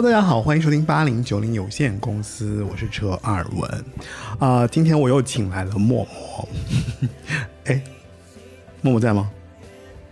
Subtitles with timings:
[0.00, 3.84] 大家好，欢迎收听八零九零有限公司，我是车二文。
[4.38, 6.48] 啊、今天我又请来了默默。
[7.66, 7.82] 哎，
[8.80, 9.28] 默默在吗？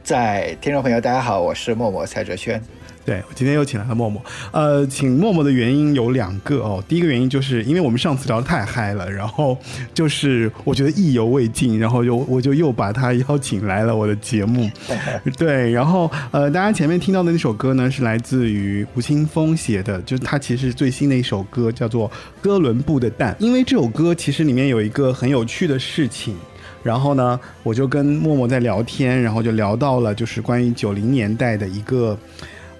[0.03, 2.60] 在听众朋友，大家好，我是默默蔡哲轩。
[3.06, 4.21] 对，我今天又请来了默默。
[4.50, 6.83] 呃，请默默的原因有两个哦。
[6.89, 9.56] 第一个原因就是因为我们上次聊得太嗨了，然后
[9.94, 14.69] 就是我觉得意犹未尽，然后就我就又把他邀请来了我的节目。
[15.39, 23.33] 对，然后呃，大家前面听到的那首歌呢，是来自于吴青峰写的，就是他其实最新的一首歌叫做《哥伦布的蛋》。
[23.39, 26.34] 因为这首歌其实里面有一个很有趣的事情。
[26.83, 32.16] 然后呢，我就跟默默在聊天，然后就聊到了就是关于九零年代的一个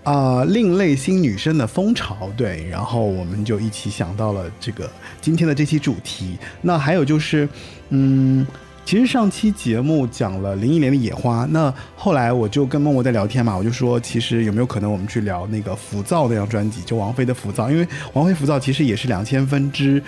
[0.07, 4.89] 啊、另类新女生的风潮，对，然后我们就一起想到了这个
[5.21, 6.39] 今天的这期主题。
[6.63, 7.49] 那还有就是，
[7.91, 8.47] 嗯。
[8.85, 20.01] 其实上期节目讲了林忆莲的《野花》，那后来我就跟默默在聊天嘛，我就说，其实有没有可能我们去聊那个《浮躁》那张专辑，就王菲的《浮躁》，因为王菲《浮躁》其实也是两千分之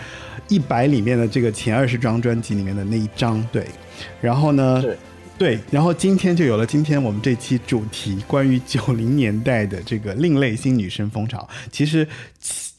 [0.46, 3.66] 一百里面的这个前二十张专辑里面的那一张，对。
[4.20, 4.80] 然后呢，
[5.38, 11.48] 对，然后今天就有了今天我们这期主题，关于九零年代的这个另类新女生风潮。
[11.70, 12.06] 其实，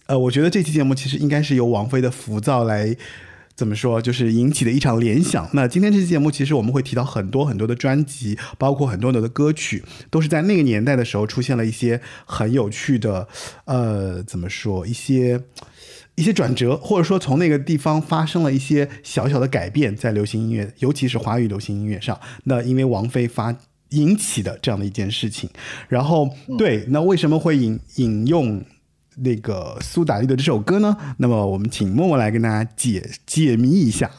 [0.07, 2.95] 呃，我觉得这期节目其实应该是由王菲的《浮躁》来。
[3.55, 4.01] 怎么说？
[4.01, 5.49] 就是引起的一场联想。
[5.51, 13.27] 那今天这期节目，其实我们会提到很多很多的专辑，包括很多很多的歌曲，都是在那个年代的时候出现了一些很有趣的，
[13.65, 14.87] 呃，怎么说？
[14.87, 15.41] 一些
[16.19, 22.19] 一些转折，或者说从那个地方发生了一些小小的改变，在流行音乐，尤其是华语流行音乐上。
[22.43, 23.55] 那因为王菲发
[23.91, 25.49] 引起的这样的一件事情，
[25.87, 28.61] 然后对，那为什么会引引用
[29.15, 30.97] 那个苏打绿的这首歌呢？
[31.19, 34.11] 那么我们请默默来跟大家解解谜一下。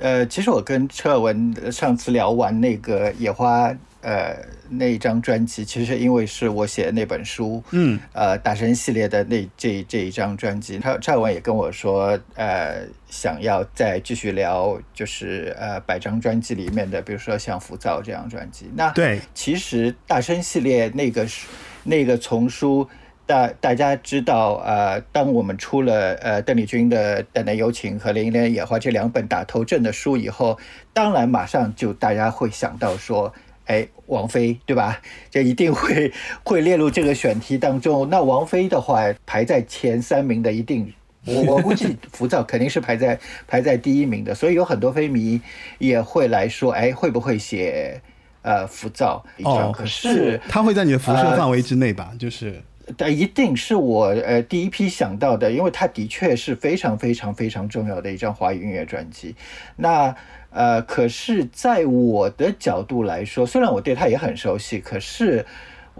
[0.00, 4.34] 呃，其实我跟车尔文呃上次聊完那个野花，呃，
[4.70, 18.70] 那一张专辑，其实因为是我写的那本书，嗯，呃，大神系列的那这这一张专辑，他车尔文也跟我说，呃，想要再继续聊，就是呃百张专辑里面的，比如说像《浮躁》这张专辑。
[18.74, 21.46] 那对，其实大神系列那个是
[21.84, 22.88] 那个丛书，
[23.30, 30.58] 大大家知道，呃，当我们出了呃邓丽君的《淡淡幽情》和林忆莲《野花》这两本打头阵的书以后，
[30.92, 33.32] 当然马上就大家会想到说。
[33.66, 35.00] 哎，王菲对吧？
[35.30, 36.12] 这一定会
[36.42, 38.08] 会列入这个选题当中。
[38.10, 40.92] 那王菲的话，排在前三名的一定，
[41.24, 43.16] 我我估计 《浮躁》肯定是排在
[43.46, 44.34] 排在第一名的。
[44.34, 45.40] 所以有很多非迷
[45.78, 48.00] 也会来说，哎，会不会写
[48.42, 49.24] 呃《浮躁》？
[49.48, 52.10] 哦可是它会在你的辐射范围之内吧？
[52.18, 52.60] 就是
[52.96, 59.34] 但一定是我呃第一批想到的，因为它的确是非常非常非常重要的一张华语音乐专辑。
[59.76, 60.14] 那
[60.50, 65.46] 呃，可是在我的角度来说，虽然我对它也很熟悉，可是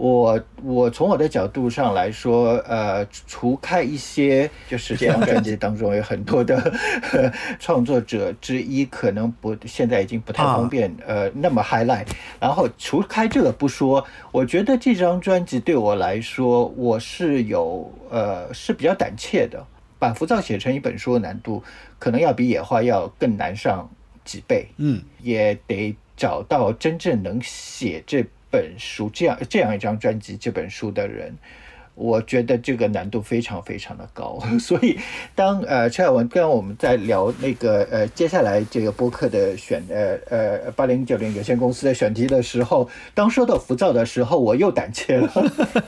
[0.01, 6.59] 我我从我的角度上来说，呃，除开一些就是这张专辑当中有很多的
[7.03, 12.07] 呵 创作者之一，可能不现在已经不太方便、呃那么 highlight。
[12.39, 19.63] 然后除开这个不说，我觉得这张专辑对我来说，我是有呃是比较胆怯的。
[19.99, 21.63] 把浮躁写成一本书的难度，
[21.99, 23.87] 可能要比野花要更难上
[24.25, 24.67] 几倍。
[24.77, 31.33] 嗯，也得找到真正能写这本书、这样这样一张专辑、这本书的人。
[31.93, 34.97] 我觉得这个难度非常非常的高， 所以
[35.35, 45.29] 当呃陈晓文跟我们在聊那个呃接下来这个播客的选呃呃八零九零有限公司的选题的时候，当说到浮躁的时候，我又胆怯了，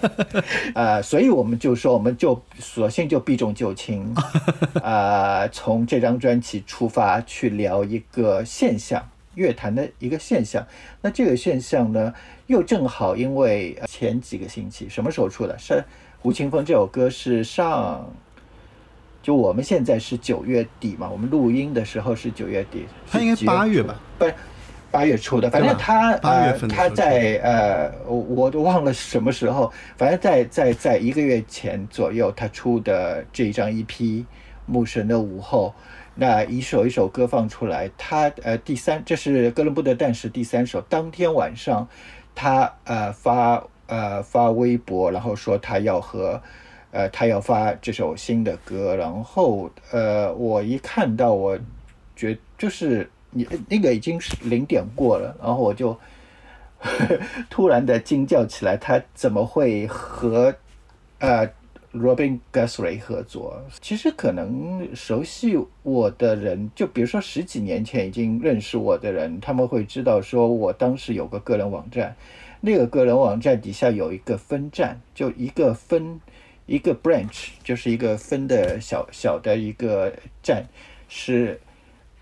[0.75, 4.13] 呃，所以我们就说我们就索性就避重就轻，
[4.83, 9.09] 啊，从这张专辑出发去聊一个现象。
[9.35, 10.63] 乐坛的一个现象，
[11.01, 12.13] 那这个现象呢，
[12.53, 15.57] 又正好因为呃前几个星期什么时候出的？
[15.57, 15.73] 是
[16.19, 18.07] 《胡青峰》这首歌是上，
[19.23, 23.99] 就我们现在是九月底嘛，我们录音的时候是九月底，他应该八月吧？
[24.19, 24.33] 不是
[24.91, 33.87] 八月初的，反正他八月呃他份的时候在呃我我都忘了什么时候，反正在在在一个月前左右，他出的这一张 EP
[34.67, 35.73] 《牧神的午后》。
[36.15, 40.79] 那一首一首歌放出来，他呃第三，这是哥伦布的诞时第三首。
[40.81, 41.87] 当天晚上，
[42.35, 46.41] 他呃发呃发微博，然后说他要和
[46.91, 51.57] 呃他要发这首新的歌，然后呃我一看到，我
[52.15, 55.97] 觉就是你那个已经是零点过了，然后我就
[57.49, 60.53] 突然的惊叫起来，他怎么会和
[61.19, 61.47] 呃
[61.93, 72.15] Robin Guthrie 合作，其实可能熟悉我的人，就比如说十几年前已经认识我的人，他们会知道说我当时有个个人网站，
[72.61, 76.19] 那个个人网站底下有一个分站，就一个分
[76.65, 80.11] 一个 branch，就是一个分的小小的一个
[80.41, 80.65] 站，
[81.07, 81.61] 是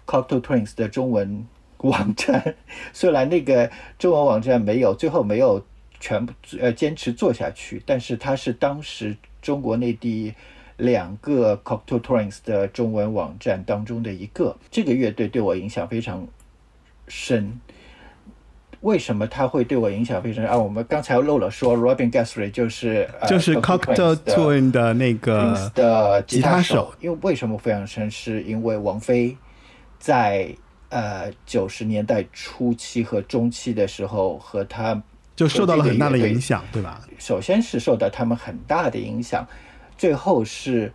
[0.05, 1.47] Cocktail Twins 的中文
[1.79, 2.55] 网站。
[2.91, 5.65] 虽然那个中文网站没有最后没有
[5.99, 10.33] 全部呃坚持做下去，但是它是当时中国内地
[10.77, 14.55] 两个 Cocteau Twins 的中文网站当中的一个。
[14.69, 16.27] 这个乐队对我影响非常
[17.07, 17.59] 深。
[18.81, 20.57] 为什么他会对我影响非常深啊？
[20.57, 28.09] 我们刚才漏了说，Robin Guthrie 就是、呃、就是 Cocteau Cocktail Twins 的那个的吉他手手，因为为什么非常深？
[28.09, 29.37] 是因为王菲
[29.99, 30.49] 在
[30.89, 34.99] 呃九十年代初期和中期的时候和他
[35.35, 37.01] 就受到了很大的影响，对吧？
[37.17, 39.47] 首先是受到他们很大的影响，
[39.97, 40.91] 最后是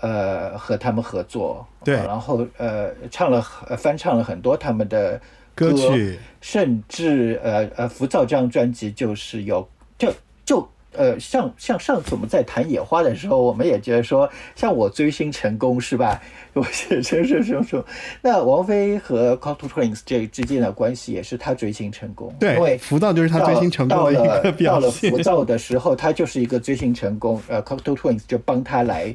[0.00, 5.20] 呃和他们合作，对呃然后呃唱了呃翻唱了很多他们的
[5.54, 9.68] 歌曲甚至呃呃浮躁这张专辑就是有
[9.98, 10.12] 就
[10.44, 10.68] 就。
[10.92, 16.20] 呃，像像上次我们在谈野花的时候，我们也觉得说，像我追星成功是吧？
[16.54, 17.84] 我是是是是是。
[18.20, 25.18] 那王菲和 Cocteau Twins 这之间的关系也是她追星成功，因为对，浮躁就是他追星成功的一个到了到了浮。
[25.18, 27.40] 躁的时候，他就是一个追星成功。
[27.46, 29.14] 呃，Cocteau Twins 就帮他来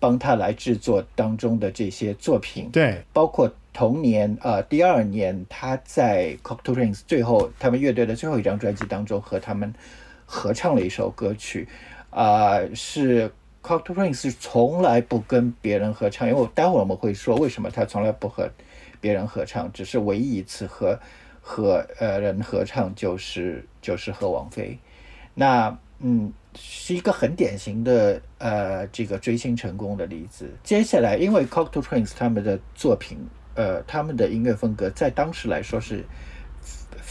[0.00, 9.72] 帮他来制作当中的这些作品，对，包括同年呃第二年他在 Cocteau Twins 最后他们乐队的最后一张专辑当中和他们
[10.34, 11.68] 合唱了一首歌曲，
[12.08, 13.30] 啊、是
[13.62, 18.50] Cocteau Twins 是从来不跟别人合唱，因为我待会我们会说为什么他从来不和
[18.98, 20.98] 别人合唱，只是唯一一次和
[21.42, 24.78] 和呃人合唱就是就是和王菲，
[25.34, 30.50] 那嗯是一个很典型的呃这个追星成功的例子。
[30.64, 33.18] 接下来，因为 Cocteau Twins 他们的作品，
[33.54, 36.02] 呃他们的音乐风格在当时来说是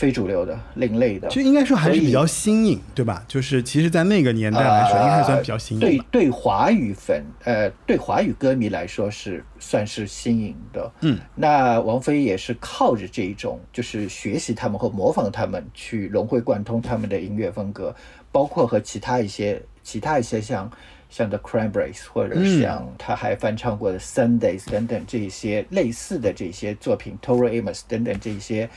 [0.02, 3.24] 非主流的、另类的，就应该说还是比较新颖，对吧？
[3.28, 6.00] 就是其实，在那个年代来说，应该还算比较新颖对。
[6.10, 10.92] 对华语粉，呃，对华语歌迷来说是算是新颖的。
[11.02, 17.96] 嗯，那王菲也是靠着这一种，就是学习他们和模仿他们，去融会贯通他们的音乐风格，
[18.32, 20.68] 包括和其他一些其他一些像
[21.12, 28.68] 像 The Cranberries 或者嗯像他还翻唱过的 Sundays 等等这一些类似的这些作品，Tori Amos 等等这一些。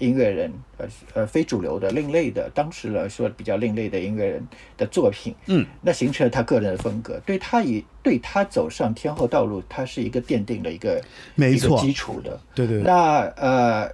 [0.00, 4.44] 音乐人，呃呃，非主流的、另类的，当时来说比较另类的音乐人
[4.76, 11.04] 的作品，嗯，那形成了他个人的风格，对他以对他走上天后道路，他是一个奠定了一个一个
[11.36, 11.78] 没错。
[11.78, 12.40] 基础的。
[12.54, 13.88] 对对对，那呃，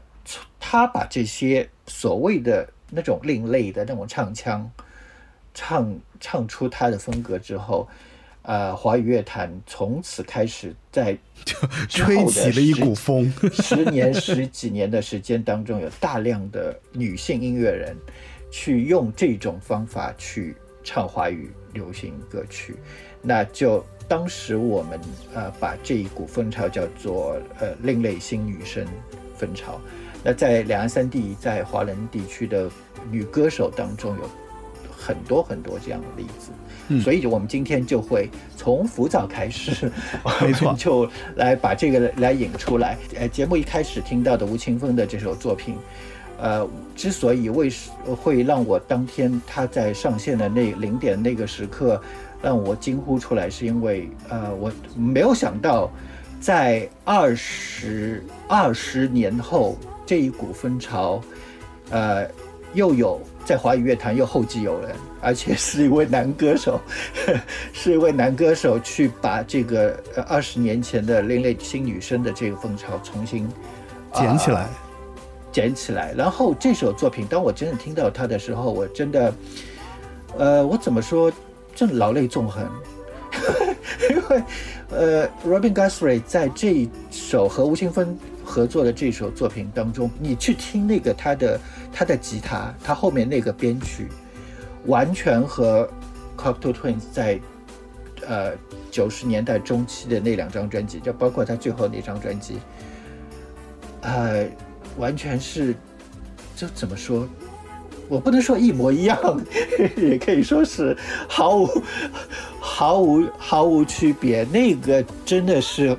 [0.58, 4.70] 他把这些所谓的那种另类的那种唱腔，
[5.52, 7.88] 唱唱出他的风格之后，
[8.46, 11.18] 呃，华语乐坛从此开始在
[11.88, 13.28] 吹起了一股风。
[13.52, 17.96] 十年、十几年的时间当中，有大量的女性音乐人
[18.48, 22.76] 去用这种方法去唱华语流行歌曲，
[23.20, 25.00] 那就当时我们
[25.34, 28.86] 呃把这一股风潮叫做呃另类新女声
[29.36, 29.80] 风潮。
[30.22, 32.70] 那在两岸三地，在华人地区的
[33.10, 34.30] 女歌手当中，有
[34.96, 36.52] 很多很多这样的例子。
[36.88, 37.00] 嗯。
[37.00, 39.90] 所以我们今天就会从浮躁开始，
[40.42, 40.74] 没错。
[40.78, 42.96] 就来把这个来引出来。
[43.18, 45.74] 呃，节目一开始听到的吴青峰的这首作品，
[46.38, 47.90] 呃，之所以为什
[48.20, 52.00] 会让我当天他在上线的那零点那个时刻
[52.42, 55.90] 让我惊呼出来，是因为呃，我没有想到
[56.40, 61.20] 在二十二十年后这一股风潮，
[61.90, 62.28] 呃，
[62.74, 64.94] 又有在华语乐坛又后继有人，
[65.26, 66.80] 而且是一位男歌手，
[67.74, 73.48] 是一位男歌手去把这个呃二十年前的另类新女生的这个风潮重新
[74.14, 74.68] 捡起来。
[75.50, 76.14] 捡起来。
[76.16, 79.34] 然后这首作品，当我真的听到它的时候，我真的，
[80.38, 81.32] 呃，我怎么说，
[81.74, 82.64] 真的老泪纵横。
[84.08, 84.42] 因为，
[84.90, 91.60] 呃，Robin Guthrie 在这一首和吴青峰合作的这首作品当中，你去听那个他的
[91.92, 94.06] 他的吉他，他后面那个编曲，
[94.86, 95.88] 完全和
[96.36, 97.40] Cocteau Twins 在
[98.26, 98.52] 呃
[98.90, 102.58] 九十年代中期的那两张专辑，就包括他最后那张专辑，
[104.02, 104.46] 呃，
[104.98, 105.74] 完全是，
[106.56, 107.28] 就怎么说？
[108.08, 109.18] 我不能说一模一样，
[109.98, 110.96] 也可以说是
[111.28, 111.68] 毫无、
[112.60, 114.44] 毫无、毫无区别。
[114.44, 115.96] 那个真的是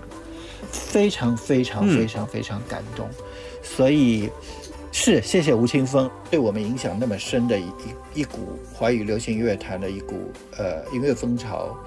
[0.71, 3.09] 非常、非常、嗯非常、非常感动。
[3.61, 4.29] 所以
[4.99, 10.15] 是谢谢吴青峰对我们影响那么深的一一一股华语流行乐坛的一股
[10.57, 11.77] 呃音乐风潮，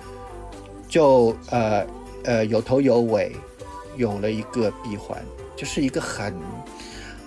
[0.88, 1.84] 就呃
[2.22, 3.32] 呃有头有尾，
[3.96, 5.20] 有了一个闭环，
[5.56, 6.32] 就是一个很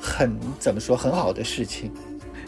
[0.01, 1.91] 很怎么说很好的事情。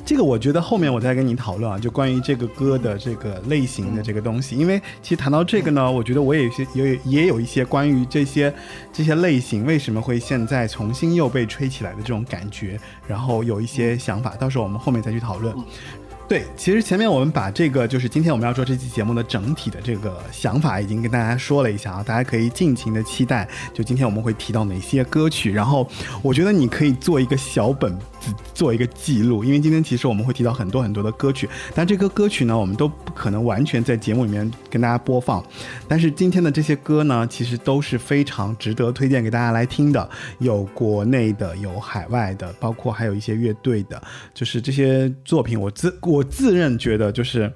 [0.06, 8.54] 这个我觉得后面我再跟你讨论啊，就关于这个歌的这个类型的这个东西，因为其实谈到这个呢，我觉得我也有些有也有一些关于这些
[8.94, 15.56] 这些类型为什么会现在重新又被吹起来的这种感觉，然后有一些想法，到时候我们后面再去讨论。
[16.28, 25.88] 对，其实前面我们把这个就是今天我们要做这期节目的整体的这个想法已经跟大家说了一下啊，大家可以尽情的期待，就今天我们会提到哪些歌曲，然后
[26.24, 28.06] 我觉得你可以做一个小本子，
[28.54, 35.44] 做一个记录，因为今天其实我们会提到很多很多的歌曲，但这个歌曲呢，我们都不可能完全在节目里面跟大家播放，
[35.88, 44.02] 但是今天的这些歌呢，其实都是非常值得推荐给大家来听的，有国内的，有海外的，包括还有一些乐队的，
[44.34, 47.52] 就是这些作品，我自我自认觉得就是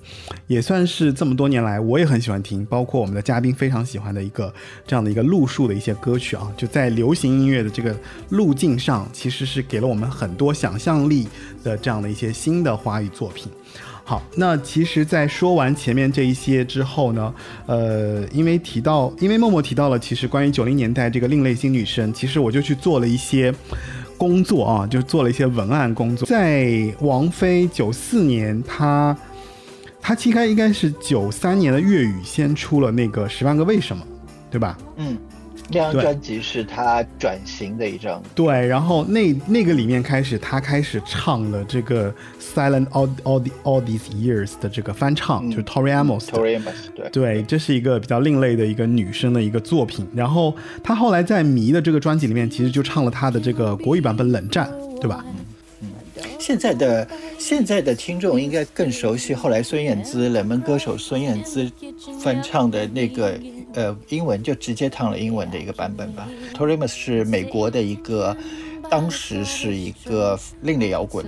[0.48, 4.54] 也算是这么多年来我也很喜欢听，包括我们的嘉宾非常喜欢的一个
[4.86, 7.96] 这样的一个路数的一些歌曲啊，就在流行音乐的这个
[8.30, 11.26] 路径上，其实是给了我们很多想象力
[11.64, 13.50] 的这样的一些新的华语作品。
[14.04, 17.34] 好，那其实，在说完前面这一些之后呢，
[17.68, 23.54] 呃，因为提到，因为默默提到了，其实关于九零年代这个另类新女生，其实我就去做了一些
[24.18, 26.28] 工作啊，就做了一些文案工作。
[26.28, 29.16] 在王菲九四年，她
[30.02, 34.04] 她应该应该是九三年的粤语先出了那个《十万个为什么》，
[34.50, 34.76] 对吧？
[34.98, 35.16] 嗯，
[35.72, 38.22] 那张专辑是他转型的一张。
[38.36, 42.12] 对，然后那那个里面开始，他开始唱了这个
[42.42, 46.38] 《Silent All All the All These Years》的这个翻唱，嗯就是 Tori Amos 的。
[46.38, 47.10] Tori Amos 对。
[47.10, 50.08] 对，这是一个比较另类的一个女生的一个作品。
[50.14, 55.24] 然后他后来在《迷》的这个专辑里面，其实就唱了他的这个国语版本《冷战》，对吧？
[56.38, 57.08] 现在的
[57.38, 61.70] 现在的听众应该更熟悉后来孙燕姿冷门歌手孙燕姿
[62.22, 63.38] 翻唱的那个
[63.74, 66.28] 呃英文，就直接唱了英文的一个版本吧。
[66.54, 68.36] Tori Amos 是美国的一个，
[68.90, 71.26] 当时是一个另类摇滚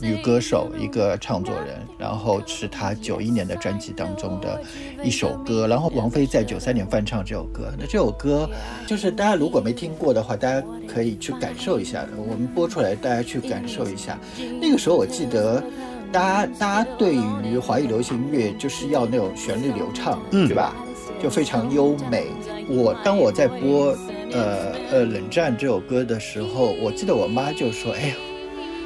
[0.00, 4.60] 女歌手，一个唱作人，然后是她九一年的专辑当中的
[5.02, 7.72] 一首歌，然后王菲在九三年翻唱这首歌。
[7.78, 8.48] 那这首歌
[8.86, 12.04] 就是大家如果没听过的话，大家可以去感受一下。
[12.16, 14.18] 我们播出来，大家去感受一下。
[14.60, 15.62] 那个时候我记得，
[16.10, 20.74] 大家大家对于华语流行音乐就是要那种旋律流畅，嗯对吧？
[21.22, 22.26] 就非常优美。
[22.68, 23.96] 我当我在播
[24.32, 28.14] 呃呃冷战这首歌的时候，我记得我妈就说：“哎呀，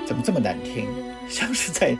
[0.06, 0.86] 怎么这么难听？
[1.30, 1.96] 像是在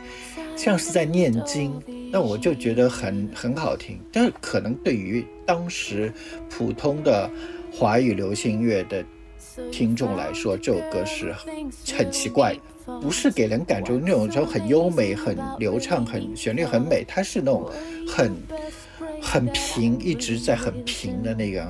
[0.55, 1.73] 像是在念经。”
[2.09, 6.13] 那我就觉得很很好听，但是可能对于当时
[6.49, 7.29] 普通的
[7.73, 9.03] 华语流行乐的
[9.71, 11.35] 听众来说，这首歌是
[11.93, 17.69] 很奇怪的，不是给人感觉那种说很优美、很流畅、很旋律很美，它是那种
[18.07, 18.33] 很
[19.21, 21.65] 很平，一直在很平的那个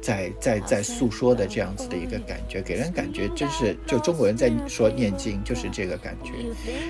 [0.00, 6.32] 在在在诉说的这样子的一个感觉，给人感觉真是就中国人在说念经，就是这个感觉。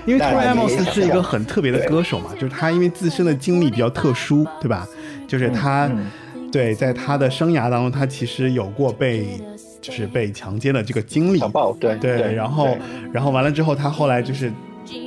[0.05, 4.87] 因为那 Tori 你 Amos 是一个很特别的歌手嘛，就是他因为自身的经历比较特殊，对吧？
[5.27, 5.89] 就是他，
[6.51, 9.39] 对，在他的生涯当中，他其实有过被
[9.81, 11.39] 就是被强奸的这个经历，
[11.79, 12.77] 对对，然后
[13.11, 14.51] 然后完了之后，他后来就是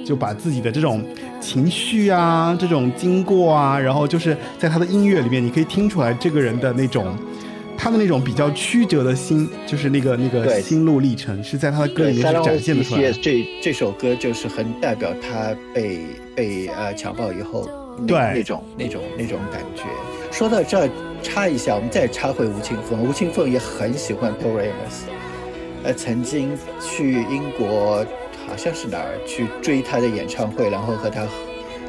[0.05, 1.05] 就把自己的这种
[1.41, 7.15] 情绪啊，这种经过啊，然后就是在他的音乐里面，你可以听出来这个人的那种。
[7.77, 13.13] 他的那种比较曲折的心，就是那个那个对心路历程，是在他的歌，里面是展现的出来的。
[13.15, 15.99] 这这首歌就是很代表他被
[16.37, 17.69] 被呃强暴以后
[18.07, 19.83] 对那种那种那种感觉。
[20.31, 20.89] 说到这儿，
[21.21, 23.03] 插一下，我们再插回吴青峰。
[23.03, 25.07] 吴青峰也很喜欢 p o r a m o s
[25.83, 28.07] 呃，曾经去英国，
[28.47, 31.27] 好像是哪儿去追他的演唱会，然后和他，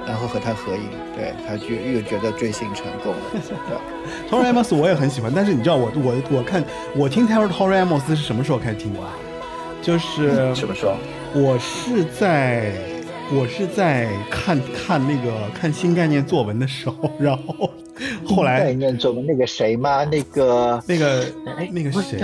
[0.06, 0.84] 然后和他合影，
[1.16, 3.20] 对，他就又觉得追星成功了。
[3.34, 6.64] 对 Tori Amos 我也很喜欢，但是你知道我我我看
[6.96, 9.00] 我听 Tori Tori Amos 是什么时候开始听的？
[9.82, 10.96] 就是什么时候？
[11.34, 12.72] 我是在
[13.32, 17.70] 我是在看看那个看新概念作文的时候， 然后
[18.26, 20.04] 后来概念作文那个谁吗？
[20.06, 21.26] 那个那个
[21.58, 22.20] 哎那个谁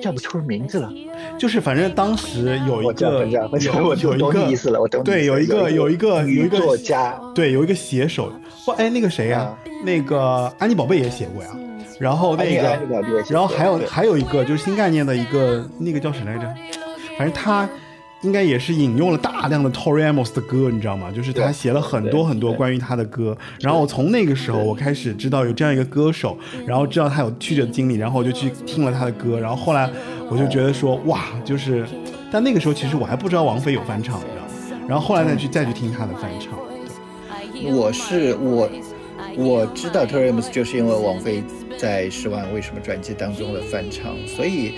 [0.00, 0.92] 叫不出名字了。
[1.38, 8.32] 就是反正当时有一个有有一个意思了我懂对，有一个有一个有一个作家对，有一个写手，
[8.64, 11.48] 不，哎，那个谁呀、啊那个安妮宝贝也写过呀。
[11.98, 12.78] 然后那个
[13.28, 16.42] 然后还有还有一个就是新概念的一个那个叫谁来着？
[17.18, 17.68] 反正他
[18.22, 21.10] 应该也是引用了大量的 Tori Amos 的歌，你知道吗？
[21.10, 23.36] 就是他写了很多很多关于他的歌。
[23.60, 26.36] 然后我从那个时候我开始知道有这样一个歌手，
[26.66, 29.40] 然后知道他有曲折的经历，然后我就去听了他的歌。
[29.40, 29.88] 然后后来
[30.28, 31.86] 我就觉得说哇，就是，
[32.30, 34.86] 但那个时候其实我还不知道王菲有翻唱，你知道吗？
[34.86, 36.58] 然后后来再去再去听他的翻唱。
[37.72, 38.68] 我是我
[39.36, 41.42] 我知道 Tori Amos 就是因为王菲
[41.78, 44.74] 在《十万为什么》专辑当中的翻唱，所以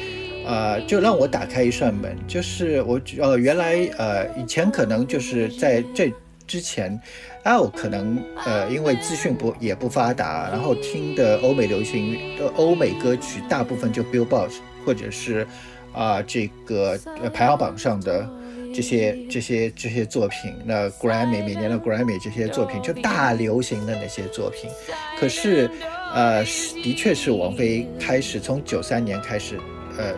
[0.47, 6.13] 呃，就让我打开一扇门，就是我呃原来呃以前可能就是在这
[6.47, 7.01] 之前。
[7.45, 14.52] 啊我可能呃，因为资讯不也不发达，然后听的欧美流行的欧美歌曲大部分就 Billboard
[14.87, 15.45] 或者是
[15.93, 18.25] 啊、这个呃排行榜上的
[18.73, 24.71] 这些这些这些作品，那 Grammy 每年的 Grammy 这些作品就大流行的那些作品，
[25.19, 25.69] 可是
[26.15, 29.59] 呃是的确是王菲开始从九三年开始，
[29.99, 30.15] 呃，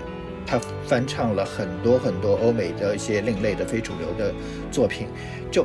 [0.47, 4.35] 她翻唱了很多很多欧美的一些另类的非主流的
[4.71, 5.07] 作品，
[5.51, 5.63] 就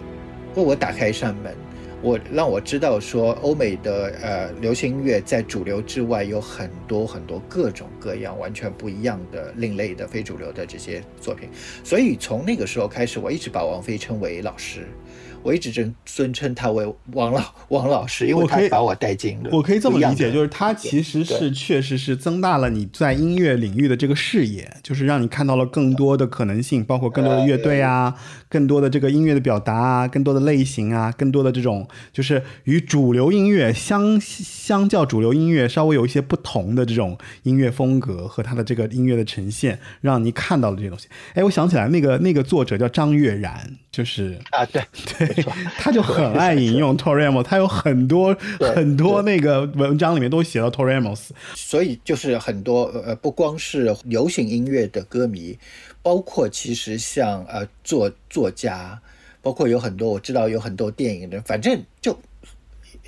[0.56, 1.56] 为我打开一扇门。
[2.02, 11.50] 我让我知道说，欧美的呃流行音乐在主流之外有很多很多各种各样完全不一样的另类的非主流的这些作品，
[11.84, 14.88] 所以从那个时候开始，我一直把王菲称为老师，
[15.42, 28.14] 我一直尊尊称他为王老王老师，因为我可以把我带进了我可以这么理解，就是他其实是确实是增大了你在音乐领域的这个视野，就是让你看到了更多的可能性，包括更多的乐队啊，
[28.50, 41.08] 更多的这个音乐的表达啊，更多的类型啊，更多的这种就是与主流音乐相相较主流音乐稍微有一些不同的这种音乐风格和他的这个音乐的呈现，让你看到了这些东西。
[41.34, 44.84] 哎，我想起来那个那个作者叫张悦然，就是啊，对。
[45.18, 45.39] 对，
[45.78, 51.30] 他就很爱引用 Tori Amos，他有很多 很多那个文章里面都写了 Tori Amos。
[51.56, 55.58] 所以就是很多呃，不光是流行音乐的歌迷，
[56.02, 59.00] 包括其实像呃作作家，
[59.42, 62.18] 包括有很多我知道有很多电影人，反正就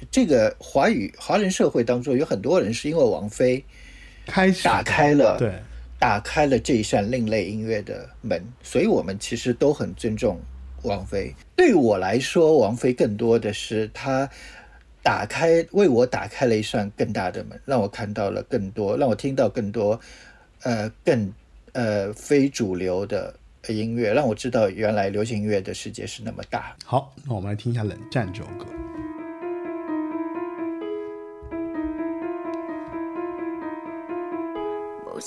[0.10, 3.64] 这个华语华人社会当中有很多人是因为王菲
[4.26, 5.52] 开始打开了对。
[6.00, 10.42] 打开了这一扇另类音乐的门，所以我们其实都很尊重
[10.84, 11.34] 王菲。
[11.56, 14.30] 对于我来说，王菲更多的是她
[15.04, 20.00] 打开为我打开了一扇更大的门，让我看到了更多，让我听到更多
[20.64, 21.34] 呃更
[21.74, 23.34] 呃非主流的
[23.68, 26.76] 音乐，让我知道原来流行音乐的世界是那么大。
[26.86, 28.66] 好，那我们来听一下《冷战》这首歌。
[35.14, 35.20] 無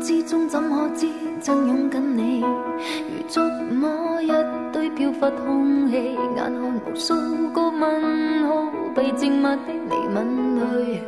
[0.00, 1.08] 之中，怎可知
[1.40, 2.40] 真拥紧你？
[2.40, 4.30] 如觸摸一
[4.72, 7.14] 堆飘忽空氣，眼看無數
[7.52, 9.58] 個問號被靜默的
[9.88, 11.00] 你吻去，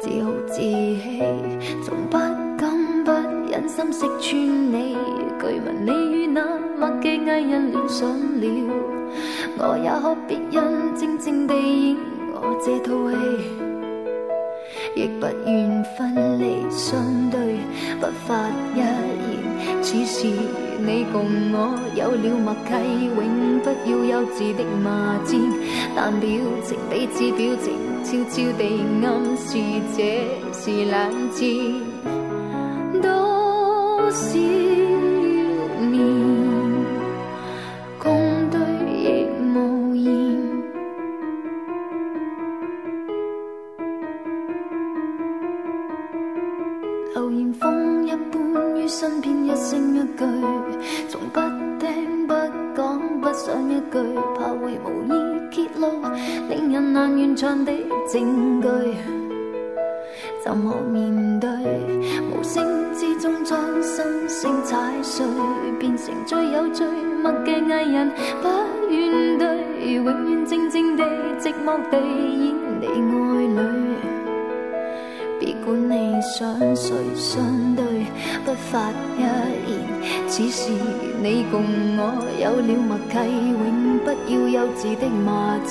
[0.00, 1.22] 自豪自欺，
[1.84, 2.18] 從不
[2.58, 3.10] 敢不
[3.50, 4.96] 忍心識穿你。
[5.40, 6.42] 據聞你與那
[6.78, 8.46] 默嘅藝人戀上了，
[9.58, 11.96] 我也学别人静静地演
[12.32, 13.73] 我这套戲。
[14.94, 17.38] 亦不愿分离相对，
[18.00, 18.86] 不发一言。
[19.82, 20.26] 此時
[20.78, 22.72] 你共我有了默契，
[23.16, 25.38] 永不要幼稚的骂战，
[25.94, 26.28] 但表
[26.62, 27.72] 情彼此表情，
[28.04, 28.62] 悄悄地
[29.02, 29.58] 暗示
[29.96, 29.98] 这
[30.52, 31.93] 是冷戰。
[71.94, 73.14] 演你愛
[73.54, 73.56] 侶。
[75.40, 77.84] 別管你想誰相對，
[78.44, 79.72] 不發一言。
[80.28, 80.72] 此時
[81.22, 81.62] 你共
[81.96, 82.00] 我
[82.40, 83.14] 有了默契，
[83.60, 83.62] 永
[84.04, 85.70] 不要幼稚的罵戰，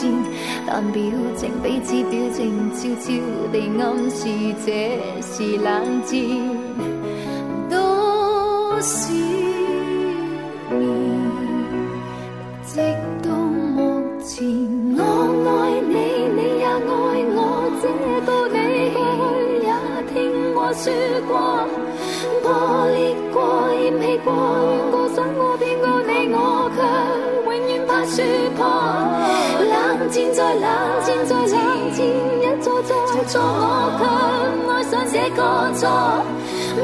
[0.65, 1.01] 但表
[1.35, 2.41] 情彼此表情，
[2.73, 3.05] 悄悄
[3.51, 4.21] 地暗示
[4.65, 4.67] 這
[5.21, 5.71] 是冷
[6.05, 6.11] 戰。
[20.83, 20.91] 输
[21.29, 21.63] 过，
[22.43, 22.51] 破
[22.91, 23.39] 裂过，
[23.73, 26.77] 厌弃过，怨过，想过，变过你，我却
[27.45, 28.21] 永远怕输
[28.57, 28.59] 破。
[29.63, 29.71] 冷
[30.09, 30.67] 战再冷
[31.05, 31.55] 战再冷战，
[31.87, 32.91] 一再再
[33.29, 34.03] 错，我却
[34.69, 35.39] 爱上这个
[35.73, 35.81] 错。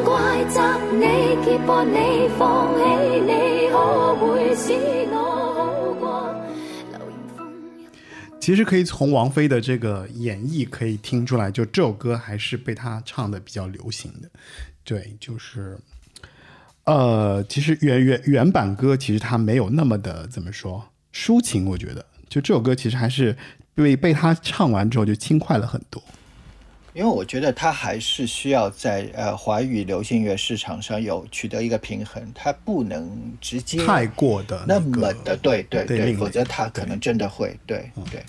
[0.05, 0.07] 怪
[0.47, 0.55] 责
[0.97, 1.03] 你，
[1.43, 2.79] 揭破你，放弃
[3.27, 3.75] 你，可
[4.15, 4.98] 会闪？
[8.49, 14.29] 其实可以从王菲的这个演绎可以听出来，就这首歌还是被她唱的比较流行的。
[14.83, 15.77] 对，就是，
[16.85, 20.83] 呃，其实原原原版歌其实它没有那么的怎么说
[21.13, 23.37] 抒情，我觉得就这首歌其实还是
[23.75, 26.01] 被被她唱完之后就轻快了很多。
[26.95, 38.25] 因为我觉得它还是需要在呃华语流行乐市场上有取得一个平衡，它不能直接太过的那么的对对对，对否则它可能真的会对对。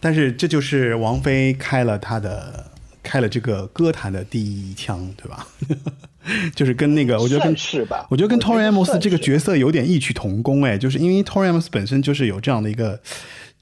[0.00, 2.66] 但是这就是王菲开了她的
[3.02, 5.46] 开了这个歌坛的第一枪，对吧？
[6.54, 13.00] 就是跟那个，我觉得跟算是吧我觉得跟 Tori 得 Amos 这个角色有点异曲同工，哎，就是因为 Tori Amos 本身就是有这样的一个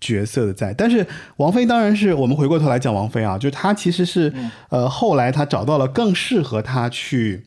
[0.01, 4.33] 角色的在，但是王菲当然是我们回过头来讲王菲啊，就是她其实是、
[4.70, 7.44] 呃后来她找到了更适合她去。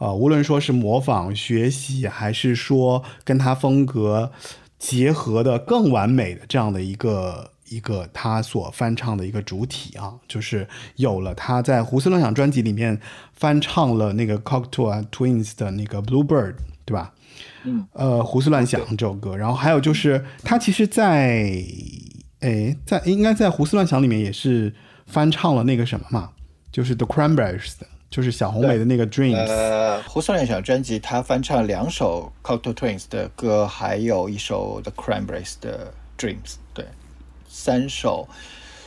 [0.00, 4.30] 呃，无论说是模仿、学习，还是说跟她风格
[4.78, 12.98] 结合的更完美的这样的一个一个他所翻唱的一个主体啊，就是有了他在胡思乱想专辑里面
[13.34, 16.54] 翻唱了那个 Cocktail Twins 的那个 Bluebird，
[16.84, 17.12] 对吧？
[17.64, 21.62] 嗯，呃，胡思乱想这首歌，然后还有就是他其实在，
[22.40, 24.74] 诶，在应该在胡思乱想里面也是
[25.06, 26.30] 翻唱了那个什么嘛，
[26.72, 29.36] 就是 The Cranberries 的，就是小红莓的那个 Dreams。
[29.36, 36.84] 呃，胡思乱想专辑，他翻唱两首 Cocktail Twins 的歌，还有一首 The Cranberries 的 Dreams，对，
[37.58, 38.28] 三首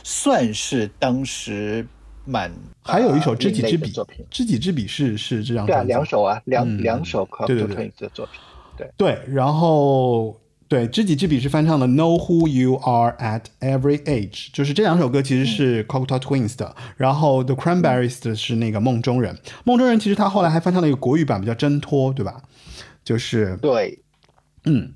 [0.02, 1.86] 算是当时
[2.24, 2.50] 蛮
[2.82, 7.76] 还有一首呃知己知彼作品，，知己知彼是是这张对啊，两首啊，两、嗯两首对对 Cocteau 对。
[7.76, 8.40] Twins 的作品，
[8.78, 19.38] 对，对，然后对知己知彼是翻唱的《Know Who You Are at Every Age》，就是这两首歌其实是 Cocteau Twins 的，然后 The Cranberries 的是那个梦中人。
[19.64, 22.40] 梦中人其实他后来还翻唱了一个国语版，比较挣脱，对吧？
[23.04, 23.98] 就是对，
[24.64, 24.92] 嗯，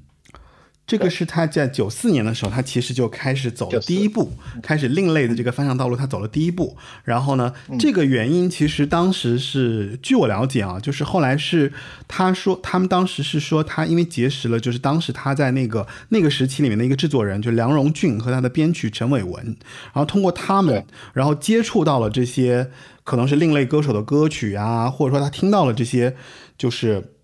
[0.87, 4.31] 这个是他在九四年的时候，他其实就开始走了第一步，
[4.63, 6.77] 开始另类的这个方向道路，他走了第一步。
[7.03, 11.73] 然后呢，嗯这个原因其实当时是，据我了解啊，就是后来是
[12.07, 22.71] 他说，他们当时是说他因为结识了，就是当时他在那个那个时期里面的一个制作人，就梁荣俊和他的编曲陈伟文，然后通过他们，然后接触到了这些
[23.03, 26.15] 可能是另类歌手的歌曲啊，或者说他听到了这些
[26.57, 27.17] 就是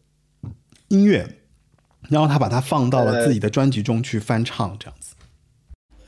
[0.89, 1.37] 音乐。
[2.09, 5.15] 然后他把它放到了自己的专辑中去翻唱，这样子。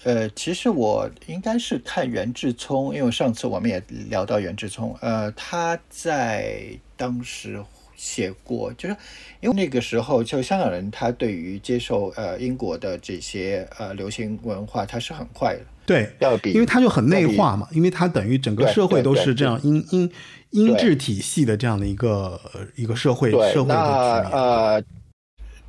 [0.05, 7.59] 呃，其实我应该是看袁志聪，因为上次我们也聊到袁志聪，呃，他在当时
[7.97, 8.95] 写过，就是
[9.41, 20.13] 因为那个时候就香港人他对于接受呃英国的这些呃流行文化，他是很快的，对，要比因为他就很内化嘛，因为他等于整个社会都是这样音音
[20.51, 24.39] 音质体系的这样的一个呃一个社会，社会的局面。
[24.39, 24.83] 呃，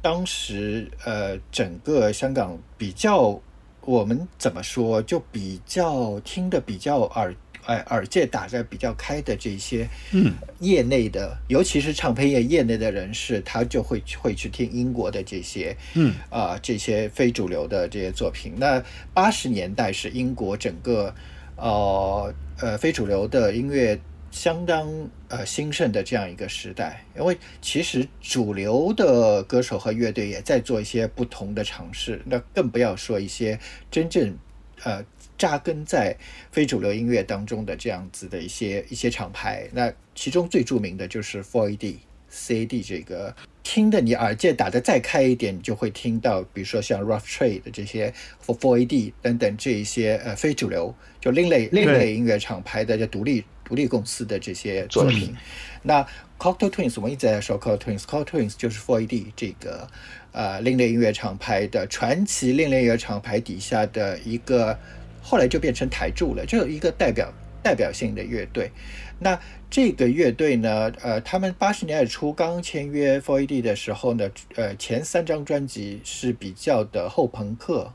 [0.06, 3.42] 当时呃，整个香港比较，
[3.82, 7.34] 我们怎么说，就比较听的比较耳
[7.66, 18.54] 哎耳界打在比较开的这些嗯业内的，尤其是唱片业业内的人士，他就会会去听英国的这些嗯啊、这些非主流的这些作品。
[18.58, 18.80] 那
[19.12, 21.12] 八十年代是英国整个
[21.56, 24.00] 呃呃非主流的音乐
[24.36, 33.58] 相当呃兴盛的这样一个时代，因为其实主流的歌手和乐队也在做一些不同的尝试，那更不要说一些
[33.90, 34.38] 真正
[34.84, 35.02] 呃
[35.38, 36.18] 扎根在
[36.52, 39.70] 非主流音乐当中的这样子的一些一些厂牌。
[39.72, 41.96] 那其中最著名的就是 Four AD、
[42.30, 43.34] CAD 这个。
[43.64, 48.14] 听的你耳界打得再开一点，你就会听到，比如说像 Rough Trade 的这些
[48.46, 55.36] For 4AD 等等这一些呃非主流就另类另类音乐厂牌的这独立独立公司的这些作品。
[55.82, 56.02] 那
[56.40, 59.88] Cocktail Twins 我们一直在说 Cocktail Twins，Cocktail Twins 就是 Four AD 这个
[60.32, 64.78] 呃另类音乐厂牌的传奇另类音乐厂牌底下的一个，
[65.22, 68.72] 后来就变成台柱了，就一个代表代表性的乐队。
[69.18, 77.94] 那这个乐队呢，呃，他们八十年代初刚签约 Four AD 的时候呢，呃，前三张专辑是比较的后朋克，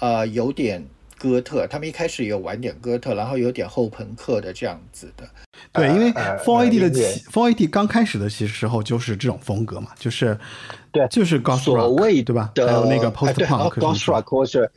[0.00, 0.86] 呃，有点
[1.18, 1.66] 哥特。
[1.66, 5.28] 他们一开始有玩点哥特，然后有点后朋克的这样子的。
[5.72, 6.90] 对，因为呃 Four AD 的
[7.30, 10.38] Four AD 刚开始的其实时候就是这种风格嘛，就是
[10.92, 12.50] 对就是 Goth 所谓对吧？
[12.54, 14.70] 的还有那个哎 Post 对 Punk 或是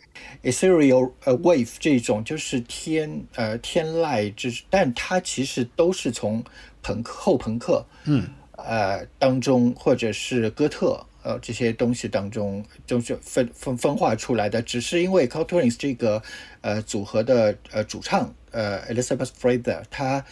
[0.43, 6.43] ethereal 呃 wave 这种就是天呃天籁之，但它其实都是从
[6.82, 16.22] 朋克后朋克嗯呃当中或者是哥特呃这些东西当中就是分分分化出来的，只是因为 c o t o r i n s 这个
[16.62, 20.24] 呃组合的呃主唱呃 Elizabeth Fraser 她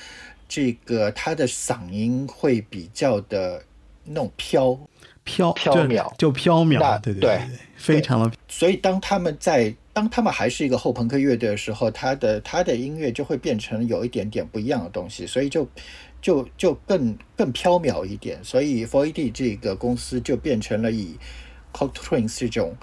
[0.48, 3.62] 这个她的嗓音会比较的
[4.06, 4.80] 那种飘。
[5.28, 7.42] 飘飘渺就就飘渺，对对对对，
[7.76, 15.68] 非常的所以当他们在当他们还是一个后朋克乐队的时候，他的他的音乐就会变成有一点点不一样的东西，所以就
[16.26, 18.44] 就就更更飘渺一点。
[18.44, 21.16] 所以 Four A D 这个公司就变成了以
[21.72, 22.76] c o c t Twins 这种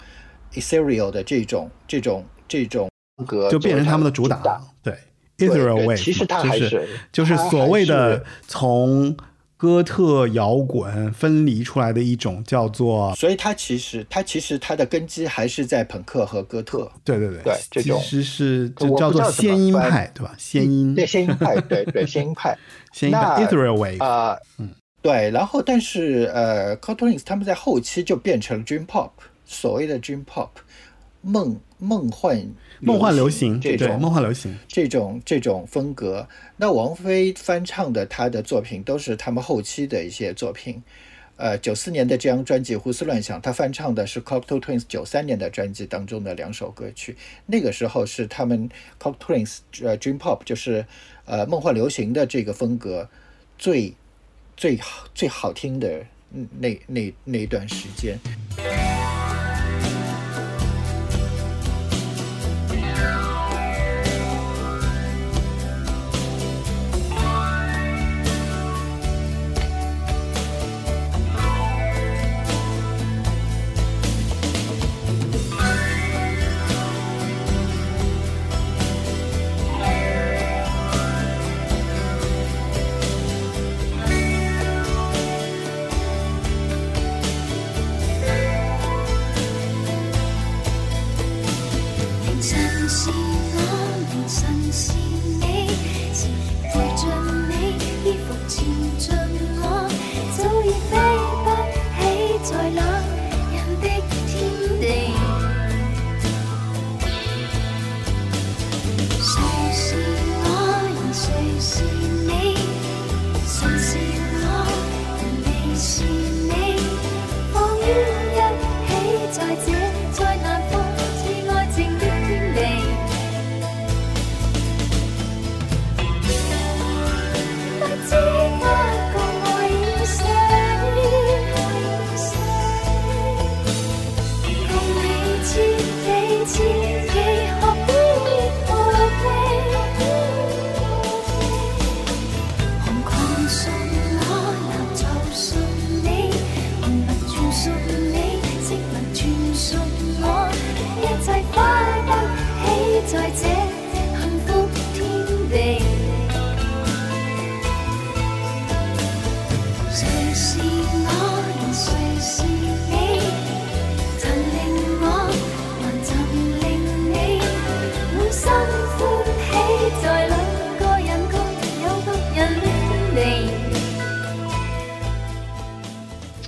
[0.52, 4.96] ethereal 的这种这种这种风格就变成他们的主打对
[5.36, 9.16] 对 Israel 对 Wave，其实它就是还是就是所谓的从
[9.62, 16.90] 哥特摇滚分离出来的一种叫做所以它其实它其实它的根基还是在朋克和哥特。
[17.04, 20.34] 对对对对这种其实是我就叫做不知道怎么仙音派对吧？
[20.36, 22.58] 先音对仙音派，对对先音派。
[22.92, 24.36] 仙音派 那 Israel Wave，啊，
[25.00, 29.10] 对，然后但是呃 c o t o n i n s 他们在后期就变成了 Dream Pop，
[29.44, 30.48] 所谓的 Dream Pop，
[31.20, 32.44] 梦梦幻
[32.84, 36.26] 梦幻流行这种梦幻流行，这种这种风格。
[36.56, 40.82] 那王菲翻唱的她的作品都是他们后期的一些作品。
[41.36, 47.16] 呃，九四年的这张专辑《胡思乱想》，她翻唱的是 Cocteau Twins 九三年的专辑当中的两首歌曲。
[47.46, 48.68] 那个时候是他们
[49.00, 50.84] Cocteau Twins 呃 Dream Pop，就是
[51.24, 53.08] 呃梦幻流行的这个风格
[53.58, 53.94] 最
[54.56, 58.18] 最好最好听的嗯那那那一段时间。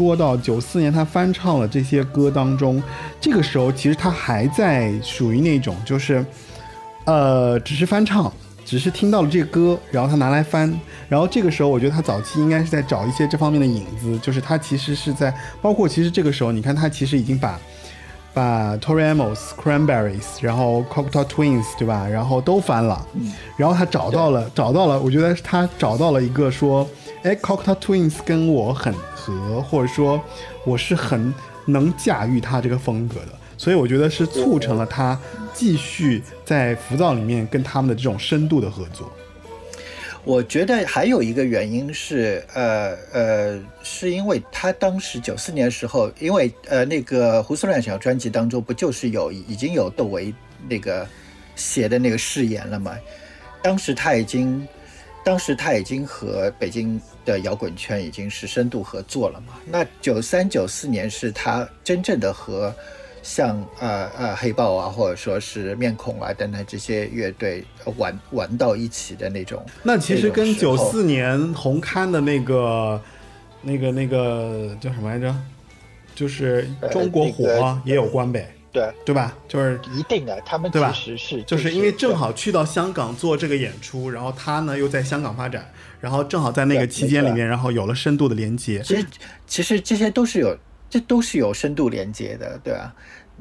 [0.05, 2.83] 说到九四年他翻唱了这些歌当中，
[3.19, 6.23] 这个时候其实他还在属于那种就是，
[7.07, 8.31] 呃，只是翻唱，
[8.67, 10.71] 只是听到了这个歌，然后他拿来翻，
[11.09, 17.59] 然后这个时候我觉得他早期应该是在找一些这方面的影子，就是他其实是在，包括其实这个时候你看他其实已经把。
[18.35, 22.05] 把 Tori Amos、Cranberries，然后 Cocteau Twins，对吧？
[22.09, 23.07] 然后都翻了，
[23.57, 26.85] 然后他找到了，找到了，我觉得他找到了一个说，
[27.23, 28.93] 哎，Cocteau Twins 跟我很
[29.25, 30.23] 和，或者说
[30.67, 31.33] 我是很
[31.67, 35.19] 能驾驭他这个风格的，所以我觉得是促成了他
[35.55, 39.11] 继续在浮躁里面跟他们的这种深度的合作。
[40.25, 50.35] 我觉得还有一个原因是，呃呃，是因为他当时九四年的时候，因为呃那个胡思乱想专辑当中不就是有已经有窦唯
[50.69, 51.07] 那个
[51.57, 52.95] 写的那个誓言了吗？
[53.63, 54.67] 当时他已经，
[55.25, 59.55] 当时他已经和北京的摇滚圈已经是深度合作了嘛。
[59.65, 62.73] 那九三九四年是他真正的和
[63.23, 67.65] 像呃呃黑豹啊，或者说是面孔啊等等这些乐队
[67.97, 69.65] 玩玩到一起的那种。
[69.83, 73.01] 那其实跟九四年红刊的那个、
[73.63, 75.35] 那个、那个叫什么来着？
[76.15, 79.33] 就是呃中国火、那个也有关呗，对，对吧？
[79.49, 88.83] 就是一定的，他们对吧其实是就是因为正好去到香港做这个演出，然后他呢又在香港发展，然后正好在那个期间里面，然后有了深度的连接。
[88.83, 89.07] 其实
[89.47, 90.59] 其实这些都是有，
[90.91, 92.93] 这都是有深度连接的，对吧？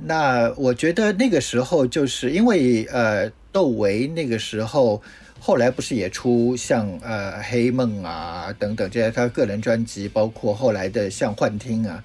[0.05, 5.01] 那我觉得那个时候就是因为呃，窦唯那个时候
[5.39, 12.03] 后来不是也出像呃黑梦啊等等这些他个人专辑，包括后来的像幻听啊，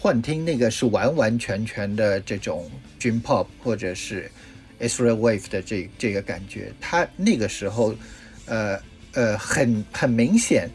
[0.00, 4.30] 幻听那个是完完全全的这种 dream pop 或者是
[4.80, 7.94] Israel wave 的这这个感觉，他那个时候
[8.46, 8.78] 呃
[9.12, 10.68] 呃很很明显。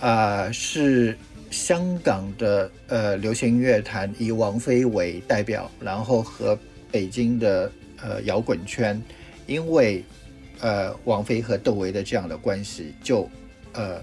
[0.00, 1.16] 啊、是
[1.52, 6.58] 香港的呃流行乐坛以王菲为代表，然后和
[6.90, 7.70] 北京的
[8.02, 9.00] 呃摇滚圈，
[9.46, 10.04] 因为
[10.58, 13.30] 呃王菲和窦唯的这样的关系，就
[13.74, 14.02] 呃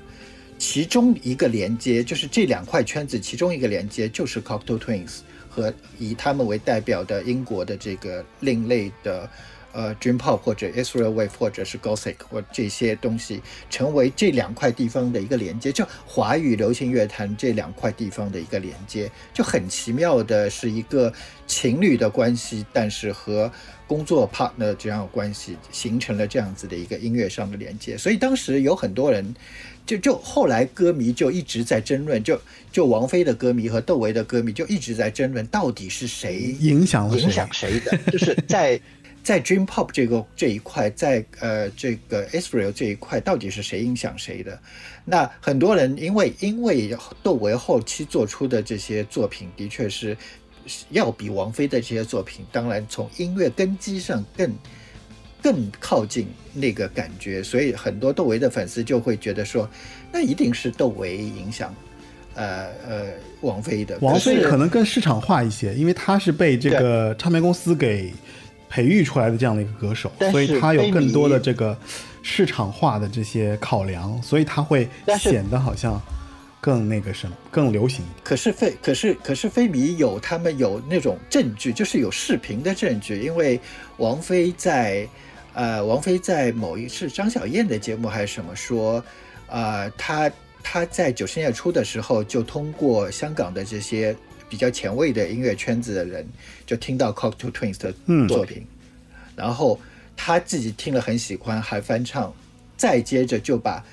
[0.59, 9.27] 其中一个连接就是这两块圈子其中一个连接就是 Cocteau Twins 和以他们为代表的英国的这个另类的。
[9.71, 21.13] 呃，Dream Pop 或者 Israel Wave 或者是 Gothic 或这些东西，成为这两块地方的一个连接，就华语流行乐坛这两块地方的一个连接，就很奇妙的是一个
[21.45, 23.49] 情侣的关系，但是和
[23.85, 29.35] 工作 partner 这样的关系形成了这样子的一个音乐上的连接，所以当时有很多人。
[29.89, 32.39] 就就后来歌迷就一直在争论，就
[32.71, 38.79] 就王菲的歌迷和窦唯的歌迷就一直在争论，到底是谁影响了谁影响谁的，就是在
[39.23, 44.59] 在 Dream Pop 这个这一块，在呃这个 Israel 这一块，到底是谁影响谁的？
[45.05, 50.15] 那很多人因为因为窦唯后期做出的这些作品，的确是
[50.91, 54.53] 要比王菲的这些作品，当然从音乐根基上更
[55.41, 59.69] 更靠近那个感觉，所以很多窦唯的粉丝就会觉得说，
[60.11, 61.73] 那一定是窦唯影响。
[62.35, 63.05] 呃呃，
[63.41, 68.13] 王菲的王菲可能更市场化一些，因为她是被这个唱片公司给
[68.69, 71.77] 培育出来的这样的一个歌手，所以她有更多的这个
[72.23, 74.87] 市场化的这些考量，所以她会
[75.19, 76.01] 显得好像
[76.61, 78.05] 更那个什么，更流行。
[78.23, 83.59] 可是非可是可是非迷有他们有那种证据，就是有视频的证据，因为
[83.97, 85.05] 王菲在
[85.53, 89.03] 呃王菲在某一次张小燕的节目还是什么说，
[89.47, 90.31] 呃她
[90.63, 94.15] 她在九十年代初的时候就通过香港的这些
[94.47, 96.27] 比较前卫的音乐圈子的人，
[96.65, 98.65] 就听到 Cocteau Twins 的嗯作品，
[99.35, 99.79] 然后
[100.15, 102.33] 她自己听了很喜欢，还翻唱，
[102.75, 103.83] 再接着就把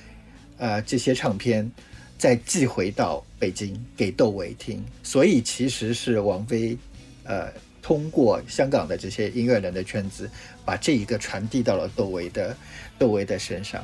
[0.59, 1.71] 呃这些唱片
[2.19, 6.77] 再寄回到北京给窦唯听，所以其实是王菲
[7.25, 10.29] 呃通过香港的这些音乐人的圈子，
[10.67, 12.55] 把这一个传递到了窦唯的
[12.99, 13.83] 窦唯的身上。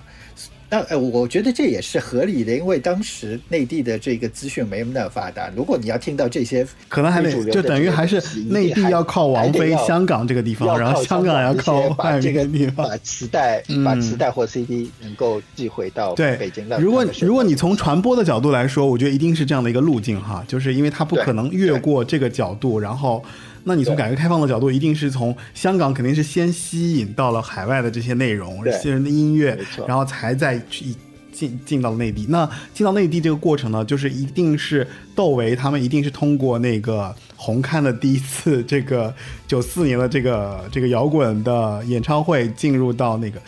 [0.69, 5.51] 那呃，我觉得这也是合理的，因为当时内地的这个资讯没那么发达。
[5.55, 12.89] 如果你要听到这些，可能还得就等于还是内地要靠王菲香港这个地方，然后香港要靠外面这个地方。
[12.89, 16.81] 把磁带、嗯把磁带或 CD 能够寄回到对北京的。
[16.81, 23.23] 如果如果你从传播的角度来说，我觉得一定是这样的一个路径哈，就是因为它不可能越过这个角度，然后，
[23.65, 30.87] 那你从改革开放的角度，一定是从香港肯定是先吸引到了海外的这些内容、对这些人的音乐然后才再去
[31.33, 32.27] 进进到内地。
[32.29, 39.15] 那进到内地这个过程呢，就是一定是窦唯他们一定是通过那个红磡的第一次这个
[39.47, 43.41] 九四年的这个这个摇滚的演唱会进入到那个，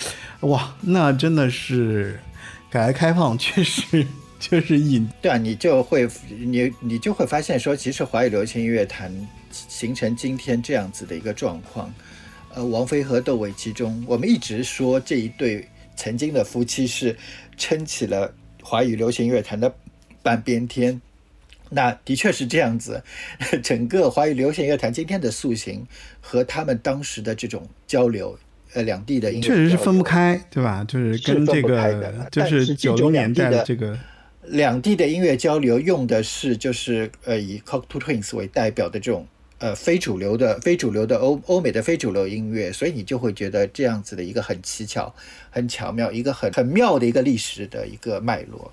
[0.49, 2.19] 哇，那真的是
[2.71, 4.07] 改革开放确实
[4.39, 9.13] 就是引对啊，你就会你你就会发现说，其实华语流行音乐坛
[9.69, 11.93] 形成今天这样子的一个状况，
[12.55, 17.17] 呃，王菲和窦唯其中，我们一直说这一对曾经的夫妻是
[17.57, 19.73] 撑起了华语流行乐坛的
[20.23, 21.01] 半边天。
[21.71, 23.03] 那的确是这样子，
[23.63, 25.85] 整个华语流行乐坛今天的塑形
[26.21, 28.39] 和他们当时的这种交流，
[28.75, 30.85] 呃，两地的音乐确实是分不开，对吧？
[30.85, 33.99] 就是跟这个就但是是九零年代两地的这个
[34.45, 39.27] 两地的音乐交流用的是就是呃以 Cocteau Twins 为代表的这种
[39.59, 45.15] 呃非主流的非主流的欧欧美的非主流音乐，所以你就会觉得这样子的一个很蹊跷、
[45.55, 48.73] 很巧妙、一个很很妙的一个历史的一个脉络。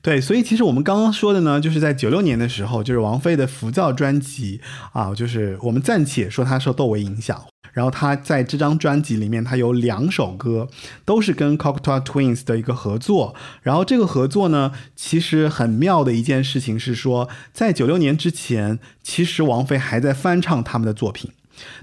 [0.00, 4.60] 对，所以其实我们刚刚说的呢，就是在九六年的时候，就是王菲的《浮躁》专辑
[4.92, 7.44] 啊，就是我们暂且说她受窦唯影响。
[7.72, 10.68] 然后她在这张专辑里面，她有两首歌
[11.04, 13.34] 都是跟 Cocteau Twins 的一个合作。
[13.62, 21.30] 然后这个合作呢，其实很妙的一件事情是说，在九六年之前，其实王菲还在翻唱他们的作品。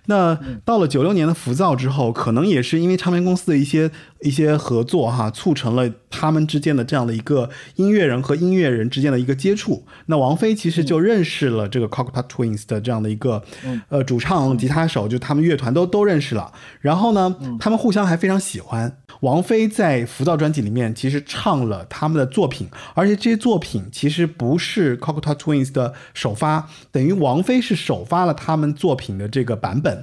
[0.08, 3.90] 那到了九六年的浮躁之后，可能也是因为唱片公司的一些
[4.22, 9.86] 一些合作哈，促成了他们之间的这样的一个音乐人和音乐人之间的一个接触。
[10.08, 13.44] 那王菲其实就认识了这个 Cocteau Twins 的这样的一个、
[13.90, 16.52] 呃主唱、吉他手，就他们乐团都都认识了。
[16.82, 18.98] 然后呢，他们互相还非常喜欢。
[19.22, 29.97] 王菲在浮躁专辑里面其实唱了他们的作品，而且这些作品其实不是 Cocteau Twins 的首发，等于王菲是首发了他们作品的这个版本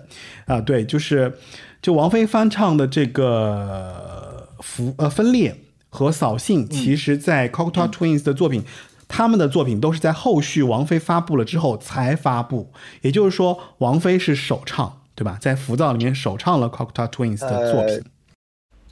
[0.47, 1.39] 啊、对，就是
[1.83, 5.57] 就王菲翻唱的这个浮呃分裂
[5.89, 8.65] 和扫兴，其实在 Cocteau Twins 的作品。
[9.07, 12.73] 他们的作品都是在后续王菲发布了之后才发布，
[13.03, 15.39] 也就是说，王菲是首唱，对吧？
[15.41, 18.03] 在浮躁里面首唱了 Cocteau Twins 的作品。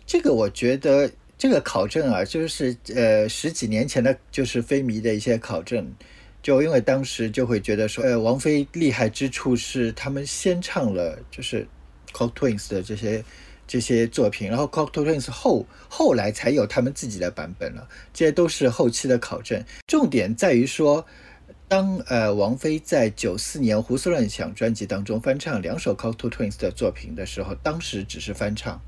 [0.07, 5.90] 这个我觉得这个考证啊，就是呃十几年前的，就是非迷的一些考证，
[6.43, 11.66] 就因为当时就会觉得说，呃，王菲厉害之处是他们先唱了就是
[12.12, 13.24] Cocteau Twins 的这些
[13.66, 19.64] 这些作品，然后 Cocteau Twins 后后来才有他们自己的版本了，这些都是后期的考证。
[19.86, 21.07] 重点在于说。
[21.68, 28.78] 当呃王菲在九四年《胡思乱想》专辑当中翻唱两首 Cocteau Twins 的作品的时候，当时只是翻唱，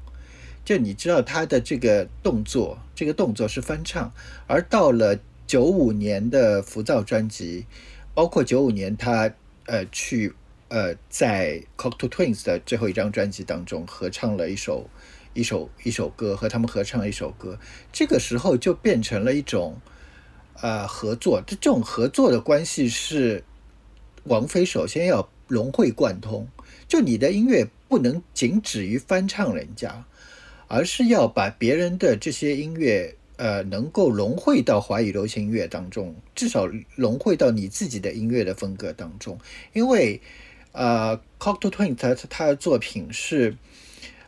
[0.66, 4.12] 就你知道他的这个动作，这个动作是翻唱，
[4.46, 5.18] 而到了
[5.54, 7.64] 九五年的浮躁专辑，
[8.12, 9.32] 包括九五年他
[9.66, 10.34] 呃去
[10.66, 14.90] 呃在 c o c k t o Twins 的最后一张专辑当中合唱了一首
[15.32, 17.56] 一首一首歌，和他们合唱了一首歌，
[17.92, 19.80] 这个时候就变成了一种
[20.60, 23.44] 呃合作，这这种合作的关系是
[24.24, 26.48] 王菲首先要融会贯通，
[26.88, 30.04] 就你的音乐不能仅止于翻唱人家。
[30.66, 39.38] 而是要把别人的这些音乐，呃，能够融汇到华语流行音乐当中，至少融汇到你自己的音乐的风格当中。
[39.72, 40.20] 因为，
[40.72, 43.56] 呃，Cocteau Twin 他他的作品是，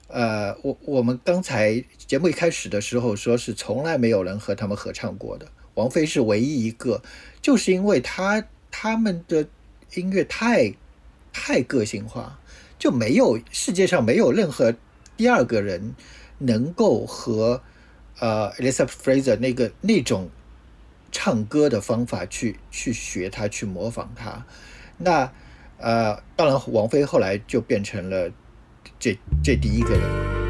[0.08, 7.02] 呃，我我们刚才节目一开始的时候说是从来没有人和他们合唱过的，王菲是唯一一个，
[7.40, 9.46] 就是因为他他们的
[9.94, 10.74] 音乐太
[11.32, 12.40] 太个性化，
[12.78, 14.74] 就没有世界上没有任何
[15.16, 15.94] 第二个人。
[16.38, 17.62] 能够和
[18.18, 20.30] 呃 Elizabeth Fraser 那个那种
[21.10, 24.44] 唱歌的方法去去学他，去模仿他。
[24.98, 25.32] 那
[25.78, 28.30] 呃，当然王菲后来就变成了
[28.98, 30.45] 这这第一个人。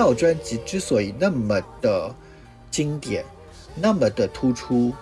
[0.00, 2.14] 浮躁专辑之所以那么的
[2.70, 3.22] 经典，
[3.74, 4.94] 那么的突出，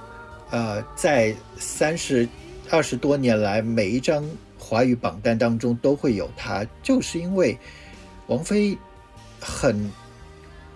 [0.51, 2.29] 呃，在三十
[2.69, 4.29] 二十多年来，每一张
[4.59, 7.57] 华语榜单当中都会有它，就是因为
[8.27, 8.77] 王菲
[9.41, 9.89] 很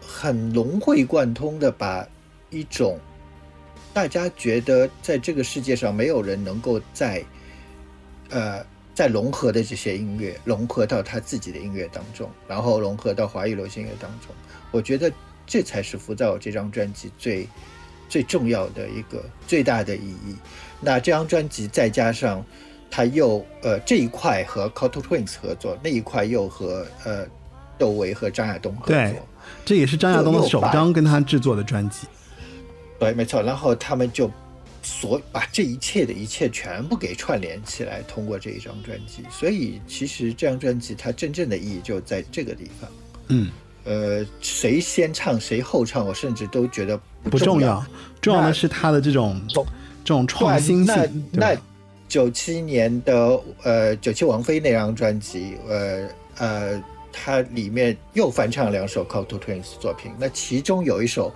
[0.01, 2.07] 很融会贯通的把
[2.51, 2.97] 一种
[3.93, 7.25] 大家觉得在这个世界上没有人能够在
[8.31, 8.65] 呃
[8.95, 14.35] 再融合的这些音乐融合到他自己的音乐当中，然后融合到华语流行乐当中，
[14.71, 15.11] 我觉得
[15.47, 17.49] 这才是《浮躁》这张专辑最
[18.09, 20.37] 最重要的一个最大的意义。
[20.81, 22.45] 那这张专辑再加上
[22.91, 27.27] 他又呃这一块和 c o t o Twins 合作，那一块又和呃
[27.79, 29.27] 窦唯和张亚东合对作，
[29.65, 32.07] 这也是张亚东的首张跟他制作的专辑。
[32.99, 33.43] 对，没错。
[33.43, 34.31] 然后他们就
[34.83, 39.23] 所把这一切的一切全部给串联起来，通过这一张专辑。
[39.31, 42.91] 所以其实这张专辑它真正的意义就在这个地方。
[43.29, 43.51] 嗯，
[43.85, 47.69] 呃，谁先唱谁后唱，我甚至都觉得不重要。
[47.69, 47.87] 要，
[48.21, 51.23] 重要的是他的这种这种创新那性。
[51.33, 51.63] 对那吧
[52.09, 61.33] 九七年的呃九七王菲那张专辑，呃呃，它里面又翻唱两首 Call to Twins 作品，那其中有一首，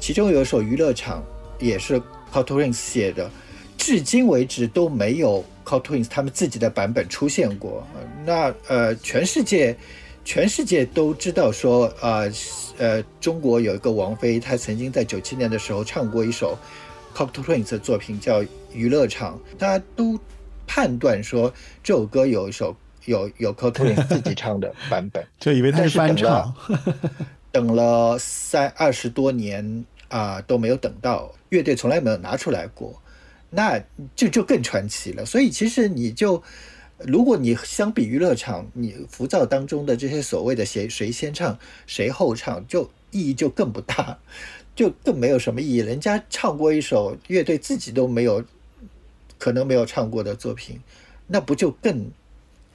[0.00, 1.22] 其中有一首《娱乐场》
[1.64, 2.02] 也是
[2.42, 3.30] To Twins 写的，
[3.78, 7.86] 至今为止都没有 to Twins 他们自己的版本出现过。
[7.94, 9.76] 呃那呃，全世界
[10.24, 12.30] 全世界都知道说，呃
[12.76, 16.58] 呃，中国有一个王菲，她曾经在九七年的时候唱过一首
[17.14, 20.18] to Twins 的作品叫《娱乐场》，大家都
[20.66, 22.76] 判断说这首歌有一首
[23.06, 26.52] 有有 to Twins 自己唱的版本， 就以为他是翻唱，
[27.52, 33.02] 等了三二十多年啊、都没有等到，乐队从来没有拿出来过，
[33.50, 33.80] 那
[34.14, 35.24] 就就更传奇了。
[35.24, 36.42] 所以其实你就，
[36.98, 44.18] 如果你相比娱乐场，你浮躁当中的这些所谓的谁谁先唱谁后唱，就意义就更不大，
[44.74, 45.78] 就更没有什么意义。
[45.78, 48.44] 人家唱过一首乐队自己都没有
[49.38, 50.80] 可能没有唱过的作品，
[51.26, 52.10] 那不就更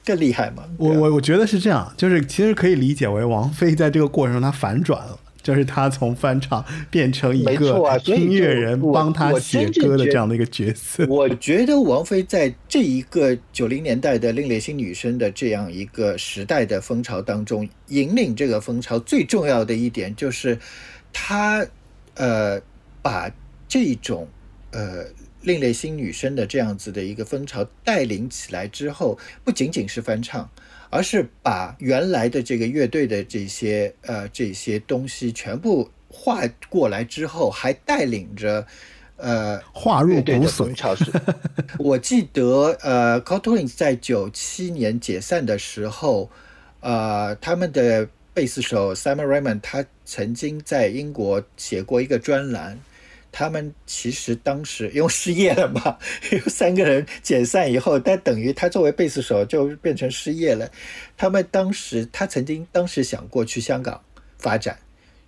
[0.04, 0.64] 更厉害吗？
[0.78, 5.18] 我我我觉得是这样，就是其实可以理解为王菲在这个过程中她反转了。
[5.42, 11.04] 就是他从翻唱变成一个音乐人帮他写歌的这样的一个角色。
[11.10, 20.58] 我觉得王菲在这一个九零年代的另类新女生的这样一个时代的风潮当中，引领这个风潮最重要的一点就是，
[21.12, 21.66] 她
[22.14, 22.60] 呃
[23.02, 23.30] 把
[23.66, 24.28] 这种
[24.70, 25.04] 呃
[25.42, 30.48] 另类新女生的这样子的一个风潮带领起来之后，不仅仅是翻唱。
[30.92, 38.66] 而是把原来的这个乐队的这些呃这些东西全部画过来之后，还带领着
[39.16, 40.98] 呃化入骨髓，
[41.80, 46.28] 我记得，呃 c o t Twins 在九七年解散的时候，
[46.80, 52.78] 呃，他们的贝斯手 Simon Raymond 他曾经在英国写过一个专栏。
[53.32, 55.96] 他们其实当时因为失业了嘛，
[56.30, 60.70] 有三个人解散以后，但等于他作为贝斯手就变成失业了。
[61.16, 64.00] 他们当时他曾经当时想过去香港
[64.38, 64.78] 发展，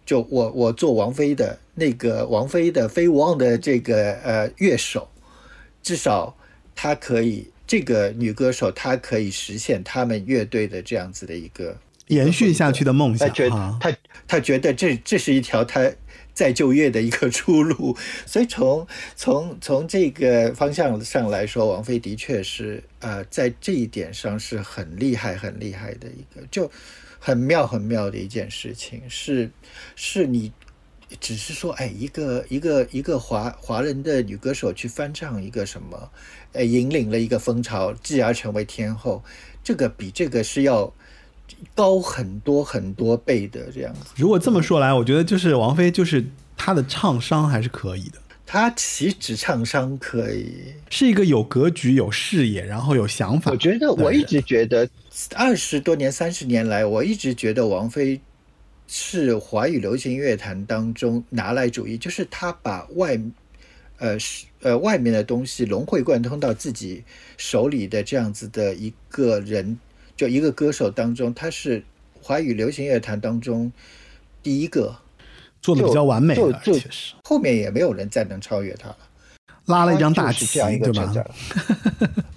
[0.05, 5.09] 就我我做王菲的那个王菲的飞无望的这个呃乐手，
[5.83, 6.37] 至少
[6.75, 11.79] 她可以这个女歌手她可以实现他们乐队的这样子的一个，
[12.09, 13.79] 延续下去的梦想他觉得啊。
[13.81, 13.97] 他
[14.27, 15.91] 她觉得这这是一条她
[16.35, 26.71] 再就业的一个出路， 所以从从从这个方向上来说，王菲的确是呃在这一点上是很厉害很厉害的一个，就
[27.19, 29.51] 很妙很妙的一件事情，是
[29.95, 30.53] 是你
[31.21, 36.11] 只是说，哎，一个一个一个华华人的女歌手去翻唱一个什么，
[36.53, 39.23] 呃，引领了一个风潮，继而成为天后，
[39.63, 40.93] 这个比这个是要
[41.75, 44.01] 高很多很多倍的这样子。
[44.17, 46.25] 如果这么说来，我觉得就是王菲，就是
[46.57, 50.75] 她的唱商还是可以的，她岂止唱商可以？
[50.91, 53.51] 是一个有格局、有视野，然后有想法。
[53.51, 54.89] 我觉得我一直觉得
[55.35, 58.21] 二十多年、三十年来，我一直觉得王菲
[58.87, 63.19] 是华语流行乐坛当中拿来主义，就是她把外
[63.99, 67.03] 呃是呃外面的东西融会贯通到自己
[67.37, 69.79] 手里的这样子的一个人，
[70.17, 71.83] 就一个歌手当中，他是
[72.21, 73.73] 华语流行乐坛当中
[74.43, 74.97] 第一个，
[75.61, 78.97] 做的比较完美的，确实后面也没有人再能超越他了。
[79.67, 81.13] 拉了一张大旗就是这样一，个存？
[81.13, 81.27] 在。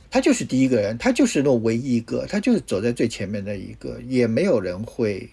[0.09, 5.29] 他就是第一个人，他就是那唯一一个，他就是走在最前面的一个，也没有人会，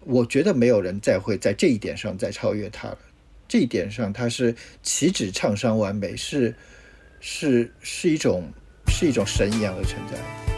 [0.00, 2.98] 我觉得没有人再会在这一点上再超越他了。
[3.46, 6.54] 这一点上，他是岂止唱商完美，是
[7.20, 8.48] 是是一种
[8.88, 10.49] 是一种神一样的存在。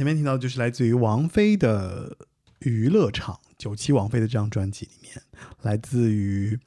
[0.00, 2.16] 前面听到就是来自于王菲的
[2.60, 5.22] 《娱乐场》，九七王菲的这张专辑里面，
[5.60, 6.58] 来自于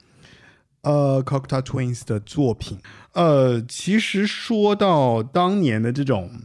[0.84, 2.78] 呃 Cocteau Twins 的作品。
[3.14, 6.42] 呃，其实说到当年的这种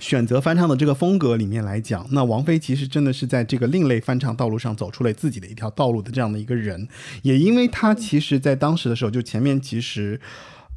[0.00, 6.86] 选择翻唱的这个风格里面来讲，那王菲其实真的是在这个另类翻唱道路上走出了自己的一条道路的这样的一个人。
[7.22, 10.20] 也因为她其实在当时的时候，就前面其实。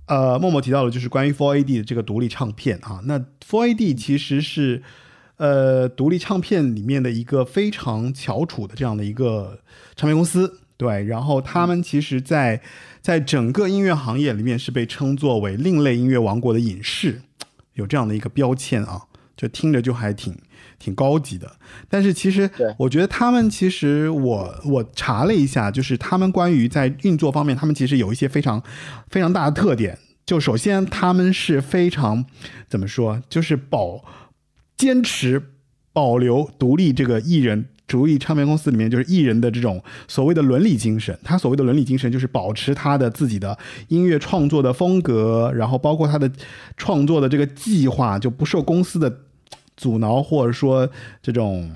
[0.08, 4.84] 呃，默默提到的就是关于 Four AD 的这个独立唱片啊，那 Four AD 其实是
[5.38, 9.60] 呃独立唱片里面的一个非常翘楚的这样的一个
[9.96, 12.62] 唱片公司，对，然后他们其实在
[13.02, 17.22] 在整个音乐行业里面是被称作为另类音乐王国的隐士，
[17.74, 19.04] 有这样的一个标签啊，
[19.36, 20.38] 就听着就还挺
[20.86, 21.52] 挺高级的。
[21.90, 28.62] 但是其实我觉得他们其实我我查了一下，就是他们关于在运作方面，他们其实有一些非常
[29.10, 29.98] 非常大的特点。
[30.26, 32.26] 就首先他们是非常
[32.70, 34.04] 怎么说，就是保
[34.78, 35.42] 坚持
[35.92, 37.70] 保留独立这个艺人。
[37.88, 43.56] 独立唱片公司里面就是艺人的这种所谓的伦理精神，他所谓的伦理精神就是保持他的自己的
[43.90, 46.28] 音乐创作的风格，然后包括他的
[46.78, 49.08] 创作的这个计划，就不受公司的
[49.78, 50.90] 阻挠或者说
[51.22, 51.72] 这种，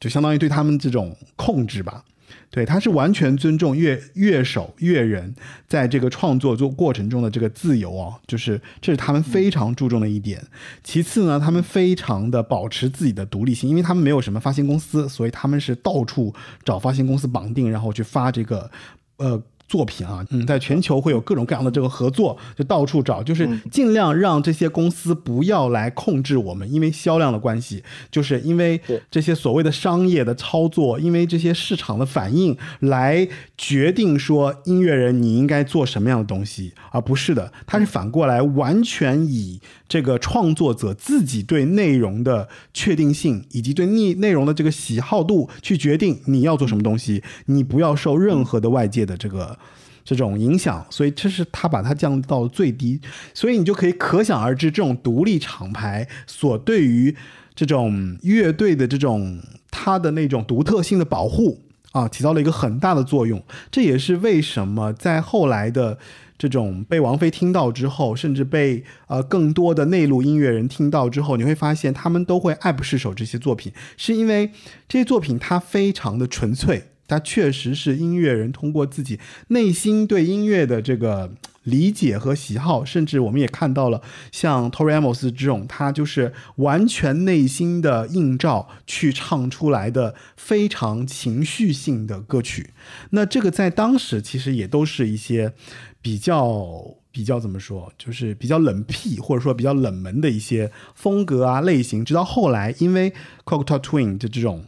[0.00, 2.04] 就相当于对他们这种控制吧。
[2.50, 5.34] 对，他是完全尊重乐乐手乐人
[5.66, 10.42] 在这个创作做过程中的这个自由哦，就是这是他们非常注重的一点。
[10.82, 16.34] 其次呢，他们非常的保持自己的独立性，因为他们没有什么发行公司，所以他们是到处
[16.64, 18.70] 找发行公司绑定，然后去发这个
[19.16, 19.42] 呃。
[19.68, 49.58] 作品啊，嗯，在全球会有各种各样的这个合作，就到处找，就是尽量让这些公司不要来控制我们，因为销量的关系，就是因为这些所谓的商业的操作，因为这些市场的反应来决定说音乐人你应该做什么样的东西，而不是的，它是反过来完全以这个创作者自己对内容的确定性以及对内内容的这个喜好度去决定你要做什么东西，你不要受任何的外界的这个。
[50.04, 52.98] 这种影响，所以这是他把它降到最低，
[53.34, 57.14] 所以你就可以可想而知，这种独立厂牌所对于
[57.54, 59.38] 这种乐队的这种
[59.70, 61.60] 它的那种独特性的保护
[61.92, 63.42] 啊，起到了一个很大的作用。
[63.70, 65.98] 这也是为什么在后来的
[66.38, 74.52] 这种被王菲听到之后，甚至被呃更多的内陆音乐人听到之后，你会发现他们都会爱不释手这些作品，是因为
[74.88, 76.84] 这些作品它非常的纯粹。
[77.08, 79.18] 它确实是音乐人通过自己
[79.48, 81.32] 内心对音乐的这个
[81.62, 92.74] 理解和喜好，甚至我们也看到了像 Tori Amos 这种，他就是完全内心的映照去唱出来的非常情绪性的歌曲。
[93.12, 95.54] 那这个在当时其实也都是一些
[96.00, 96.96] 比较。
[97.10, 103.12] 比较怎么说，就是比较冷僻或者说比较冷门的一些风格啊类型，直到后来因为
[103.44, 104.64] Cocteau Twin 的这种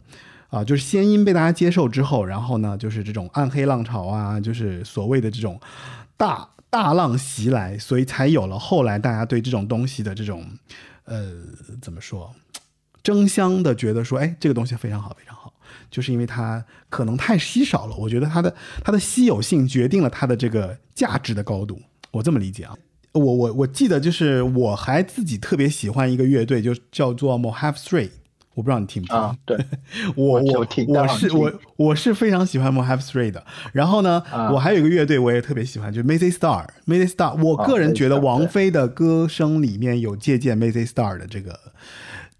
[0.49, 5.57] 啊，就是先音被大家接受之后，然后呢，就是这种暗黑浪潮啊，就是所谓的这种
[6.17, 10.45] 大大浪袭来，所以才有了后来大家对这种东西的这种
[11.05, 11.31] 呃
[11.81, 12.35] 怎么说
[13.01, 15.40] 争相的觉得说，哎，这个东西非常好，非常好，
[15.91, 17.95] 就是因为它可能太稀少了。
[17.95, 21.79] 我觉得它的它的稀有性决定了它的这个价值的高度，
[22.09, 22.73] 我这么理解啊。
[23.13, 28.09] 我我我记得就是我还自己特别喜欢一个乐队，就叫做 Mohave Three，
[28.53, 29.17] 我不知道你听不听。
[29.17, 29.57] 啊，对，
[30.15, 33.45] 我我就我是我我是非常喜欢 Mohave Three 的。
[33.73, 36.65] 然后呢，啊我还有一个乐队我也特别喜欢，就是 Mazy Star。
[36.87, 41.59] Mazy Star，我个人觉得王菲的歌声里面有借鉴 Mazy Star 的这个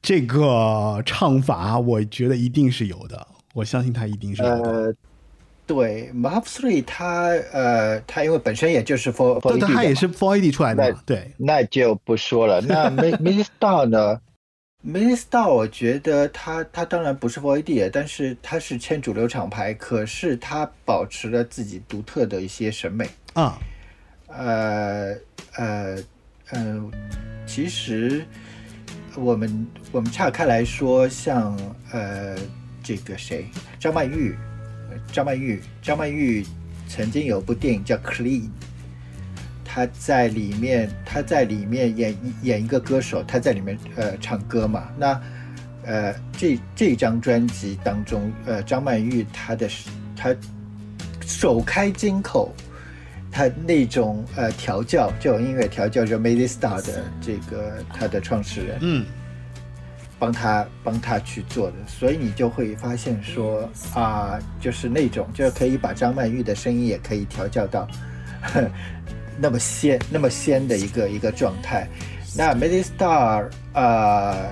[0.01, 3.27] 这个唱法，我觉得一定是有的。
[3.53, 4.49] 我相信他一定是的。
[4.49, 4.93] 呃，
[5.67, 11.01] 对 m a p Three 它呃，它因为本身也就是 For 对 For 对，他也是 Four AD 出来的嘛。
[11.05, 12.61] 对，那就不说了。
[12.61, 14.19] 那 Mi Mini Star 呢
[14.85, 23.09] ？Mini Star，我觉得它它当然不是 For AD，但是它是签主流厂牌，可是它保持了自己独特的一些审美。
[23.33, 23.57] 啊，
[24.27, 25.15] 呃
[25.55, 25.97] 呃
[26.49, 26.91] 呃，
[27.45, 28.25] 其实
[29.15, 31.57] 我们我们岔开来说，像
[31.93, 32.35] 呃
[32.83, 33.45] 这个谁，
[33.79, 34.35] 张曼玉，
[35.11, 36.45] 张曼玉，张曼玉
[36.87, 38.41] 曾经有部电影叫《Clean》，
[39.63, 44.89] 她在里面她在里面演演一个歌手，她在里面呃唱歌嘛。
[44.97, 45.21] 那
[45.85, 49.69] 呃这这张专辑当中，呃张曼玉她的
[50.15, 50.35] 她
[51.25, 52.53] 首开金口。
[53.33, 59.05] 她那种呃调教，这种音乐调教，就 Mazy Star 的这个她的创始人嗯，
[60.21, 67.87] 帮他帮他去做的，所以你就会发现说啊，就是那种就是可以把张曼玉的声音也可以调教到
[68.39, 68.63] 呵
[69.41, 71.87] 那么仙那么仙的一个一个状态。
[72.37, 74.51] 那 Mazy Star 呃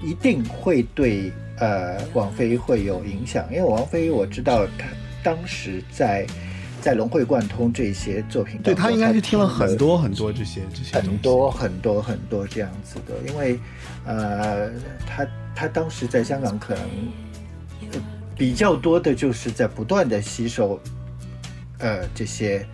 [0.00, 4.86] 一定会对呃王菲会有影响，因为王菲我知道她
[5.24, 6.24] 当时在
[6.80, 13.58] 在融会贯通这些作品，对他应该是听了了很多很多这些这些很多很多很多这样子的，因为
[14.04, 14.70] 呃，
[15.06, 16.82] 他他当时在香港可能、
[17.92, 18.00] 呃
[18.38, 20.80] 比较多的就是在不断的吸收
[21.78, 22.64] 呃这些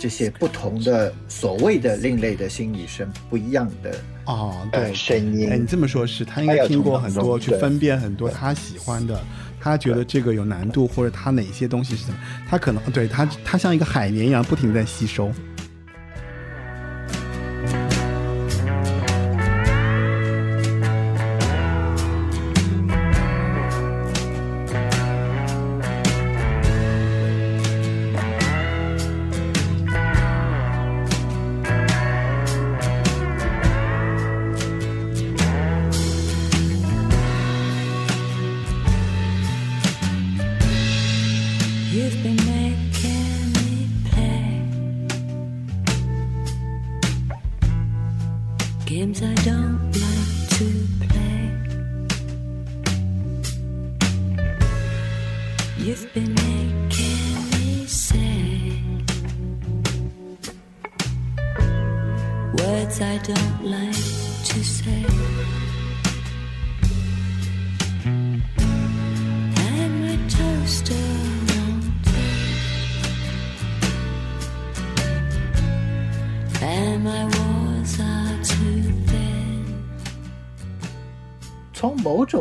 [0.00, 3.94] 这些不同的所谓的另类的新女生不一样的
[4.24, 4.80] 哦，对。
[4.80, 9.22] 呃，，声音哎，你这么说，是他应该听过很多，去分辨很多他喜欢的，
[9.70, 15.32] 他觉得这个有难度，或者他哪些东西是什么，他可能对他他像一个海绵一样不停在吸收。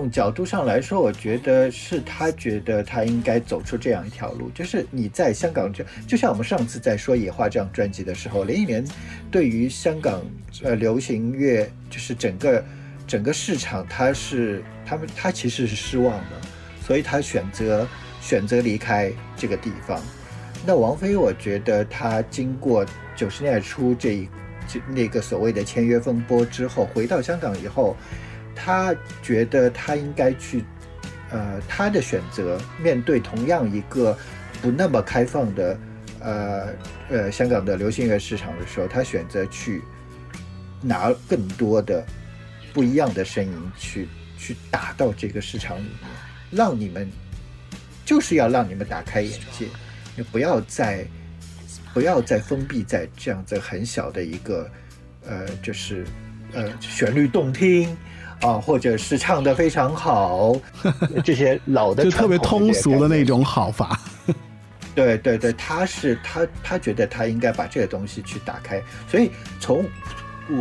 [0.09, 8.85] 角度上来说，我觉得是他觉得他应该走出这样一条路，就是你在香港这，就像我们上次在说《野花》这张专辑的时候，林忆莲
[9.29, 10.21] 对于香港
[10.63, 12.63] 呃流行乐就是整个
[13.07, 16.41] 整个市场，他是他们他其实是失望的，
[16.81, 17.87] 所以他选择
[18.21, 20.01] 选择离开这个地方。
[20.65, 22.83] 那王菲，我觉得她经过
[23.15, 24.27] 九十年代初这一
[24.67, 27.95] 这那个所谓的签约风波之后，回到香港以后，
[28.55, 30.63] 他觉得他应该去，
[31.29, 34.17] 呃，他的选择面对同样一个
[34.61, 35.79] 不那么开放的，
[36.19, 36.67] 呃
[37.09, 39.81] 呃香港的流行乐市场的时候，他选择去
[40.81, 42.05] 拿更多的
[42.73, 46.09] 不一样的声音去去打到这个市场里面，
[46.51, 47.09] 让你们
[48.05, 49.67] 就是要让你们打开眼界，
[50.15, 51.05] 你不要再
[51.93, 54.69] 不要再封闭在这样子很小的一个
[55.25, 56.05] 呃，就是
[56.53, 57.95] 呃旋律动听
[58.41, 60.55] 啊，或者是唱的非常好，
[61.23, 63.99] 这些老的就特别通俗的那种好法。
[64.95, 69.29] 对对对，他是他他觉得他应该把这个东西去打开，所以
[69.59, 69.85] 从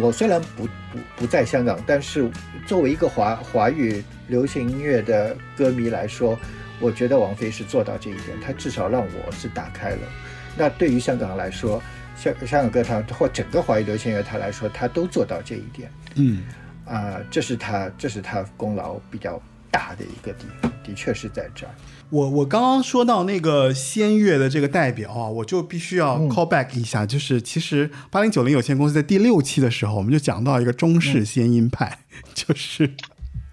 [0.01, 2.29] 我虽然不不不在香港，但是
[2.67, 6.37] 作为一个华华语流行音乐的歌迷来说，
[6.81, 9.99] 我觉得王菲是做到这一点，她至少让我是打开了。
[10.57, 11.81] 那对于香港来说，
[12.17, 15.91] 香香港歌坛或整个华语流行乐坛来说，他都做到这一点。
[16.17, 16.43] 嗯，
[16.87, 21.75] 啊、这是他这是他功劳比较大的一个地方，的确是在这儿。
[22.11, 32.01] 我我刚刚说到那个仙乐的这个代表啊，我就必须要 call back 一下，就是其实八零九零有限公司在第六期的时候，我们就讲到一个中式仙音派，
[32.35, 32.95] 就是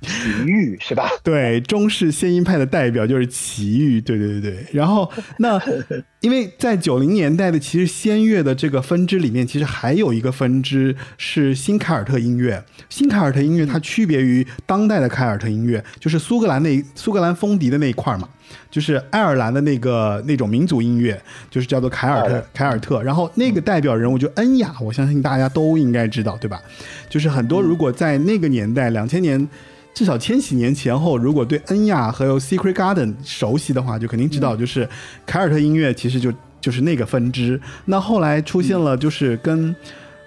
[0.02, 0.10] 体
[0.46, 1.10] 育是吧？
[1.24, 4.66] 对，中式仙音派的代表就是奇遇，对对对对。
[4.74, 5.62] 然后那
[6.22, 12.64] 因为在九零年代的其实仙乐的这个分支里面，其实还有一个分支是新凯尔特音乐。
[12.90, 18.28] 新凯尔特音乐它区别于当代的凯尔特音乐，就是苏格兰那苏格兰风笛的那一块儿嘛。
[18.70, 23.02] 就是爱尔兰的那个那种民族音乐，就是叫做凯尔特凯尔特。
[23.02, 26.62] 然后那个代表人物就恩雅，我相信大家都应该知道，对吧？
[27.10, 29.48] 就是很多如果在那个年代，两千年。
[29.94, 34.88] 至少千禧年前后，如果对恩雅和 Secret Garden 熟悉的话，就肯定知道，就是
[35.26, 37.60] 凯尔特音乐其实就就是那个分支。
[37.86, 39.76] 那后来出现了，就是跟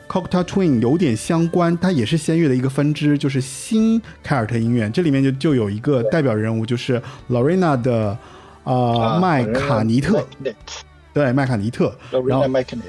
[0.07, 4.89] Cocteau Twin 有点相关，它也是仙乐的一个分支，就是新凯尔特音乐。
[4.91, 7.01] 这里面就就有一个代表人物，就是
[7.31, 8.17] Lorena 的
[8.65, 10.25] 呃啊麦卡尼特，
[11.15, 11.97] 对麦卡尼特。
[12.13, 12.85] 然后 Lorena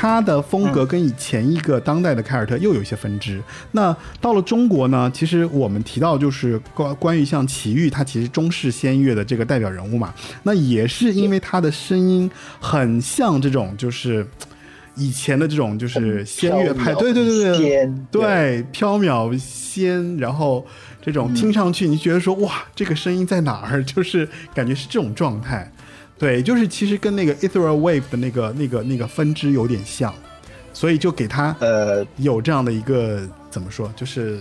[0.00, 3.38] 它的风格跟以前一个当代的凯尔特又有一些分支。
[3.72, 14.26] 那到了中国呢，其实我们提到就是关关于像齐豫，他其实中式仙乐的这个代表人物嘛，那也是因为他的声音很像这种就是。
[14.96, 20.66] 以前的这种就是仙乐派，对对对对对，飘渺仙，然后
[21.00, 23.82] 这种听上去你觉得说哇，这个声音在哪儿？
[23.86, 25.72] 就是感觉是这种状态。
[26.20, 30.14] 对，就是其实跟那个 ethereal wave 的那个、那个、那个分支有点像，
[30.74, 34.38] 所以就给它呃，有这样的一个怎么说，就是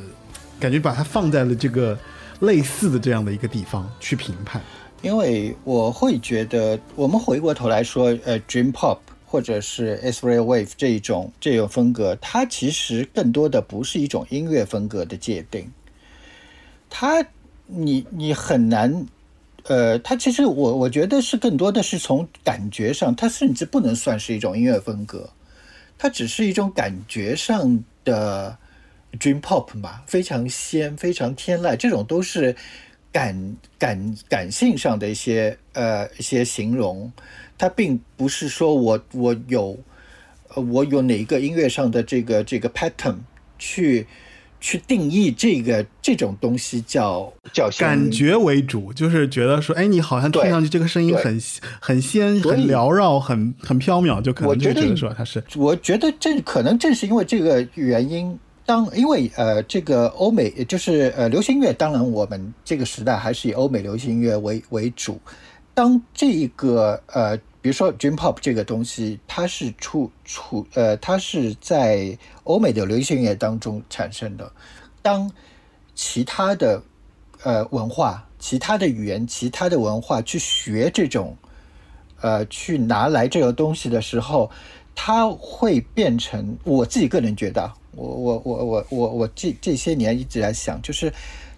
[0.59, 1.97] 感觉把它放在了这个
[2.41, 4.61] 类似的这样的一个地方去评判。
[5.01, 15.71] 因为我会觉得，我们回过头来说，呃，Dream Pop 或者是 Ethereal Wave 这一种这种风格，它其实更多的不是一种音乐风格的界定，
[16.89, 17.25] 它
[17.67, 19.05] 你你很难，
[19.65, 25.29] 呃，它其实我我觉得是更多的是从感觉上，它甚至不能算是一种音乐风格，
[25.97, 28.57] 它只是一种感觉上的
[29.19, 32.55] dream pop 嘛，非常仙，非常天籁，这种都是
[33.11, 37.11] 感感感性上的一些呃一些形容，
[37.57, 39.77] 它并不是说我我有
[40.49, 43.17] 呃我有哪一个音乐上的这个这个 pattern
[43.57, 44.07] 去
[44.61, 51.41] 去定义这个这种东西叫叫感觉为主，就是觉得说，哎，你好像听上去这个声音很
[51.79, 55.43] 很仙、很缭绕、很很飘渺，就可能就觉得说它是。
[55.55, 65.19] 我觉得这可能正是因为这个原因，当因为呃这个欧美就是呃流行音乐，当然我们这个时代还是以欧美流行音乐为为主。
[65.73, 74.51] 当这一个呃，比如说 Dream Pop 这个东西，它是出出呃，它是在欧美的流行音乐当中产生的。
[75.01, 75.31] 当
[75.93, 76.81] 其他的
[77.43, 81.35] 呃文化、其他的语言、其他的文化去学这种
[82.21, 84.49] 呃去拿来这个东西的时候，
[84.95, 91.11] 它会变成我自己个人觉得，我我我我我我这这些年一直在想，就是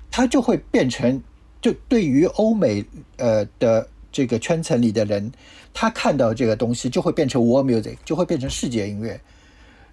[0.09, 1.21] 它就会变成，
[1.61, 2.83] 就对于欧美
[3.17, 5.31] 呃的这个圈层里的人，
[5.73, 9.19] 他看到这个东西就会变成 world music，就会变成世界音乐。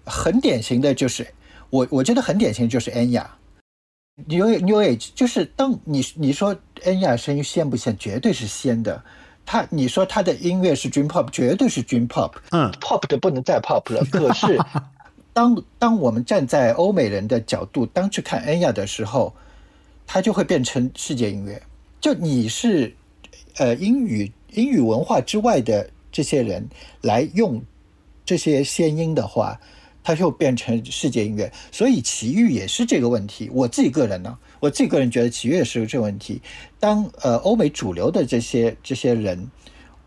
[0.05, 1.27] 很典型的就是
[1.69, 3.35] 我我觉得很典型的就是恩雅。
[4.27, 9.01] New New Age 就是当你你说恩雅声音仙不仙，绝对是仙的。
[9.45, 12.33] 他你说他的音乐是 Dream Pop，绝对是 Dream Pop。
[12.51, 14.03] 嗯 pop 的不能再 pop 了。
[14.11, 14.59] 可是
[15.33, 19.33] 当当我们站在欧美人的角度，当去看恩雅的时候，
[20.05, 21.61] 它就会变成世界音乐。
[22.01, 22.93] 就你是
[23.57, 26.67] 呃英语英语文化之外的这些人
[27.01, 27.63] 来用
[28.25, 29.59] 这些仙音的话，
[30.03, 31.51] 它就变成世界音乐。
[31.71, 33.49] 所以奇遇也是这个问题。
[33.53, 36.41] 我自己个人呢，我自己个人觉得奇遇也是这个问题。
[36.79, 39.49] 当呃欧美主流的这些这些人，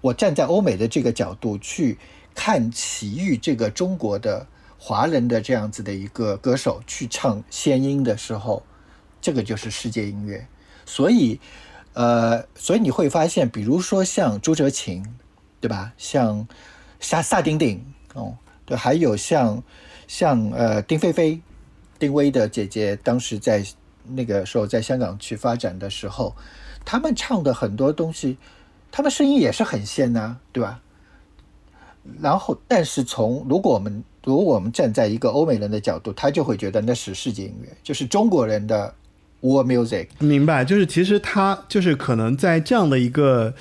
[0.00, 1.98] 我站在欧美的这个角度去
[2.34, 4.46] 看齐豫这个中国的
[4.78, 8.62] 华人的这样子的一个歌手去唱仙音的时候，
[9.20, 10.46] 这个就是世界音乐。
[10.84, 11.38] 所以，
[11.94, 15.04] 呃，所以你会发现，比如说像朱哲琴，
[15.60, 15.92] 对吧？
[15.98, 16.46] 像
[17.00, 17.84] 萨萨顶顶，
[18.14, 19.62] 哦，对，还有像
[20.06, 21.40] 像呃丁菲菲，
[21.98, 23.64] 丁薇的姐姐，当时在
[24.06, 26.34] 那个时候在香港去发展的时候，
[26.84, 28.38] 他们唱的很多东西，
[28.90, 30.80] 他们声音也是很仙呐、对吧？
[32.20, 38.92] 然后，但是从如果我们如果我们站在一个欧美人的角度，他就会觉得那是世界音乐，就是中国人的
[39.42, 40.06] world music。
[40.18, 43.54] 明白，就是其实它就是可能在这样的一个。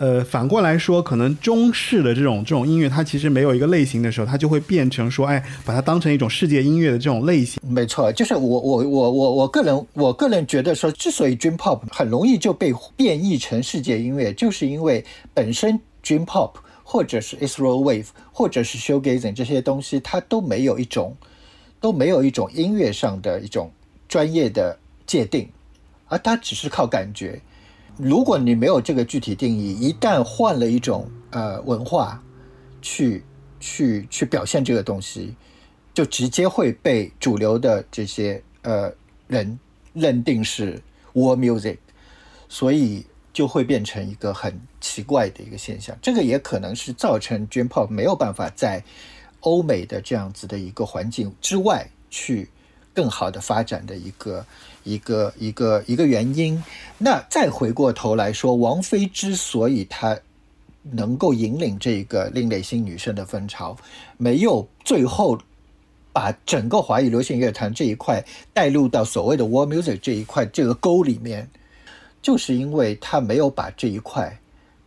[0.00, 7.60] 呃，反过来说，可能中式的这种这种音乐，它其实没有一个类型的时候，它就会变成说，哎，把它当成一种世界音乐的这种类型。
[7.68, 16.52] 没错，就是我我我我我个人我个人觉得说，之所以 Dream Pop 很容易就被变异成世界音乐，就是因为本身 Dream Pop
[16.84, 21.16] 或者是 Israel Wave 或者是 Showgazing 这些东西，它都没有一种
[21.80, 23.72] 都没有一种音乐上的一种
[24.08, 24.78] 专业的
[25.08, 25.50] 界定，
[26.06, 27.40] 而它只是靠感觉。
[27.96, 32.22] 如果你没有这个具体定义，一旦换了一种呃文化
[32.80, 33.24] 去
[33.58, 35.34] 去去表现这个东西，
[35.92, 38.92] 就直接会被主流的这些呃
[39.26, 39.58] 人
[39.94, 40.80] 认定是
[41.14, 41.78] war music，
[42.48, 45.96] 所以就会变成一个很奇怪的一个现象。
[46.00, 48.84] 这个也可能是造成 Dream Pop 没有办法在
[49.40, 52.48] 欧美的这样子的一个环境之外去
[52.94, 54.46] 更好的发展的一个
[54.88, 56.62] 一个一个一个原因。
[56.96, 60.18] 那再回过头来说，王菲之所以她
[60.82, 63.76] 能够引领这一个另类新女生的风潮，
[64.16, 65.38] 没有最后
[66.12, 68.24] 把整个华语流行乐坛这一块
[68.54, 71.48] 带入到所谓的 world music 这一块这个沟里面，
[72.22, 74.38] 就是因为她没有把这一块，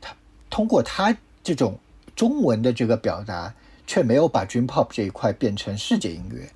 [0.02, 0.14] 她
[0.50, 1.78] 通过她这种
[2.16, 3.54] 中文的这个表达，
[3.86, 6.50] 却没有把 dream pop 这一块变成世界音乐，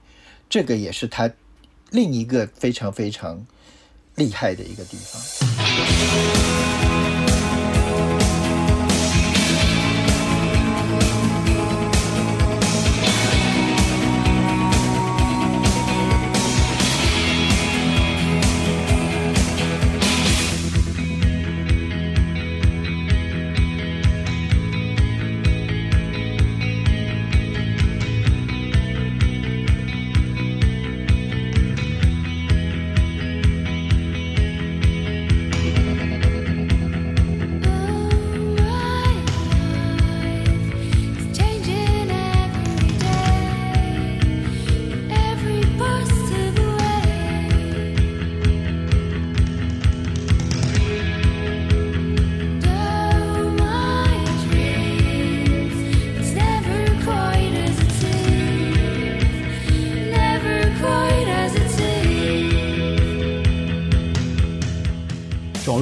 [0.50, 1.30] 这个也是她
[1.96, 3.48] 另一个非常非常
[4.16, 7.15] 厉害的一个地方。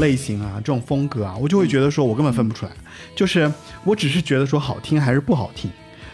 [0.04, 2.72] 类型啊，这种风格啊，我就会觉得说，我根本分不出来，
[3.16, 3.50] 就是
[3.86, 5.72] 我只是觉得说好听还是不好听，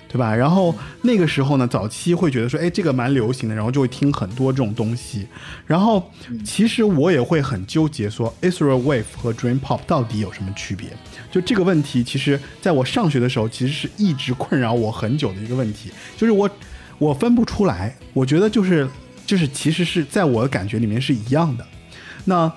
[0.07, 0.35] 对吧？
[0.35, 5.27] 然后那个时候呢，早期会觉得说，哎，这个蛮流行的，然后就会听很多这种东西。
[5.65, 6.11] 然后
[6.45, 10.89] 其实我也会很纠结，说 Israel Wave 和 Dream Pop 到底有什么区别？
[11.31, 16.49] 就这个问题，其实在我上学的时候，其实是一直困扰我很久的一个问题，就是我
[16.99, 18.87] 我分不出来，我觉得就是
[19.25, 21.65] 就是其实是在我的感觉里面是一样的。
[22.25, 22.51] 那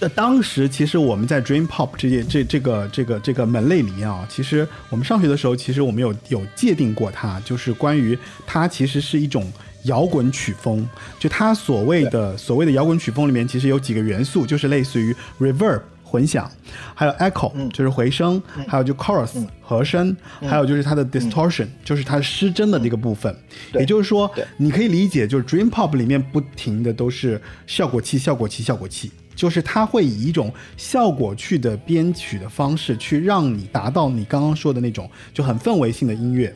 [0.00, 9.50] 那当时其实我们在 Dream Pop 这些这这个这个这个门类里面啊，其实我们上学的时候，其实我们有有界定过它，就是关于它其实是一种
[9.84, 10.88] 摇滚曲风。
[11.18, 16.50] 就它所谓的所谓的摇滚曲风里面，其实有几个元素，就是类似于 reverb 混响，
[16.94, 23.34] 还有 echo 就是回声，还有就 chorus 和声，还有就是它的 distortion 就是它失真的这个部分。
[23.72, 23.80] 对。
[23.80, 36.52] 也就是说，你可以理解，就是 Dream Pop 里面不停的都是效果器、效果器、效果器，就是它会以一种效果去的编曲的方式去让你达到你刚刚说的那种就很氛围性的音乐，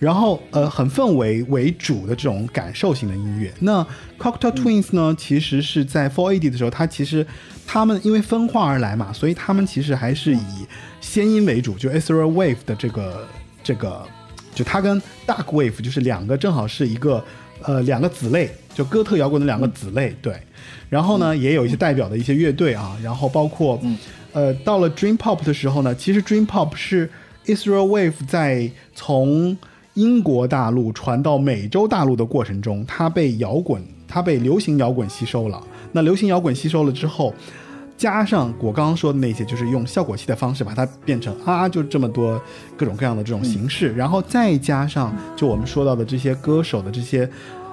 [0.00, 3.54] 然后呃很氛围为主的这种感受型的音乐。
[3.60, 3.86] 那
[4.18, 7.24] Cocktail Twins 呢，其实是在 Four AD 的时候，它其实
[7.64, 10.66] 他们因为分化而来嘛，所以他们其实还是以
[11.00, 13.28] 先音为主，就 Etherwave 的这个
[13.62, 14.04] 这个。
[14.56, 17.24] 就它跟 Dark Wave 就是两个正好是一个
[17.66, 20.34] 呃两个子类，就哥特摇滚的两个子类，对。
[20.88, 23.80] 然后呢，也有一些代表的一些乐队啊，然后包括
[24.32, 27.10] 呃到了 Dream Pop 的时候呢，其实 Dream Pop 是
[27.46, 29.56] Israel Wave 在从
[29.94, 35.62] 英国大陆传到美洲大陆的过程中，它被摇滚，它被流行摇滚吸收了。
[35.92, 37.32] 那流行摇滚吸收了之后，
[37.96, 42.40] 加上我刚刚说的那些，就是用效果器的方式把它变成啊，就这么多
[42.76, 47.28] 各种各样的这种形式，然后再加上就我们说到的这些歌手的这些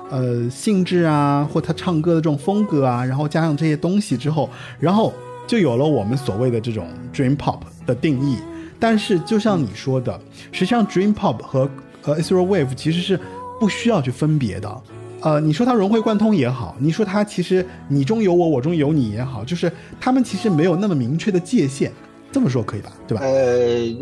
[0.09, 4.49] 呃性质啊，或他唱歌的这种风格啊，然后加上这些东西之后，
[4.79, 5.11] 然后
[5.47, 8.37] 就有了我们所谓的这种 dream pop 的定义。
[8.79, 10.19] 但是就像你说的，
[10.51, 11.69] 实际上 dream pop 和
[12.03, 13.19] 呃 ethereal wave 其实是
[13.59, 14.81] 不需要去分别的。
[15.21, 21.91] 呃，你说它融会贯通也好，你说它其实你中有我，我中有你也好，就是他们其实没有那么明确的界限，
[22.31, 22.91] 这么说可以吧？
[23.07, 23.23] 对吧？
[23.23, 23.95] 呃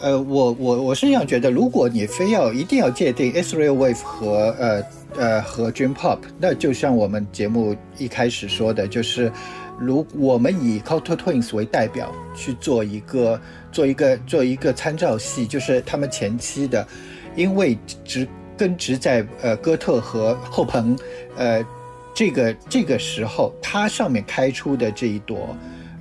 [0.00, 4.82] 呃，我我我是这样觉得，如果你非要一定要界定 Israel Wave 和呃
[5.16, 9.30] 呃和 Dream Pop，那就像我们节目一开始说的，就是
[9.76, 13.40] 如我们以 Culture Twins 为代表去做一个
[13.72, 16.86] 做一个做一个参照系，就是他们前期的，
[17.34, 18.26] 因为只
[18.58, 20.98] 根植在呃哥特和后朋
[21.36, 21.64] 呃
[22.12, 25.56] 这个这个时候，它上面开出的这一朵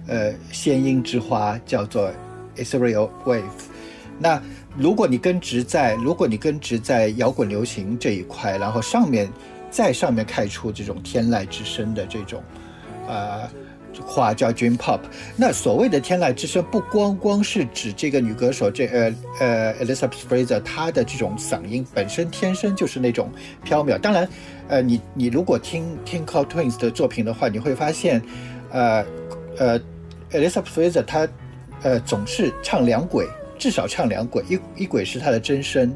[0.07, 2.11] 呃鲜樱之花叫做
[2.55, 3.43] Israel Wave。
[4.19, 4.41] 那
[4.75, 9.29] 如果你根植在，如果你根植在摇滚流行这一块，然后上面
[9.69, 12.41] 在上面开出这种天籁之声的这种，
[13.07, 13.47] 呃，
[14.01, 14.99] 话叫 Dream Pop。
[15.35, 23.31] 那所谓的天籁之声，不光光是指这个女歌手这呃呃 Elizabeth Fraser 她的这种嗓音本身天生就是那种
[23.63, 23.97] 飘渺。
[23.97, 24.27] 当然，
[24.67, 28.21] 呃，你你如果听听 c o Twins 的作品的话，你会发现，
[28.71, 29.05] 呃
[29.57, 29.79] 呃
[30.31, 31.27] Elizabeth Fraser 她
[31.81, 33.27] 呃总是唱两轨。
[33.59, 35.91] 至少唱两轨，一一轨是她的真声，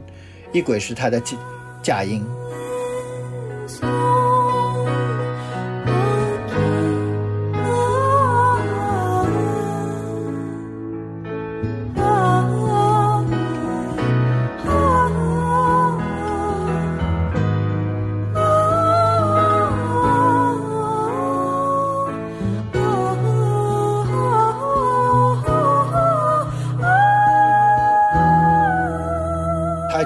[0.51, 1.37] 一轨是她的假
[1.83, 2.25] 假音。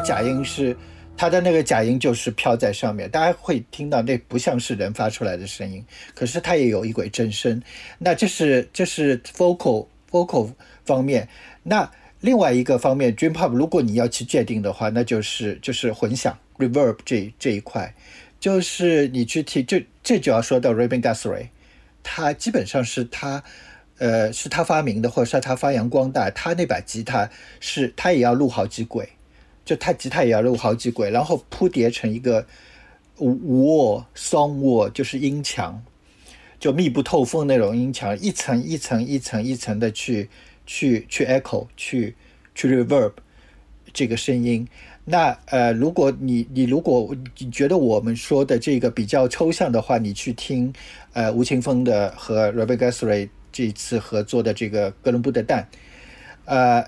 [0.06, 0.77] 假音是
[1.18, 5.84] 他的那个假音就是飘在上面，大家会听到那不像是人发出来的声音，
[6.14, 7.60] 可是它也有一轨真声。
[7.98, 10.53] 那这是这是 vocal vocal
[10.86, 11.27] 方面。
[11.64, 11.90] 那
[12.22, 17.95] 另外一个方面，dream pop 如果你要去界定的话，那就是就是混响 reverb 这这一块，
[18.40, 21.48] 就是你去听这这就要说到 Rabin Guthrie，
[22.03, 23.44] 他基本上是他。
[23.98, 26.30] 呃，是他发明的，或者是他发扬光大。
[26.32, 27.30] 他那把吉他
[27.61, 29.07] 是，他也要录好几轨，
[29.65, 32.45] 就他吉他也要录好几轨，然后铺叠成一个
[33.17, 35.83] 卧双卧，就是音墙，
[36.59, 40.29] 就密不透风那种音墙，一层一层一层一层的去
[40.65, 42.15] 去去 echo，去
[42.53, 43.11] 去 reverb
[43.91, 44.65] 这个声音。
[45.03, 50.71] 那呃，如果你你如果你觉得我们说的这个比较抽象的话，你去听
[51.13, 53.29] 呃吴青峰的和 Robert Guthrie。
[53.55, 55.65] 这一次合作的这个哥伦布的蛋，
[56.43, 56.85] 呃，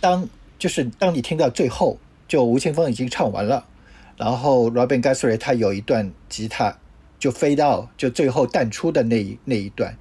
[0.00, 0.26] 当
[0.58, 1.98] 就是当你听到最后，
[2.28, 3.66] 就吴青峰已经唱完了，
[4.16, 6.78] 然后 Robin Guthrie 他有一段吉他
[7.18, 9.96] 就飞到就最后淡出的那一那一段，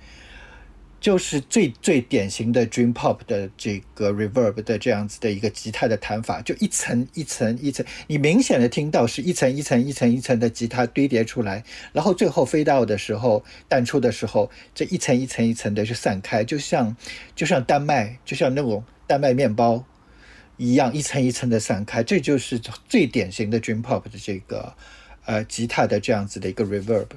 [1.00, 16.96] 就是最最典型的 Dream Pop 的这个 Reverb 的这样子的一个吉他的弹法，就一层一层一层，你明显的听到是一层一层一层一层的吉他堆叠出来，然后最后飞到的时候淡出的时候，这一层一层一层的就散开，就像
[17.36, 19.86] 就像丹麦，就像那种丹麦面包
[20.58, 24.74] 一样，一层一层的散开，这就是最典型的 Dream Pop 的这个
[25.26, 27.08] 呃吉他的这样子的一个 Reverb。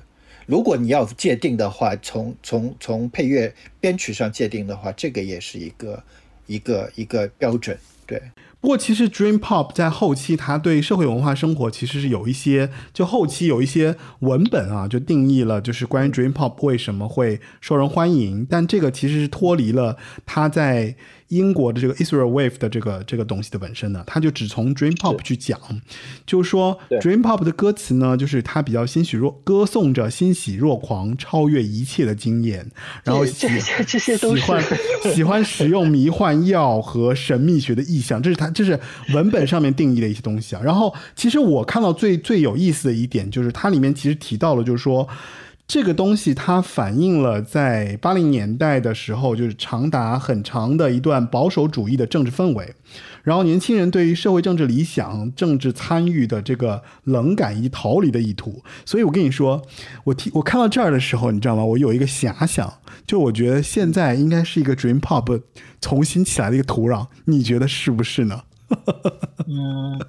[0.47, 6.03] 如果你要界定的话，从从从配乐编曲上界定的话，这个也是一个
[6.47, 7.79] 一个一个标准。
[8.07, 8.23] 对，
[8.59, 18.47] 不过其实 Dream Pop 在后期，它对社会文化生活其实是有一些，就后期有一些文本啊，就定义了，就是关于 Dream Pop 为什么会受人欢迎。
[18.49, 20.97] 但这个其实是脱离了它在
[21.29, 25.61] 英国的这个 Israel Wave 的这个这个东西的本身呢，他就只从 Dream Pop 去讲，
[26.27, 32.71] 就是说 Dream Pop 的歌词呢，就是它比较欣喜若歌颂着欣喜若狂、超越一切的经验，
[33.05, 33.47] 然后喜
[33.87, 34.65] 这些喜欢
[35.15, 38.81] 喜欢使用迷幻药和神秘学的意象，这是它这是
[39.13, 40.63] 文本上面定义的一些东西啊。
[40.65, 45.09] 然后其实我看到最最有意思的一点就是它里面其实提到了，就是说。
[45.69, 52.75] 这个东西它反映了在八零年代的时候，就是长达很长的一段保守主义的政治氛围，
[53.23, 58.65] 然后年轻人对于社会政治理想、政治参与的这个冷感以及逃离的意图。
[58.87, 59.61] 所以我跟你说，
[60.05, 61.63] 我听我看到这儿的时候，你知道吗？
[61.63, 62.73] 我有一个遐想，
[63.07, 65.43] 就我觉得现在应该是一个 dream pop
[65.83, 68.41] 重新起来的一个土壤，你觉得是不是呢？
[69.47, 70.01] 嗯，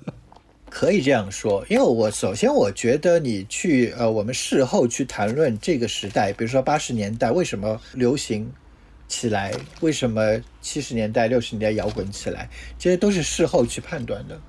[0.69, 8.51] 可以这样说，因为我首先我觉得你去呃，我们事后去谈论这个时代，比如说八十年代为什么流行，
[9.07, 9.51] 起来？
[9.81, 12.49] 为什么七十年代、六十年代摇滚起来？
[12.77, 14.39] 这些都是事后去判断的。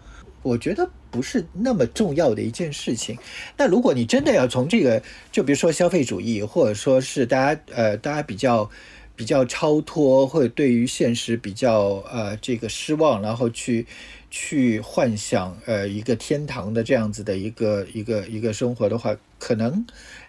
[0.42, 3.18] 我觉得不是那么重要的一件事情。
[3.56, 8.70] 但如果你真的要从这个，就比如说消费主义，或者说是大家呃大家比较
[9.16, 13.86] 比较超脱，或者对于现实比较呃这个失望，然后去
[14.30, 19.84] 去幻想呃一个天堂的这样子的一个一个一个生活的话，可能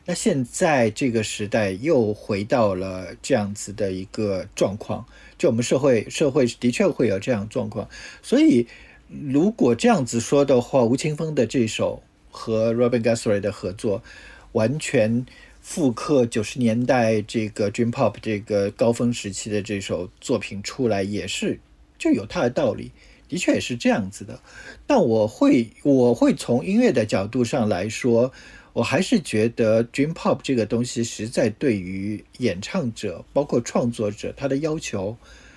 [0.06, 5.06] 那现在这个时代又回到了这样子的一个状况，
[5.38, 7.88] 就我们社会社会的确会有这样状况，
[8.22, 8.68] 所以。
[9.24, 14.02] 如果这样子说的话，吴青峰的这首和 Robin Guthrie 的合作，
[14.54, 15.26] 完全
[15.60, 21.60] 复刻九十年代这个 Dream Pop 这个高峰时期的这首作品出来，也是
[22.00, 22.94] 就有它的道理，
[23.32, 24.38] 的确也是这样子的。
[24.86, 28.34] 但我会我会从音乐的角度上来说，
[28.74, 35.16] 我还是觉得 Dream Pop 这个东西实在对于演唱者，包括创作者，他的要求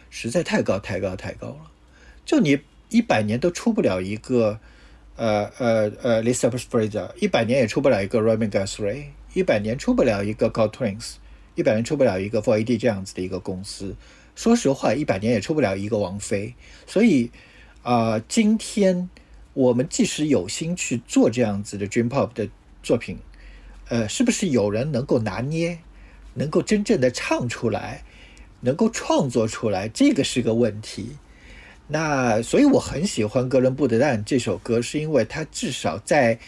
[0.08, 1.70] 实在太高太高太高了。
[2.24, 2.60] 就你。
[2.90, 4.60] 一百年都出不了一个，
[5.16, 11.14] 呃呃呃，Lisa Fraser，一百年也出不了一个 Robin Guthrie，一百年出不了一个 God Twins，
[11.56, 13.96] 一百年出不了一个 Four AD 这样子的一个公司。
[14.36, 16.54] 说实话，一百年也出不了一个王菲。
[16.86, 17.32] 所以，
[17.84, 19.10] 啊，今天
[19.52, 22.48] 我们即使有心去做这样子的 Dream Pop 的
[22.82, 23.18] 作品，
[23.90, 25.78] 呃，是不是有人能够拿捏，
[26.32, 28.02] 能够真正的唱出来，
[28.60, 31.18] 能够创作出来，这个是个问题。
[31.86, 36.38] 那所以我很喜欢哥伦布的蛋这首歌，是因为它至少在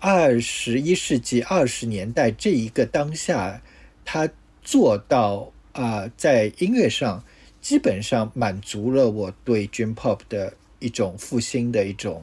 [0.00, 3.62] 二十一世纪二十年代这一个当下，
[4.04, 4.28] 它
[4.62, 7.22] 做到啊，在音乐上
[7.66, 12.22] 基本上满足了我对 Dream Pop 的一种复兴的一种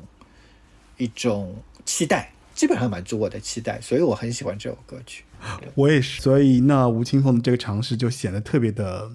[0.96, 1.54] 一种
[1.84, 5.26] 期待，基本上满足我的期待，所以我很喜欢这首歌曲。
[5.76, 9.12] 我也是，所以那吴青峰的这个尝试就显得特别的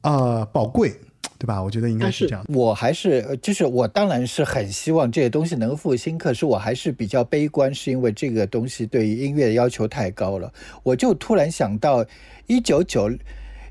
[0.00, 0.94] 啊宝贵。
[1.38, 1.60] 对吧？
[1.60, 2.44] 我觉得应该是这样。
[2.48, 10.52] 我还是就是我当然是很希望这些东西能复兴，可是我还是比较悲观，是因为这个东西对于音乐的要求太高了。
[10.84, 12.06] 我就突然想到，
[12.46, 13.10] 一九九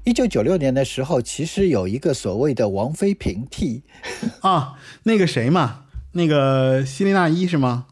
[0.03, 3.83] 一九九六年的时候，其实有一个所谓的王菲平替
[4.41, 4.73] 啊，
[5.03, 7.85] 那个谁嘛，那个希利娜伊是吗？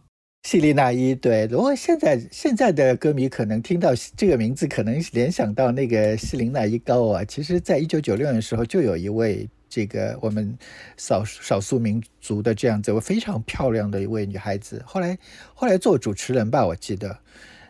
[0.44, 7.24] 希利娜伊对，如果现在现在的歌迷可能听到这个名字，可能联想到那个希林娜伊高啊。
[7.24, 9.48] 其实，在一九九六年的时候，就有一位。
[9.72, 10.58] 这个我们
[10.98, 15.16] 少少数民族的这样子，非常漂亮的一位女孩子，后来
[15.54, 17.16] 后来做主持人吧，我记得。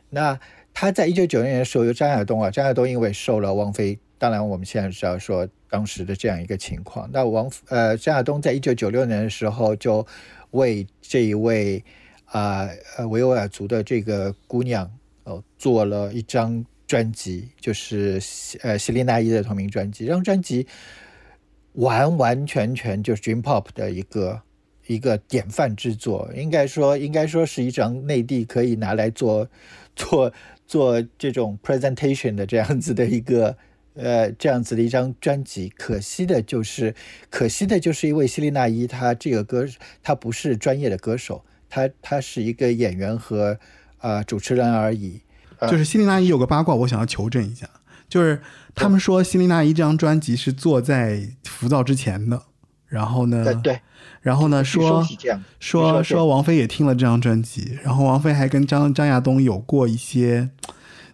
[0.09, 0.39] 那
[0.73, 7.09] 她在一九九六年的时候，由张亚东啊，张亚东因为受了王菲，当然我们现在知道说当时的这样一个情况。
[7.11, 10.05] 那王呃张亚东在一九九六年的时候，就
[10.51, 11.83] 为这一位
[12.25, 14.87] 啊呃维吾尔族的这个姑娘
[15.23, 18.21] 哦做了一张专辑，就是
[18.61, 20.67] 呃希利娜伊的同名专辑，这张专辑。
[21.73, 24.41] 完完全全就是 Dream Pop 的一个
[24.87, 29.47] 一个典范之作，应该说应该说是一张内地可以拿来做
[29.95, 30.33] 做
[30.65, 33.55] 做这种 presentation 的这样子的一个
[33.99, 35.69] 呃这样子的一张专辑。
[35.77, 36.95] 可惜的就是
[37.29, 39.67] 可惜的就是因为希利娜伊她这个歌
[40.01, 43.59] 她不是专业的歌手，她她是一个演员和
[43.97, 45.21] 啊主持人而已。
[45.69, 47.69] 就是希利娜伊有个八卦，我想要求证一下。
[48.07, 48.41] 就是
[48.73, 52.41] 他们说，希林娜伊这张专辑是做在浮躁之前的，
[52.87, 53.81] 然后呢，对，
[54.21, 55.05] 然后呢说
[55.59, 60.49] 说说王菲也听了这张专辑，然后王菲还跟张张亚东有过一些，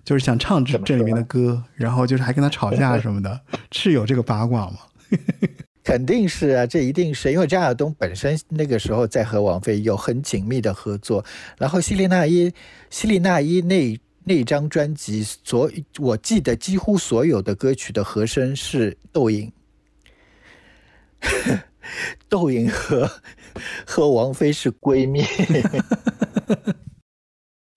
[0.05, 3.41] 就是想唱这这里面的歌，然后就是还跟他吵架什么的，
[3.73, 4.77] 是有这个八卦吗？
[5.83, 11.25] 肯定是啊，这一定是因为张亚东本身那个时候在和王菲有很紧密的合作，
[11.57, 12.53] 然后希林娜依
[12.89, 13.99] 希林娜依那。
[14.27, 15.69] 那张专辑所，
[15.99, 19.51] 我记得几乎所有的歌曲的和声是窦颖，
[22.27, 23.07] 窦颖和
[23.85, 25.23] 和王菲是闺蜜。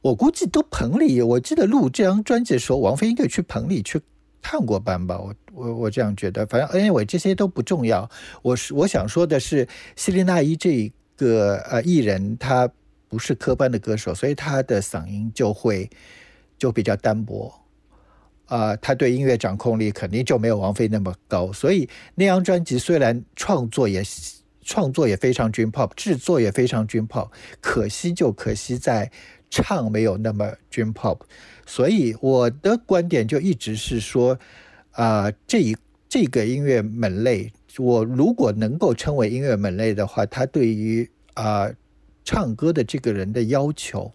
[0.02, 4.00] 我估计都棚里，我记得录这张专辑的时候，王菲应该去棚里去
[4.40, 5.18] 探过班吧。
[5.18, 8.08] 我我我这样觉得，反正 anyway 这些都不重要。
[8.42, 9.66] 我是我想说的是，
[9.96, 12.70] 希林娜依这个呃艺人，她
[13.08, 15.88] 不是科班的歌手，所以她的嗓音就会。
[16.58, 17.54] 就比较单薄，
[18.46, 24.02] 啊，他对音乐掌控力肯定就没有王菲那么高，所以那张专辑虽然创作也
[24.64, 27.28] 创作也非常 dream pop，制作也非常 dream pop，
[27.60, 29.08] 可惜就可惜在
[29.50, 31.18] 唱没有那么 dream pop，
[31.66, 34.38] 所以我的观点就一直是说，
[34.92, 35.76] 啊，这一
[36.08, 41.70] 这个音乐门类，我如果能够称为音乐门类的话，它对于啊
[42.24, 44.12] 唱歌的这个人的要求。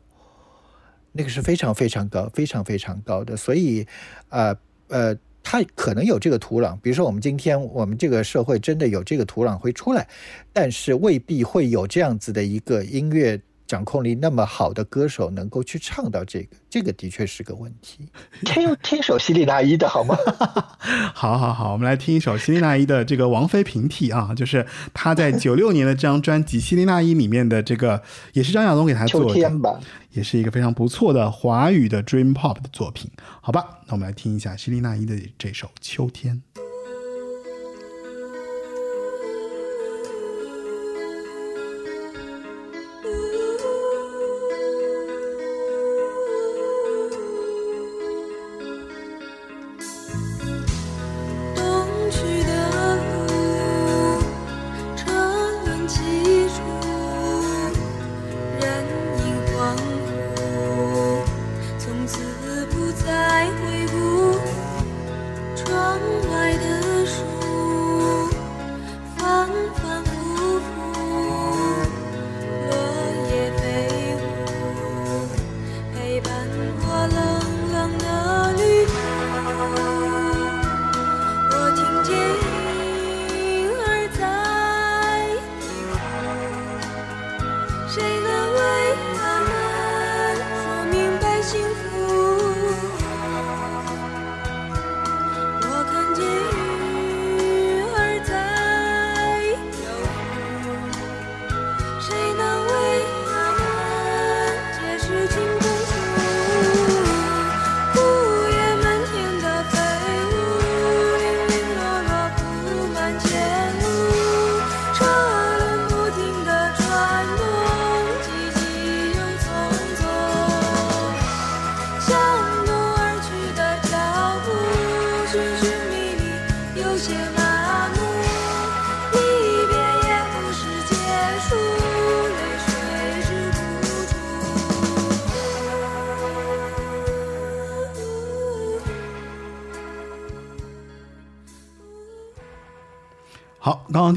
[1.16, 3.86] 那个是非常非常高、非常非常高的，所以，
[4.30, 4.58] 呃
[4.88, 10.08] 呃，它可能有这个土壤，比如说我们今天我们这个社会真的有这个土壤会出来，
[10.52, 13.40] 但是未必会有这样子的一个音乐
[13.74, 18.08] 掌控力那么好的歌手能够去唱到这个，这个的确是个问题。
[18.46, 20.16] 听听首希利娜依的好吗？
[21.16, 24.64] 好好好，我们来听一首希利娜依的这个王菲平替啊，就是
[24.94, 29.80] 她在九六年的这张专辑《希利娜依》里面的这个，也是张亚东给她做的。
[30.12, 33.10] 也是一个非常不错的华语的 Dream Pop 的作品。
[33.42, 36.44] 好吧，那我们来听一下希利娜依的这首《秋天》。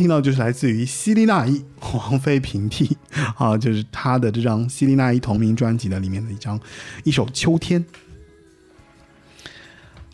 [0.06, 2.96] 听到就是来自于希利娜依王菲平替
[3.36, 6.60] 啊，就是她的这张希利娜依同名专辑的里面的一张
[7.02, 7.84] 一首《秋天》。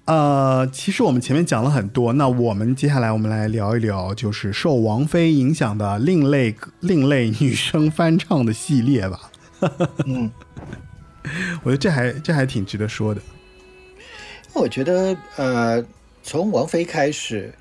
[0.06, 9.30] 呃，其实我们前面讲了很多，那我们接下来我们来聊一聊，就是受王菲影响的另类另类女生翻唱的系列吧。
[10.06, 10.30] 嗯，
[11.62, 13.20] 我觉得这还这还挺值得说的。
[14.54, 15.84] 我觉得呃，
[16.22, 17.52] 从王菲开始，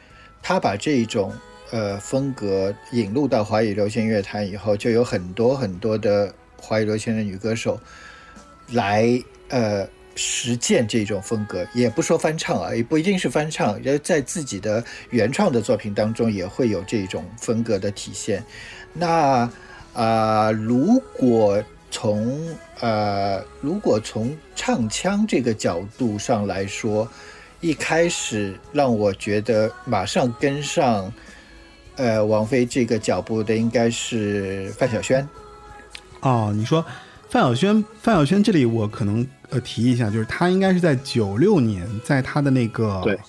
[0.42, 1.34] 她把这种
[1.72, 7.80] 呃风格引入到华语流行乐坛以后，就有很多很多的华语流行的女歌手
[8.72, 18.44] 来呃实践这种风格，也不说翻唱啊，也不一定是翻唱，呃，在自己的原创的作品当中也会有这种风格的体现。
[18.94, 19.50] 那
[19.94, 27.06] 啊、如果从呃，如果从唱腔这个角度上来说，
[27.60, 31.12] 一开始让我觉得马上跟上
[31.96, 35.28] 呃王菲这个脚步的应该是范晓萱。
[36.22, 36.86] 哦，你说
[37.30, 43.20] 范晓萱，范晓萱这里我可能呃提一下，就是她应该是在九六年，在她的那个对，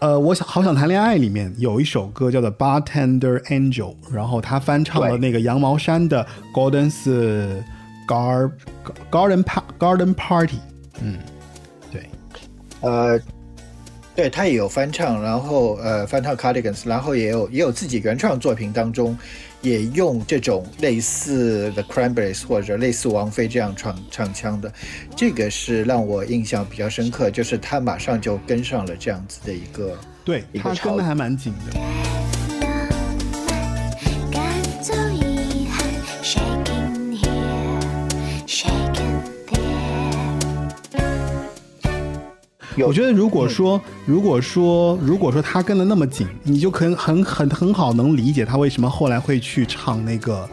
[0.00, 7.62] 呃，我想好想谈恋爱里面有一首歌叫做《Bartender Angel》，然后她翻唱了那个羊毛衫的 Golden's
[8.06, 8.50] Gar
[9.10, 9.42] Garden
[9.78, 10.58] Garden Party，
[11.00, 11.18] 嗯，
[11.90, 12.10] 对，
[12.82, 13.18] 呃，
[14.14, 19.16] 对他也有翻唱，然后呃翻唱 Cardigans，然后也有也有自己原创作品当中
[19.60, 24.72] 也用这种类似 The Cranberries 或者类似王菲这样唱唱腔的，
[25.16, 32.23] 这个是让我印象比较深刻，就是他马上就跟上了这样子的一个对，一个他跟的还蛮紧的。
[42.78, 50.48] 我觉得如果说，如果说，如果说他跟的那么紧，你就可能很很很好能理解他为什么后来会去唱那个，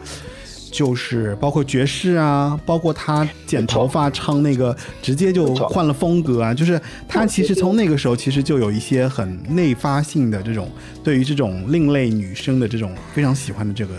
[0.70, 6.54] 就是包括爵士啊，包括他剪头发唱那个，直接就换了风格啊。
[6.54, 10.70] 就是他其实从那个时候其实就有一些很内发性的这种
[11.02, 13.94] 对于这种另类女生的这种非常喜欢的这个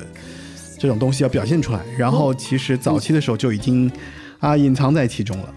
[0.80, 1.80] 这种东西要表现出来。
[1.98, 3.91] 然后其实早期的时候就已经
[4.40, 5.50] 啊隐藏在其中了？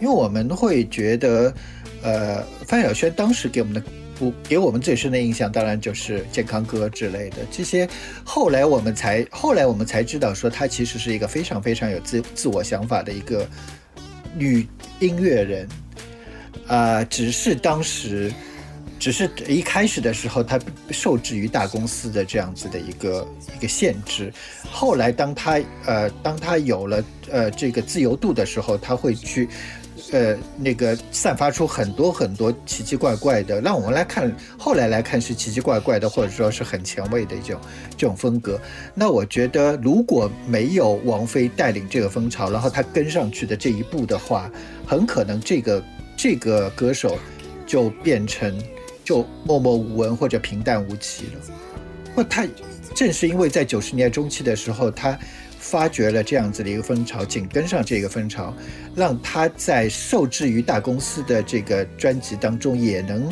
[0.00, 1.52] 因为我们会觉得，
[2.02, 3.82] 呃，范晓萱当时给我们的
[4.18, 7.88] 不给我们最深的印象，当然就是健康歌之类的这些。
[8.24, 13.48] 后来我们才后来我们才知道，说她其实是一个非常非常有自自我想法的一个
[14.34, 14.66] 女
[15.00, 15.68] 音乐人。
[16.66, 18.30] 呃，只是当时，
[18.98, 20.60] 只是一开始的时候，他
[20.90, 23.26] 受制于大公司的这样子的一个
[23.56, 24.30] 一个限制。
[24.70, 29.48] 后来，当他呃，当他有了呃这个自由度的时候，他会去
[30.12, 37.60] 呃那个散发出很多很多奇奇怪怪的，让我们来看，后来来看是奇奇怪怪的，或者说是很前卫的一种
[37.96, 38.60] 这种风格。
[38.94, 44.50] 那我觉得，如果没有王菲带领这个风潮，然后他跟上去的这一步的话，
[44.86, 45.84] 很可能这个
[46.16, 47.18] 这个歌手
[47.66, 48.56] 就变成
[49.04, 51.32] 就默默无闻或者平淡无奇了。
[52.14, 52.46] 不他
[52.94, 55.16] 正是因为在九十年代中期的时候，他
[55.70, 58.54] 发掘了这样子的一个风潮，紧跟上这个风潮，
[58.96, 63.30] 让他在受制于大公司的这个专辑当中，也能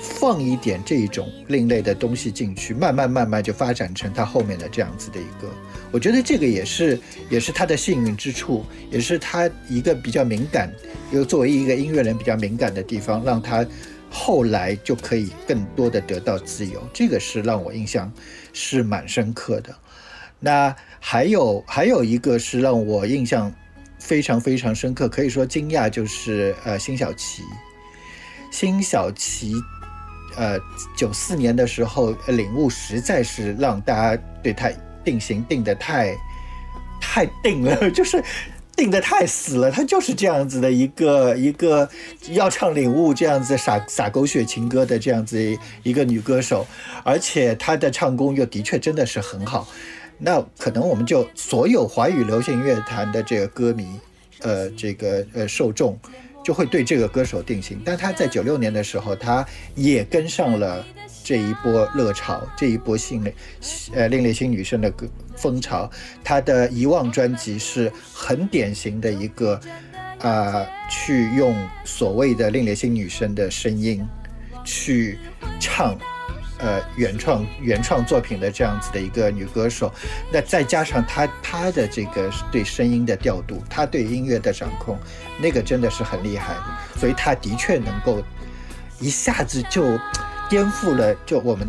[0.00, 5.48] 放一点这一种另类的东西进去，慢慢慢慢就发展成他后面的这样子的一个。
[5.92, 6.98] 我觉得这个也是
[7.30, 10.68] 也是他的幸运之处，也是他一个比较敏感，
[11.12, 13.64] 又作为一个音乐人比较敏感的地方，让他
[14.10, 16.82] 后来就可以更多的得到自由。
[16.92, 18.12] 这个是让我印象
[18.52, 19.72] 是蛮深刻的。
[20.40, 23.52] 那还有还有一个是让我印象
[23.98, 27.42] 非常非常深刻，可以说惊讶，就是呃辛晓琪。
[28.50, 29.52] 辛晓琪，
[30.36, 30.58] 呃，
[30.96, 34.70] 九四年的时候领悟实在是让大家对他
[35.04, 36.16] 定型定的太
[37.00, 38.24] 太定了， 就是
[38.74, 39.70] 定的太死了。
[39.70, 41.88] 他就是这样子的一个一个
[42.30, 46.66] 要唱领悟这样子洒洒狗血情歌的这样子一个女歌手，
[47.04, 49.68] 而且她的唱功又的确真的是很好。
[50.18, 53.86] 那可能我们就所有华语流行乐坛的这个歌迷，
[54.40, 55.98] 呃，这个呃受众，
[56.44, 57.80] 就会对这个歌手定型。
[57.84, 60.84] 但他在九六年的时候，他也跟上了
[61.22, 63.34] 这一波热潮，这一波新类
[63.94, 65.88] 呃另类新女生的歌风潮。
[66.24, 69.60] 他的《遗忘》专辑是很典型的一个，
[70.20, 71.54] 啊、去用
[71.84, 74.04] 所谓的另类新女生的声音
[74.64, 75.16] 去
[75.60, 75.96] 唱。
[76.58, 79.92] 呃，原创原创作品的这样子的一个女歌手，
[80.32, 84.98] 那再加上她她的这个对声音的调度，她对音乐的掌控，
[85.40, 88.22] 那个真的是很厉害的，所以她的确能够
[89.00, 89.98] 一下子就
[90.48, 91.68] 颠覆了就我们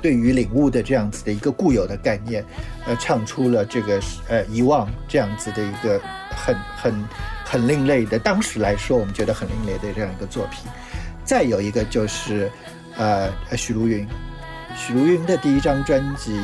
[0.00, 2.42] 对于领悟的这样子的一个固有的概念，
[2.86, 6.00] 呃，唱出了这个呃遗忘这样子的一个
[6.34, 7.04] 很很
[7.44, 10.70] 很另类的，当时来说我们觉得很另类的这样一个作品。
[11.22, 12.50] 再有一个就是
[12.96, 14.08] 呃呃许茹芸，
[14.76, 16.38] 许茹芸的第一张专辑，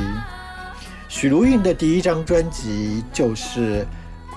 [1.09, 3.87] 许茹芸的第一张专辑就是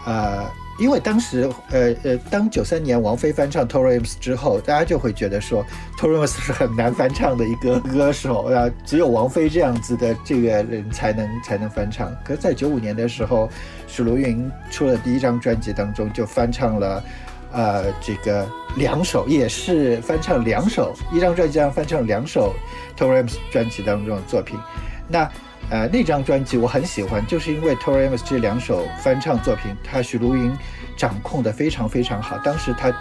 [0.06, 0.46] 呃。
[0.80, 1.42] 因为当时，
[1.72, 5.62] 呃呃，当九三年王菲翻唱 Tori Amos 之后，大家就会觉得说
[5.98, 12.16] Tori Amos 是很难翻唱的一个歌手啊，只有王菲这样子的这个人才能才能翻唱。
[12.24, 13.50] 可是，在九五年的时候，
[13.88, 17.04] 许茹芸出了第一张专辑当中就翻唱了，
[17.52, 22.54] 呃，这个两首，也是翻唱两首，一张专辑上翻唱两首
[22.98, 24.60] Tori Amos 专辑当中的作品。
[25.08, 25.30] 那
[25.72, 30.56] 呃，那张专辑我很喜欢，就是因为 Tori Amos 这两首翻唱作品，他许茹芸
[30.98, 32.38] 掌控的非常非常好。
[32.40, 32.92] 当时他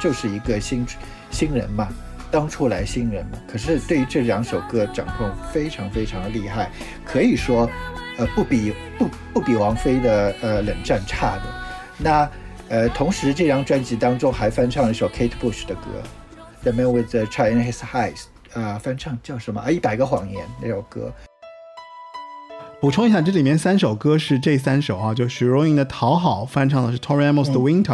[0.00, 0.86] 就是一个新
[1.30, 1.88] 新人嘛，
[2.30, 3.38] 当初来新人嘛。
[3.50, 6.70] 可是对于这两首歌掌控非常非常的厉害，
[7.04, 7.68] 可以说，
[8.18, 11.42] 呃，不比不不比王菲的呃冷战差的。
[11.98, 12.30] 那
[12.68, 15.82] 呃，同时这张专辑当中还翻唱了一首 Kate Bush 的歌，
[16.62, 18.22] 《The Man with the Child in His Eyes》
[18.60, 19.70] 啊、翻唱叫什么啊？
[19.70, 21.12] 一百个谎言那首歌。
[22.80, 27.84] 补充一下，这里面三首歌是这三首啊，就许茹芸的《讨好》翻唱的是 Tori Amos 的《Winter》，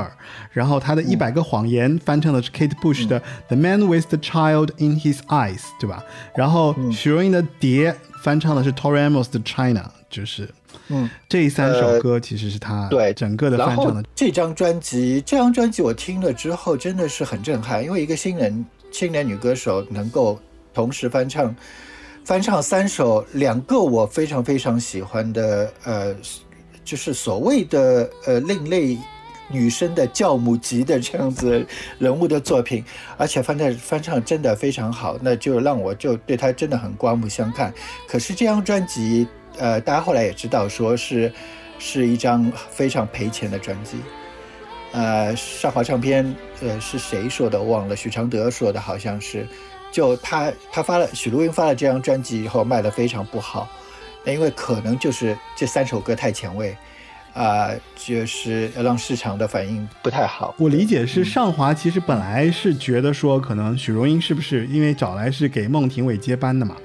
[0.51, 6.03] 然后她的一百个谎言翻唱的是 Kate Bush 的《The Man with the Child in His Eyes》，对吧？
[6.35, 7.93] 然后许茹芸的《蝶》
[8.23, 9.81] 翻唱的是 Tori Amos 的《China》，
[10.11, 10.49] 就是
[10.94, 14.05] 嗯，这三首歌其实是他对整个的翻唱的。
[14.14, 20.39] 这张专辑，这张专辑我听了之后真的是很震撼，因为一个新人青年女歌手能够
[20.74, 21.56] 同时翻唱
[22.24, 26.14] 翻唱三首，两个我非常非常喜欢的，呃，
[26.85, 28.98] 就是所谓的呃另类
[29.48, 31.66] 女生的教母级的这样子
[31.98, 32.85] 人物的作品，
[33.16, 37.73] 而且翻唱翻唱真的非常好，那就让我就对她真的很刮目相看。
[38.06, 39.27] 可是这张专辑，
[39.58, 41.32] 呃，大家后来也知道，说是
[41.78, 43.98] 是一张非常赔钱的专辑。
[44.92, 47.62] 呃，上华唱片，呃，是谁说的？
[47.62, 49.46] 忘了，许常德说的，好像是。
[49.90, 53.68] 就他他发了许茹芸发了这张专辑以后，卖的非常不好。
[54.24, 56.74] 那因为可能就是这三首歌太前卫，
[57.34, 60.54] 啊、就是让市场的反应不太好。
[60.58, 66.76] 我理解是上华其实本来是觉得说，可能许茹芸是不是因为找来是给孟庭苇接班的嘛？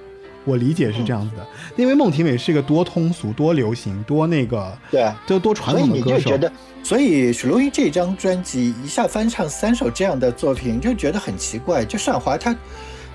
[0.48, 1.46] 我理解是这样子的，
[1.76, 6.38] 因为孟庭苇是一个多通俗、多流行、多那个，对啊就多传统的歌手你就觉。
[6.38, 6.52] 得，
[6.82, 11.84] 所以许茹芸这张专辑一下翻唱三首这样的作品，就觉得很奇怪。
[11.84, 12.56] 就上华他，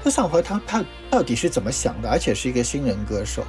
[0.04, 2.10] 他上华他他到底是怎么想的？
[2.10, 3.42] 而且是一个新人歌手。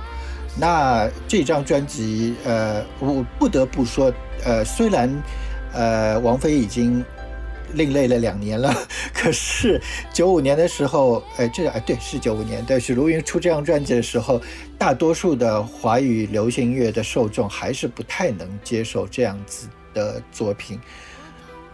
[0.57, 4.14] 那这张专辑，呃，我不得不说，
[4.45, 5.10] 呃，虽然，
[5.73, 7.03] 呃，王菲已经
[7.74, 8.74] 另类了两年了，
[9.14, 9.82] 可是
[10.14, 14.41] 九五年的时候，呃，这哎对，是九五年，对，许茹芸出这张专辑的时候，
[14.78, 20.80] 大多数的华语流行音乐的受众还是不太能接受这样子的作品，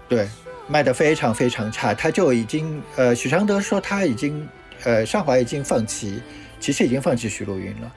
[0.07, 0.27] 对，
[0.67, 4.47] 卖得非常非常差，他就已经，呃，许常德说他已经，
[4.83, 6.21] 呃，上华已经放弃，
[6.59, 7.91] 其实已经放弃许茹芸了，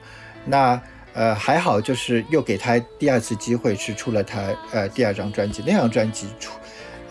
[0.45, 0.81] 那。
[1.15, 5.61] 呃，还好，就是又给他第二次机会，是出了他呃第二张专辑。
[5.63, 6.57] 那张专辑出，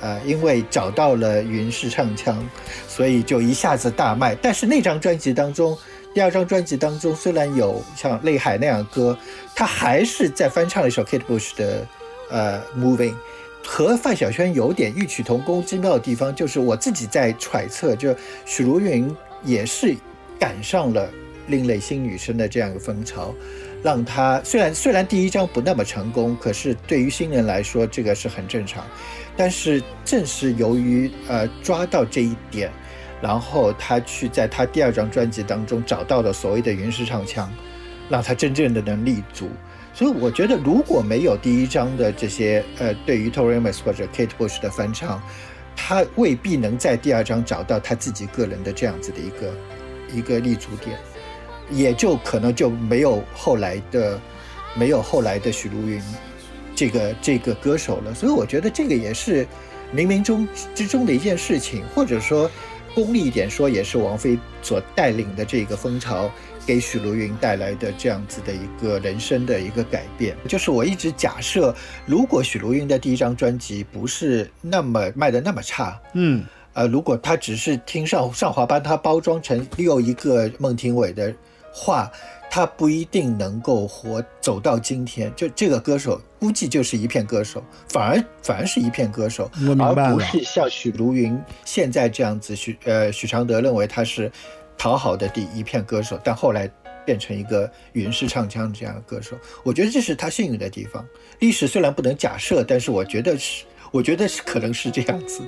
[0.03, 2.45] 呃，因为找到了云氏唱腔，
[2.89, 4.35] 所以就一下子大卖。
[4.35, 5.79] 但是那张专辑当中，
[6.13, 9.17] 第二张专辑当中虽然有像《泪海》那样的歌，
[9.55, 11.87] 他还是在翻唱了一首 Kate Bush 的
[12.31, 13.13] 呃《Moving》，
[13.65, 18.13] 和范晓萱有点异曲同工之妙的地方，就是我自己在揣测，就
[18.45, 19.95] 许茹芸也是
[20.37, 21.09] 赶上了
[21.47, 23.33] 另类新女生的这样一个风潮。
[23.85, 28.85] 让她虽然虽然第一张不那么成功，可是对于新人来说，这个是很正常。
[29.37, 32.71] 但是正是由于呃抓到这一点，
[33.21, 37.51] 然后他去在他第二张专辑当中找到了所谓的云式唱腔，
[38.09, 39.49] 让他真正的能立足。
[39.95, 45.23] 所以我觉得，如果没有第一张的这些呃对于 Tori Amos 或者 Kate Bush 的翻唱，
[45.77, 49.55] 他未必能在第二张找到他自己个人的这样子的一个
[50.15, 50.99] 一个立足点。
[51.71, 54.21] 也就可能就没有后来的，
[54.75, 56.03] 没有后来的许茹芸
[56.75, 58.15] 这个这个歌手了。
[58.15, 59.47] 所以我觉得这个也是
[59.95, 62.51] 冥冥中之中的一件事情，或者说
[62.95, 66.31] 功利一点说，也是王菲所带领的这个风潮，
[66.67, 70.37] 给许茹芸带来的这样子的一个人生的一个改变。
[70.47, 71.75] 就是我一直假设，
[72.05, 76.45] 如果许茹芸的第一张专辑不是那么卖的那么差，嗯，
[76.75, 81.35] 呃，如果他只是听上上华帮他包装成又一个孟庭苇的
[81.73, 82.11] 话，
[82.55, 85.33] 他不一定能够活走到今天。
[85.35, 92.55] 就这个歌手，估计就是一片歌手，反而反而是一片歌手，我明白了而不是像许茹芸现在这样子。
[92.55, 94.31] 许呃许常德认为他是
[94.77, 96.71] 讨好的第一片歌手，但后来
[97.07, 99.35] 变成一个云式唱腔这样的歌手。
[99.65, 101.03] 我觉得这是他幸运的地方。
[101.39, 105.41] 历史虽然不能假设，但是我觉得是，我觉得是可能是这样子。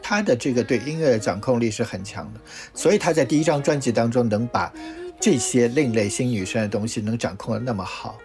[0.00, 2.38] 他的这个对音乐的掌控力是很强的，
[2.72, 4.72] 所以他在第一张专辑当中能把
[5.20, 8.18] 这些另类新女生的东西能掌控的那么好。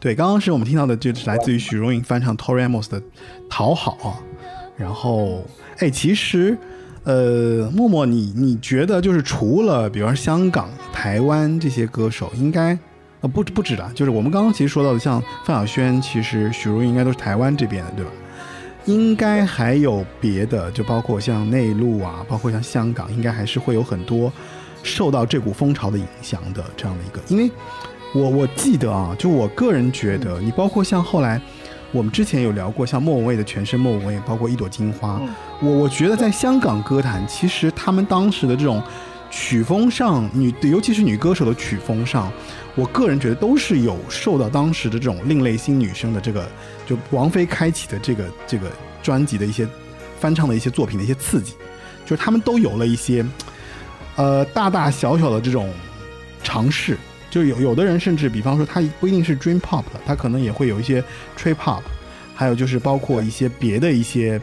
[0.00, 2.98] 对，刚刚是我们听到的，就是来自于许茹芸翻唱 Tori Amos 的
[3.50, 4.16] 《讨好》啊。
[4.74, 5.44] 然后，
[5.76, 6.56] 哎，其实，
[7.04, 12.76] 呃，默默，你你觉得就是除了比方说香港、台湾这些歌手，应该
[13.20, 18.10] 呃不不止啦，就是我们刚刚其实说到的，像范晓萱，其实许茹芸应该都是台湾这边的，对吧？
[18.86, 24.32] 应该还有别的，就包括像内陆啊，包括像香港，应该还是会有很多
[24.82, 27.20] 受到这股风潮的影响的这样的一个。
[27.28, 27.50] 因为
[28.12, 31.40] 我我记得啊，就我个人觉得，你包括像后来
[31.92, 35.20] 我们之前有聊过，像莫文蔚的全身莫文蔚，包括一朵金花，
[35.60, 38.82] 我我觉得在香港歌坛，其实他们当时的这种
[39.30, 42.32] 曲风上，女尤其是女歌手的曲风上，
[42.74, 46.48] 我个人觉得都是有受到当时的这种另类新女生的这个，
[46.84, 48.68] 就王菲开启的这个这个
[49.04, 49.68] 专辑的一些
[50.18, 51.52] 翻唱的一些作品的一些刺激，
[52.04, 53.24] 就是他们都有了一些，
[54.16, 55.72] 呃，大大小小的这种
[56.42, 56.98] 尝试。
[57.30, 61.02] 就有有的人甚至，比方说他不一定是 dream pop 的，他可能也会有一些
[61.38, 61.82] trip hop，
[62.34, 64.40] 还有就是包括一些别的一些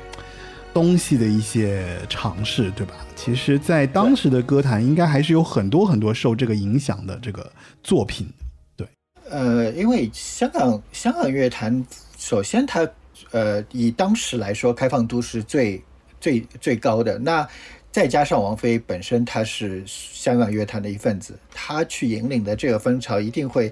[0.73, 2.93] 东西的一些尝试，对吧？
[3.15, 7.51] 其实，在当时的歌坛，应该还是有很多很多受这个影响的这个
[7.83, 8.27] 作品。
[8.75, 8.87] 对
[9.29, 11.85] 呃，因为香港香港乐坛，
[12.17, 12.87] 首先它
[13.31, 15.83] 呃以当时来说，开放度是最
[16.21, 17.17] 最最高的。
[17.19, 17.45] 那
[17.91, 23.71] 再加上王菲本身她是香港乐坛的一份子，她去引领的这个风潮，一定会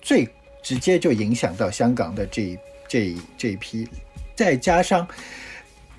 [0.00, 0.28] 最
[0.62, 2.58] 直接就影响到香港的这一
[2.88, 3.88] 这一这一批。
[4.34, 5.06] 再加上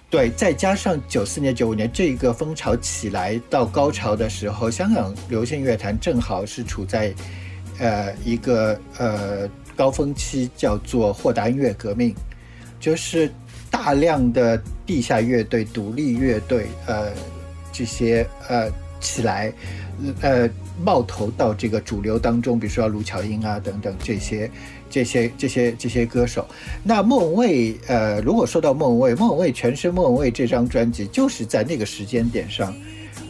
[0.10, 7.14] 对，再加上九四年、九五年这个风潮起来到高潮的时候，香港流行乐坛正好是处在
[7.80, 12.14] 呃一个呃高峰期，叫做豁达音乐革命，
[12.80, 13.32] 就是
[13.72, 17.12] 大量的地下乐队、独立乐队，呃
[17.74, 18.72] 这些呃
[19.02, 19.52] 起来，
[20.22, 20.50] 呃
[20.82, 24.50] 冒头到这个主流当中，比如说卢巧音啊等等这些
[24.90, 26.48] 这些这些这些歌手。
[26.84, 32.74] 那莫文蔚，呃，如果说到莫文蔚，莫文蔚全身莫文蔚这张专辑，就是在那个时间点上，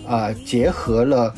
[0.07, 1.33] 啊、结合了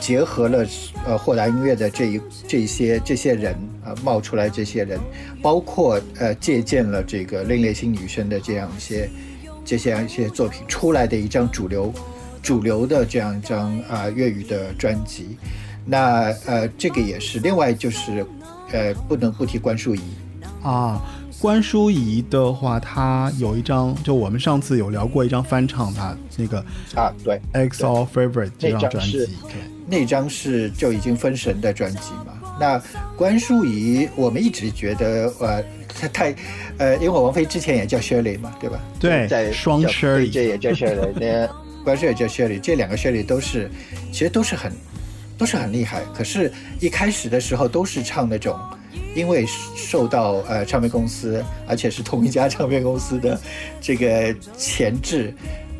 [0.00, 0.66] 结合了
[1.06, 3.54] 呃豁达音乐的这一这些这些人
[3.84, 4.98] 啊、冒出来这些人，
[5.42, 9.10] 包括呃借鉴了这个另类新女生的这样一些
[9.64, 11.92] 这些一些作品出来的一张主流
[12.42, 15.36] 主流的这样一张啊、粤语的专辑。
[15.84, 18.24] 那呃这个也是，另外就是
[18.72, 20.00] 呃不能不提关淑怡。
[20.62, 21.00] 啊，
[21.40, 26.64] 关淑怡的话，她有一张，就我们上次有聊过一张翻唱她那个
[26.94, 29.52] 啊，对，X All Favorite 这张专辑那张是，对，
[29.88, 32.34] 那张是就已经封神的专辑嘛。
[32.60, 32.80] 那
[33.16, 36.34] 关淑怡，我们一直觉得呃，她太
[36.78, 38.78] 呃，因为王菲之前也叫 Shirley 嘛，对吧？
[39.00, 41.48] 对，在双叫 Shirley，这也叫 Shirley，
[41.84, 43.70] 关淑也叫 Shirley，这两个 Shirley 都是，
[44.12, 44.72] 其实都是很
[45.36, 46.02] 都是很厉害。
[46.14, 48.58] 可是，一开始的时候都是唱那种，
[49.14, 49.44] 因为
[49.76, 53.40] 受到呃唱片公司，而且是同一家唱片公司的
[53.80, 55.34] 这个前置，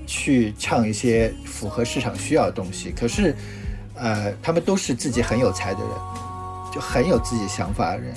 [0.06, 2.92] 去唱一些符合市场需要的东西。
[2.98, 3.34] 可是，
[3.94, 5.90] 呃，他们都是自己很有才的人，
[6.74, 8.12] 就很有自己想法的人，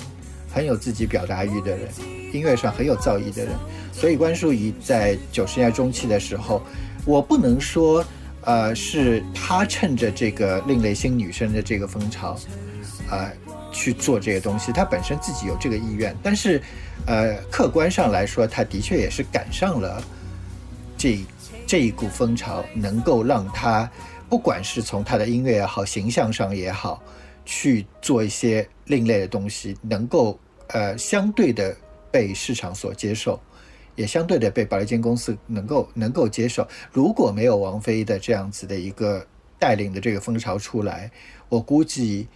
[0.52, 1.88] 很有自己表达欲的人，
[2.32, 3.54] 音乐上很有造诣的人。
[3.92, 6.60] 所以关淑怡在九十年代中期的时候，
[7.06, 8.04] 我不能说，
[8.42, 12.36] 呃，是她趁着这个另类新女生的这个风潮，
[13.08, 13.30] 呃，
[13.70, 14.72] 去做这个东西。
[14.72, 16.60] 她本身自己有这个意愿，但是，
[17.06, 20.02] 呃，客观上来说，她的确也是赶上了
[20.98, 21.20] 这
[21.64, 23.88] 这一股风潮，能够让她
[24.28, 27.00] 不管是从她的音乐也好，形象上也好，
[27.44, 30.36] 去做一些另类的东西，能够
[30.70, 31.72] 呃相对的
[32.10, 33.40] 被市场所接受。
[33.96, 36.68] 也相对的被宝丽金公司能够能够接受。
[36.92, 39.26] 如果没有王菲的这样子的一个
[39.58, 41.10] 带领的这个风潮出来，
[41.48, 42.28] 我估计，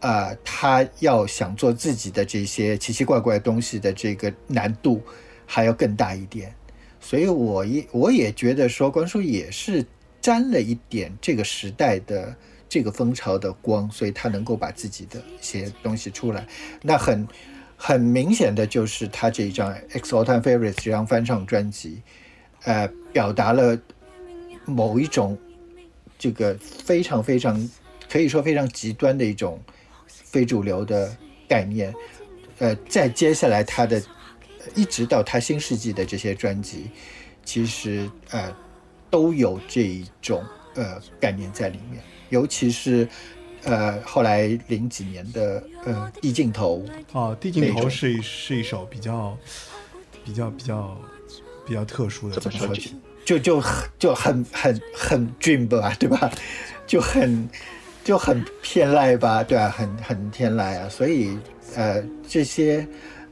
[0.00, 5.00] 啊，她要想做自己的这些奇奇怪怪东西的这个难度
[5.46, 6.54] 还要更大一点。
[7.00, 9.86] 所以我也我也觉得说，关叔也是
[10.20, 12.34] 沾了一点这个时代的
[12.68, 16.46] 这个风潮的光，所以他能够把自己的一些东西出来，
[16.82, 17.26] 那很。
[17.76, 22.00] 很明显的就是他这一张《X All Time Favorites》这张翻唱专辑，
[22.62, 23.78] 呃，表达了
[24.64, 25.36] 某一种
[26.18, 27.70] 这个非常非常
[28.08, 29.60] 可以说非常极端的一种
[30.06, 31.14] 非主流的
[31.48, 31.92] 概念。
[32.58, 34.02] 呃，在接下来他的
[34.74, 36.90] 一直到他新世纪的这些专辑，
[37.44, 38.54] 其实呃
[39.10, 40.42] 都有这一种
[40.74, 43.08] 呃概念在里面，尤其是。
[43.64, 49.36] 呃，后来零几年的呃《地镜头》哦，《地镜头》是一是一首比较
[50.24, 50.96] 比较比较
[51.66, 53.00] 比较特殊的怎么说作品。
[53.24, 56.30] 就就很就很很很 dream 吧，对吧？
[56.86, 57.48] 就很
[58.04, 61.38] 就很偏籁吧，对吧、很很天籁啊，所以
[61.74, 62.86] 呃，这些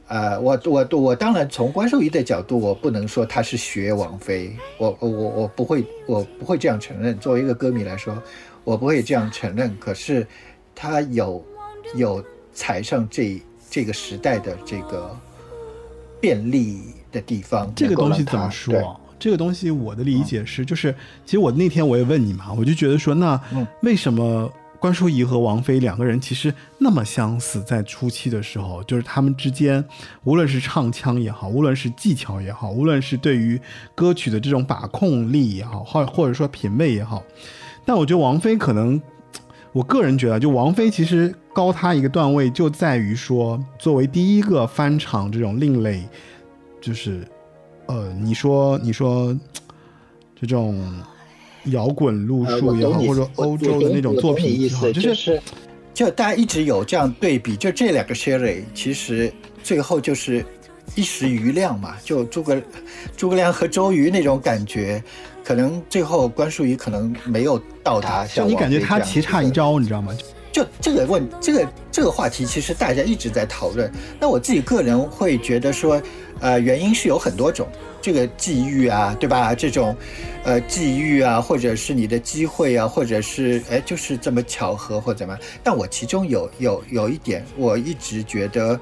[0.07, 7.15] 呃，我我我当然从关淑怡的角度，我不能说她是学王菲，我我我不会我不会这样承认。
[7.19, 8.19] 作为一个歌迷来说，
[8.63, 9.75] 我不会这样承认。
[9.79, 10.25] 可是
[10.73, 11.43] 他有
[11.95, 12.23] 有
[12.53, 15.15] 踩上这这个时代的这个
[16.21, 16.81] 便利
[17.11, 17.71] 的地方。
[17.75, 18.99] 这个东西怎么说啊？
[19.19, 20.93] 这个东西我的理解是，就是
[21.25, 27.63] 其实我那天我也问你嘛，我就觉得说，那嗯为什么关淑怡和王菲两个人其实那么相似？
[27.63, 29.81] 在初期的时候，就是他们之间，
[30.25, 33.57] 无论是唱腔也好，无论是技巧也好，无论是对于
[33.95, 37.23] 歌曲的这种把控力也好，或或者说品味也好，
[37.85, 39.01] 但我觉得王菲可能，
[39.71, 46.03] 我个人觉得，就王菲其实高她一个段位，就在于说，作为第一个翻唱这种另类，
[46.81, 47.27] 就是，
[47.87, 49.37] 呃，你说你说
[50.39, 50.83] 这种
[51.65, 55.41] 摇滚路呃数也好，或者我欧洲的那种作品意也好，就就是是
[55.93, 59.31] 就大家一直有这样对比，就这两个 Sherry，其实
[59.61, 60.45] 最后就是
[60.95, 62.61] 一时余亮嘛，就诸葛
[63.15, 65.03] 诸葛亮和周瑜那种感觉，
[65.43, 70.15] 可能最后关淑怡可能没有到达就像你感觉他棋差一招，你知道吗？
[70.51, 73.91] 就这个问这个这个话题，其实大家一直在讨论。
[74.19, 75.99] 那我自己个人会觉得说，
[76.39, 77.67] 呃，原因是有很多种，
[77.99, 79.55] 这个际遇啊，对吧？
[79.55, 79.95] 这种，
[80.43, 85.43] 呃，际遇啊，或者是你的机会啊，或者是哎，就是这么巧合或怎么样。
[85.63, 88.79] 但我其中有有有一点，我一直觉得。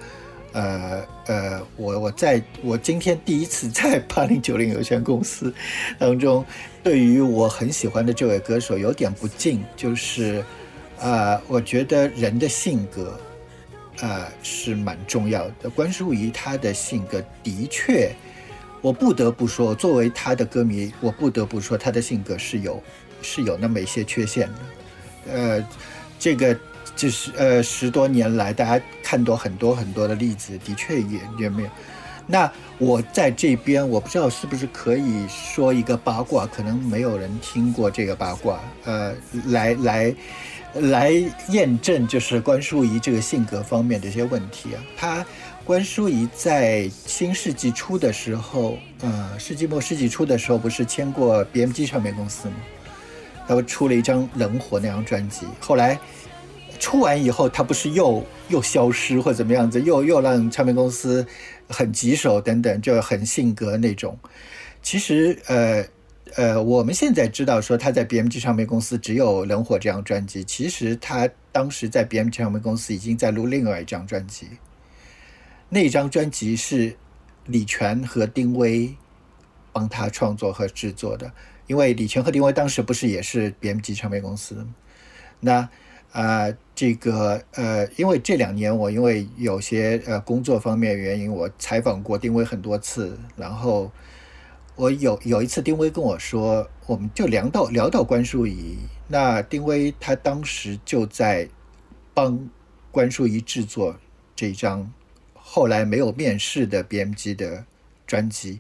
[0.53, 5.53] 呃呃，我我在我今天第一次在八零九零有限公司
[5.97, 6.45] 当中，
[6.83, 10.43] 对于我很喜欢的这位歌手有点不敬，就是，
[10.99, 13.17] 呃，我觉得人的性格，
[14.01, 15.69] 呃，是蛮重要的。
[15.69, 18.13] 关淑怡她的性格的确，
[18.81, 22.83] 我不得不说，作为她的歌迷，我不得不说她的性格是有
[23.21, 24.59] 是有那么一些缺陷的。
[25.31, 25.67] 呃，
[26.19, 26.57] 这个
[27.01, 31.69] 就是呃十多年来，大家看到很多很多的例子，的确也也没有。
[32.27, 39.15] 那我在这边，我不知道是不是可以说一个八卦，可能没有人听过这个八卦，呃，
[39.47, 40.15] 来来
[40.75, 41.11] 来
[41.49, 44.83] 验证就是关淑怡这个性格方面的一些问题啊。
[44.95, 45.25] 她
[45.65, 52.53] 关淑怡在新世纪初的时候，呃，世纪末世纪初的时候，不是签过 BMG 唱片公司吗？
[53.47, 55.99] 他们出了一张《冷火》那张专辑，后来
[56.81, 61.25] 出完以后，他不是又又消失或怎么样子，又又让唱片公司
[61.69, 64.17] 很棘手等等，就很性格那种。
[64.81, 65.85] 其实呃
[66.35, 74.47] 呃，我们现在知道说他在 BMG 唱片公司只有《冷火》这张专辑，其实他当时在 BMG 唱片公司已经在录另外一张专辑，
[75.69, 76.97] 那张专辑是
[77.45, 78.95] 李泉和丁薇
[79.71, 81.31] 帮他创作和制作的。
[81.67, 84.65] 因为李泉和丁薇当时不是也是 BMG 唱片公司？
[85.39, 85.69] 那
[86.11, 93.91] 啊、呃这个呃，因为这两年我因为有些呃工作方面原因，我采访过丁薇很多次，然后
[94.75, 101.47] 我有有一次丁薇跟我说，我们就聊到聊到关淑怡，那丁薇她当时就在
[102.15, 102.49] 帮
[102.89, 103.95] 关淑怡制作
[104.35, 104.91] 这张
[105.35, 107.63] 后来没有面试的 BMG 的
[108.07, 108.59] 专辑，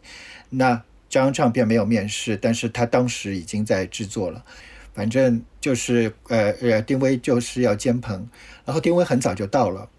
[0.51, 0.83] 那。
[1.09, 4.45] 这张唱片没有面试，但是他当时已经在制作了。
[4.93, 8.27] 反正就是呃呃，丁薇就是要监棚，
[8.65, 9.89] 然后丁薇很早就到了，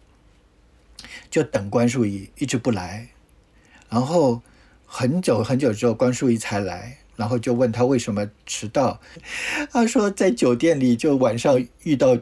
[1.31, 3.09] 就等关淑怡一直不来，
[3.89, 4.43] 然后
[4.87, 9.01] 很久很久之后关淑怡才来，然后就问他为什么迟到，
[9.71, 12.19] 他说在酒店里就晚上遇到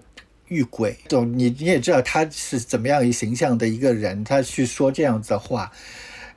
[0.49, 5.73] 遇鬼，总你你也知道他是怎么样一形象的一个人，他去说这样子的话，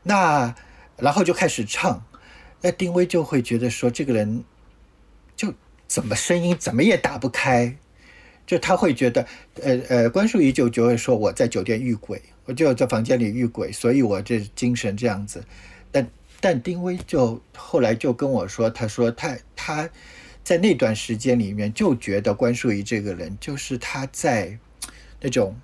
[0.03, 0.55] 那
[0.97, 2.05] 然后就开始唱。
[2.65, 4.41] 那丁薇就会觉得说，这个人
[5.93, 7.75] 怎么声音怎么也打不开，
[8.47, 9.27] 就他会觉得，
[9.61, 15.43] 呃呃，关淑怡就就会说我在酒店遇鬼，我就在房间里遇鬼，所以我这精神这样子。
[15.91, 16.07] 但
[16.41, 19.87] 但丁薇就后来就跟我说，他说他他
[20.43, 24.57] 在那段时间里面就觉得关淑怡这个人，就是他在
[25.21, 25.55] 那种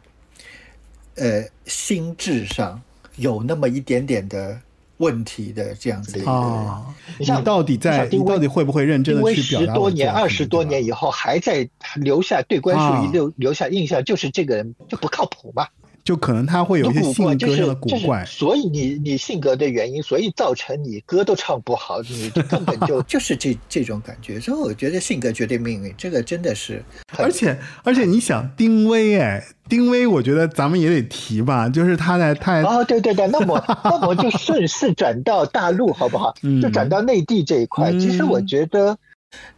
[1.16, 2.80] 呃心智上
[3.16, 4.62] 有那么一点点的。
[5.00, 6.86] 问题的这样子的一个人，啊，
[7.18, 13.06] 你像到底在你到底会不会认真的去表达十多年、二十多年以后，还在留下对关淑啊。
[13.06, 15.68] 怡留留下印象，就是这个人就不靠谱嘛，
[16.10, 26.84] 就可能他会有一些性格上的古就是怪，所以你你性格的原因，所以造成你歌都唱不好，你 根本就 就是这这种感觉，所以我觉得性格决定命运，这个真的是，
[27.16, 36.34] 而且而且你想丁薇哎，丁薇我觉得咱们也得提吧，就是他在他哦，对对对，那么那么就顺势转到大陆好不好？
[36.42, 37.92] 嗯就转到内地这一块。
[38.00, 38.98] 其实我嗯觉得，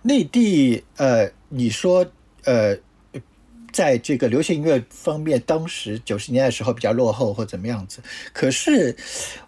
[0.02, 2.06] 内地呃，你说
[2.44, 2.76] 呃，
[3.72, 8.02] 在这个流行音乐方面，当时九十年代的时候比较落后或怎么样子。
[8.34, 8.96] 可是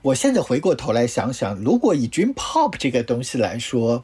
[0.01, 4.03] 我现在回过头来想想，如果以 Dream Pop 这个东西来说，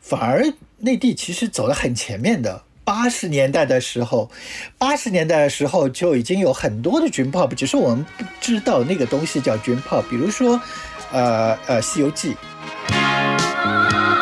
[0.00, 0.44] 反而
[0.78, 2.62] 内地其实走得很前面的。
[2.84, 4.30] 八十年代的时候，
[4.76, 10.02] 八十年代的时候就已经有很多的 Dream Pop，只是我们不知道那个东西叫 Dream Pop。
[10.10, 10.60] 比如说，
[11.10, 12.32] 呃呃，《西游记》。《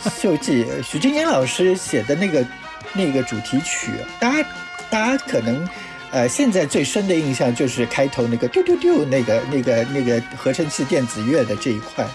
[0.00, 2.46] 西游记》，许金燕老师写的那个
[2.92, 4.48] 那个主题曲，大家
[4.88, 5.68] 大家可能
[6.10, 12.06] 呃现在最深的印象就是开头那个丢丢丢那个那个那个合成器电子乐的这一块。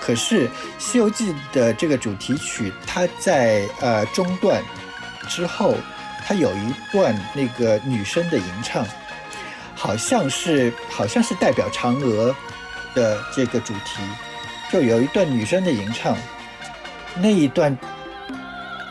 [0.00, 0.48] 可是
[0.78, 4.62] 《西游记》的这个主题曲，它在呃中段
[5.28, 5.74] 之后，
[6.24, 8.86] 它有一段那个女生的吟唱，
[9.74, 12.34] 好像是好像是代表嫦娥
[12.94, 14.00] 的这个主题，
[14.72, 16.16] 就有一段女生的吟唱。
[17.16, 17.76] 那一段，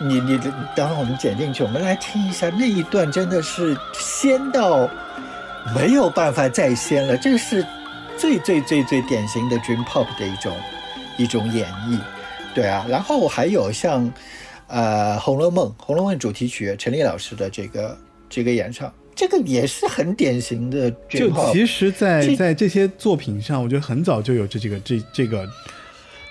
[0.01, 0.37] 你你
[0.75, 4.89] 等会我们剪进去，我们来听一下那一段，真的是仙到
[5.75, 7.65] 没有办法再仙了，这是
[8.17, 10.57] 最最最最典型的 Dream Pop 的一种
[11.17, 11.99] 一种演绎，
[12.53, 12.85] 对啊。
[12.89, 14.11] 然后还有像
[14.67, 17.97] 呃《红楼梦》《红楼梦》主题曲陈粒老师的这个
[18.29, 21.53] 这个演唱，这个也是很典型的 Dream 就 Pop。
[21.53, 25.47] 其实在，这在这些作品上，我觉得很早就有这几个这这个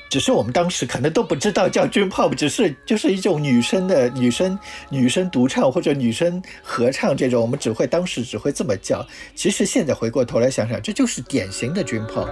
[0.08, 4.58] 只是我们当时可能都不知道叫军炮只是就是一种女生的女生
[4.88, 9.06] 女生独唱或者女生合唱这种，我们只会当时只会这么叫。
[9.34, 12.28] 其实现在回过头来想想，这就是典型的军炮。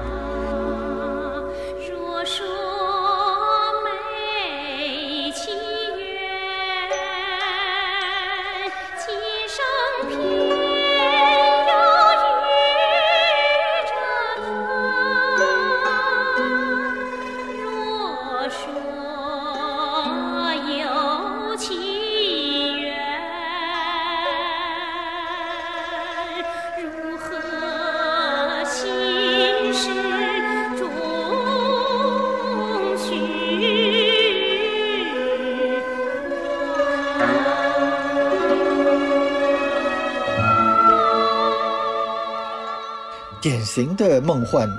[43.74, 44.70] 型的梦幻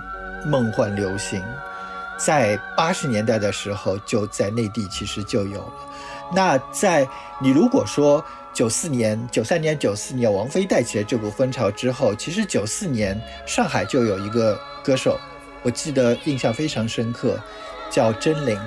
[0.45, 1.43] 梦幻流行，
[2.17, 5.73] 在八十年代的时候就在内地其实就有了。
[6.33, 7.05] 那在
[7.41, 8.23] 你如果说
[8.53, 15.19] 九四年、九三年、九四年王菲带起了这股风潮之后，其实九四年上海就有一个歌手，
[15.61, 17.37] 我记得印象非常深刻，
[17.91, 18.57] 叫甄玲。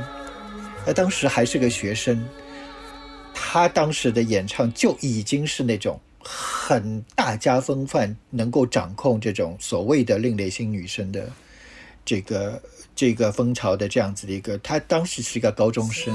[0.87, 2.23] 那当时还是个学生，
[3.33, 5.99] 她当时的演唱就已经是那种
[6.69, 11.33] 很大家风范，能够掌控这种所谓的另类型女生的
[12.05, 12.63] 这个
[12.95, 16.15] 这个风潮的这样子的一个，她当时是一个高中生。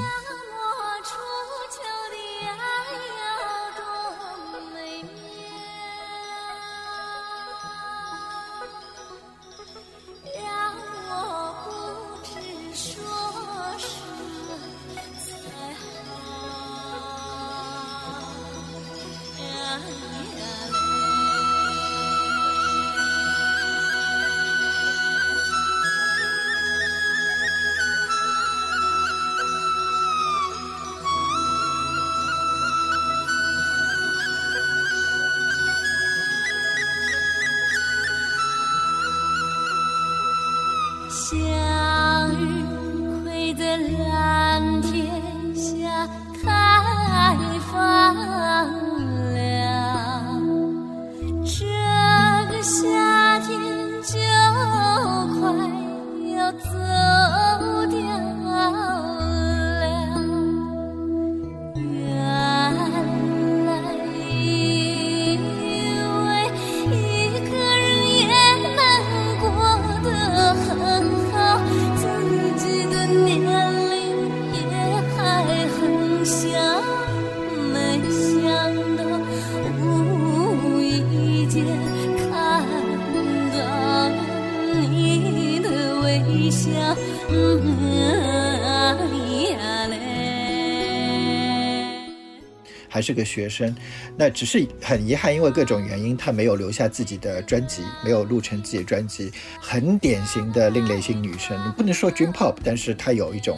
[93.23, 93.73] 个学生，
[94.17, 99.31] 那只是很遗憾，因为各种原因，他没有留下自己的专辑，没有录成自己的专辑，
[99.61, 103.57] 很典型的另类型女生，不能说 Dream Pop，但是她有一种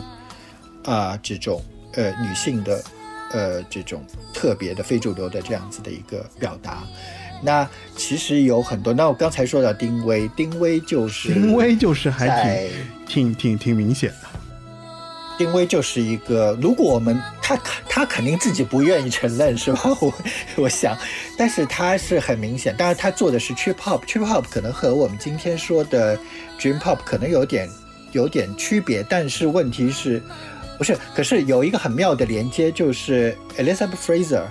[0.83, 1.59] 啊、这种
[1.93, 2.83] 呃女性的
[3.31, 6.83] 呃这种特别的非主流的这样子的一个表达。
[7.43, 7.67] 那
[7.97, 12.69] 其实有很多，那我刚才说到丁薇，丁薇就是丁薇就是还
[13.07, 14.24] 挺挺挺挺明显的。
[15.37, 17.57] 丁薇就是一个，如果我们他
[17.89, 19.81] 他肯定自己不愿意承认是吧？
[19.99, 20.13] 我
[20.55, 20.97] 我想，
[21.37, 26.17] 但是他是很明显，当然他做的是 trip hop，trip hop 可能和我们今天说的
[26.59, 27.69] dream pop 可能有点
[28.11, 30.21] 有点区别，但是问题是，
[30.77, 30.97] 不是？
[31.13, 34.43] 可是有一个很妙的连接，就是 Elizabeth Fraser，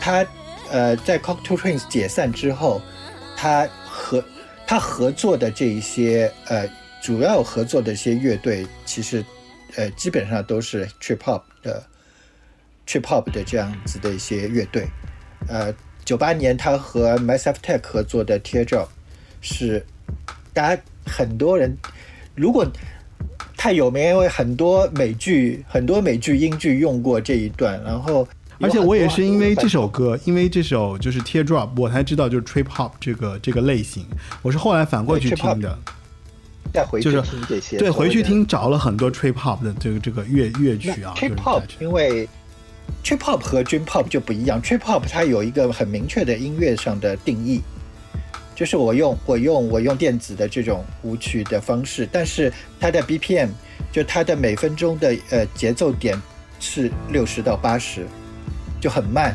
[0.00, 0.26] 她
[0.70, 2.82] 呃在 Cocktail Twins 解散之后，
[3.36, 4.22] 她和
[4.66, 6.68] 她合作的这一些呃
[7.02, 9.24] 主要合作的一些乐队，其实
[9.78, 11.80] 呃基本上都是 trip hop 的
[12.84, 14.88] trip hop 的这样子的一些乐队。
[15.46, 15.72] 呃，
[16.04, 18.88] 九八年他和 Massive Tech 合作的 Teardrop
[19.40, 19.86] 是
[20.52, 21.78] 大家很多人
[22.34, 22.66] 如果
[23.56, 28.26] 太有名，因为很多美剧很多美剧英剧用过这一段，然后
[28.60, 34.04] 而且我也是因为这首歌，因为这首就是 Teardrop，我才知道就是 Trip Hop 这个这个类型。
[34.42, 35.78] 我是后来反过去听的，
[36.72, 42.28] 再回去听这些，对，回去听找了很多 Trip Hop 的这个这个乐乐曲啊，trip hop，因为
[43.02, 47.60] trip hop 和 dream pop 就不一样，trip hop 它有一个很明确的音乐上的定义，
[48.54, 53.48] 就是我用我用我用电子的这种舞曲的方式，但是它的 BPM
[53.90, 56.20] 就它的每分钟的呃节奏点
[56.60, 58.06] 是六十到八十，
[58.80, 59.34] 就很慢。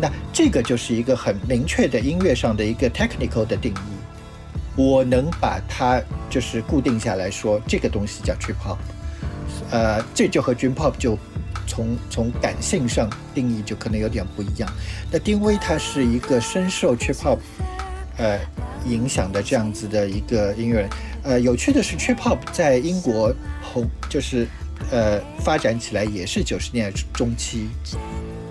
[0.00, 4.01] 那这个就是一个很明确的音乐上的一个 technical 的定义。
[4.76, 6.00] 我能把它
[6.30, 8.78] 就是固定下来说，这个东西叫 trip hop。
[9.70, 11.18] 呃，这就和 dream pop 就
[11.66, 14.70] 从从感性上定义就可能有点不一样。
[15.10, 17.38] 那丁薇他是一个深受 trip hop
[18.18, 18.38] 呃
[18.86, 20.90] 影响的这样子的一个音乐人。
[21.22, 24.46] 呃，有趣的是 trip hop 在英国红就是
[24.90, 27.68] 呃发展起来也是九十年代中期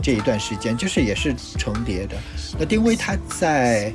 [0.02, 2.16] 这一段时间，就是也是重叠的。
[2.58, 3.94] 那丁薇他在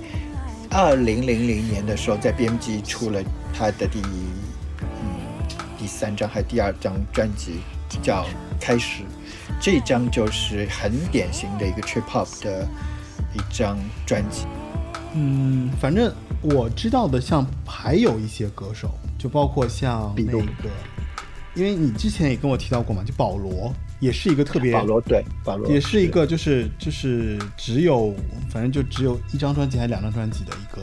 [0.70, 3.22] 二零零零年的时候，在 BMG 出了
[3.52, 5.46] 他的第嗯
[5.78, 7.60] 第三张还是第二张专辑，
[8.02, 8.24] 叫
[8.60, 9.02] 《开始》。
[9.60, 12.68] 这张就是很典型的一个 trip hop 的
[13.32, 14.44] 一张专辑。
[15.14, 16.12] 嗯，反正
[16.42, 20.38] 我知道的，像还有一些歌手，就包括像那个，
[21.54, 28.14] 因为你之前也跟我提到过嘛，就保罗也是一个特别，保罗对保罗也是一个就是就是只有
[28.50, 30.82] 反正就只有一张专辑还是两张专辑的一个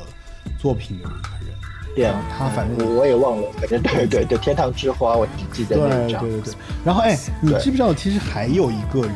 [0.59, 1.53] 作品的一个人。
[1.95, 6.21] 对啊他反正我我也忘了，反正对对对，天堂之花我只记得那一张。
[6.21, 6.57] 对对对对。
[6.83, 9.15] 然后哎，你知不知道其实还有一个人，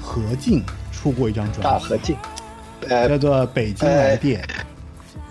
[0.00, 2.16] 何静出过一张专辑，大何静，
[2.88, 4.42] 呃，叫做《北京来电》。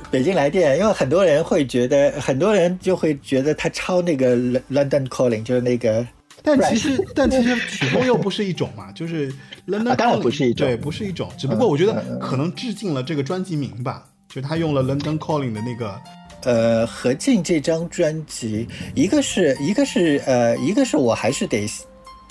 [0.10, 4.36] 北京来电，因为很多人会觉得，很多人就会觉得他抄那个
[4.70, 6.06] London Calling，就是那个
[6.44, 9.32] 但其实，但其实曲风又不是一种嘛，就是
[9.68, 11.32] London 啊当然不是一种对，不是一种。
[11.38, 16.02] 只不过我觉得可能致敬了这个专辑名吧，就他用了 London Calling 的那个，
[16.44, 21.68] 呃，何静这张专辑，一个是一个是呃，一个是我还是得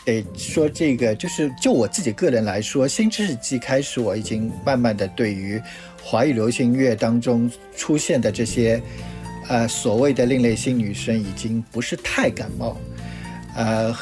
[0.04, 5.60] 得说这个，就是就我自己个人来说，新世纪开始，我已经慢慢的对于
[6.02, 8.82] 华语流行乐当中出现的这些
[9.48, 12.76] 呃所谓的另类新女生，已经不是太感冒，
[13.56, 13.94] 呃。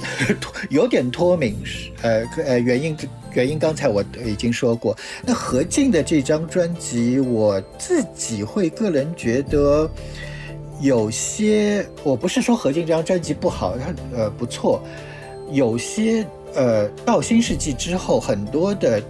[0.70, 1.54] 有点脱敏，
[2.00, 2.96] 呃呃，原因
[3.34, 4.96] 原因刚才我已经说过。
[5.26, 9.90] 那何静的这张专辑，我自己会个人觉得
[10.80, 14.82] 有些，我不是说何静这张专辑不好，它呃不错，
[15.52, 16.24] 有些
[16.54, 19.02] 呃到新世纪之后，很多的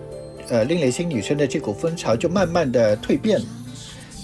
[0.48, 3.46] 呃另类新女生的这股风潮就慢慢的蜕变了，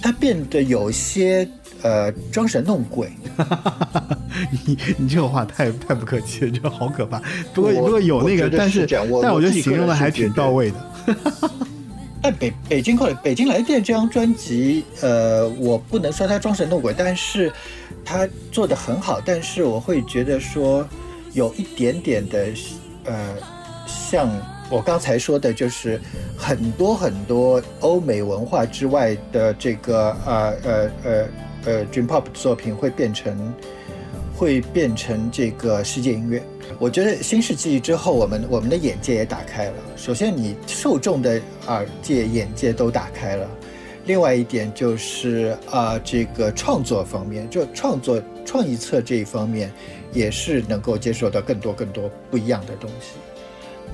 [0.01, 1.47] 它变得有些
[1.87, 3.09] 呃装神弄鬼。
[4.65, 7.21] 你你这个话太太不客气了，这好可怕。
[7.53, 8.85] 不过我不过有那个，但是
[9.21, 10.77] 但我觉得形容的还挺到位的。
[12.21, 17.51] 但 北北京快北京来电这张专辑，呃，我不能说它装神弄鬼，但是
[18.03, 19.21] 它做的很好。
[19.23, 20.87] 但是我会觉得说，
[21.33, 22.47] 有一点点的，
[23.05, 23.35] 呃，
[23.87, 24.29] 像
[24.69, 25.99] 我刚才说的，就是
[26.35, 31.27] 很多很多欧美文化之外的这个呃呃呃呃
[31.65, 33.53] 呃 dream pop 的作品会变成
[34.35, 36.41] 会变成这个世界音乐。
[36.79, 39.73] 我觉得新世纪之后，我们我们的眼界也打开了。
[39.95, 43.49] 首先，你受众的耳界、眼界都打开了。
[44.05, 49.71] 另外一点就是啊、这个创作方面，就创作创意侧这一方面，
[50.13, 53.17] 也是能够接受到更多更多不一样的东西。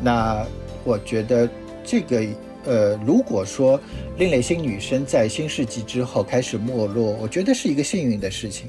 [0.01, 0.45] 那
[0.83, 1.49] 我觉得
[1.83, 2.23] 这个
[2.65, 3.79] 呃，如果说
[4.17, 8.67] 另类新女生在新世纪之后开始没落，我觉得是一个幸运的事情。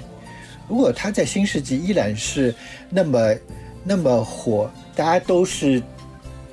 [0.68, 2.54] 如果她在新世纪依然是
[2.90, 3.34] 那么
[3.84, 5.82] 那么火，大家都是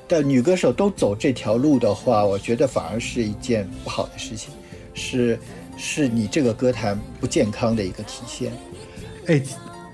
[0.06, 4.50] 的女歌手都走这条路的话，我觉得反而是一件不好的事情，
[4.92, 5.38] 是
[5.76, 8.52] 是你这个歌坛不健康的一个体现。
[9.26, 9.40] 哎，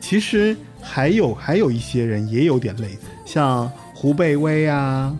[0.00, 5.16] 其实还有还有一些人也有点类似，像胡贝薇啊，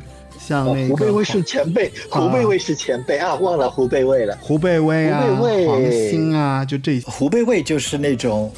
[0.48, 4.38] 像哦那个胡贝薇是前辈，啊胡贝薇是前辈啊，忘了胡贝卫了。
[4.40, 7.06] 胡贝卫啊、胡贝薇黄兴啊，就这些。
[7.06, 8.50] 胡贝卫就是那种，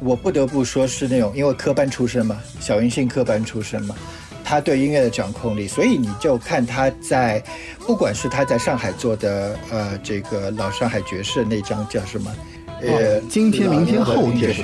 [0.00, 3.94] 我不得不说是那种，因为科班出身嘛，小云信科班出身嘛，
[4.42, 7.42] 他对音乐的掌控力，所以你就看他在，
[7.80, 12.34] 不管是他在上海做的呃这个老上海爵士那张叫什么，
[12.80, 14.62] 呃，哦今天明天后天是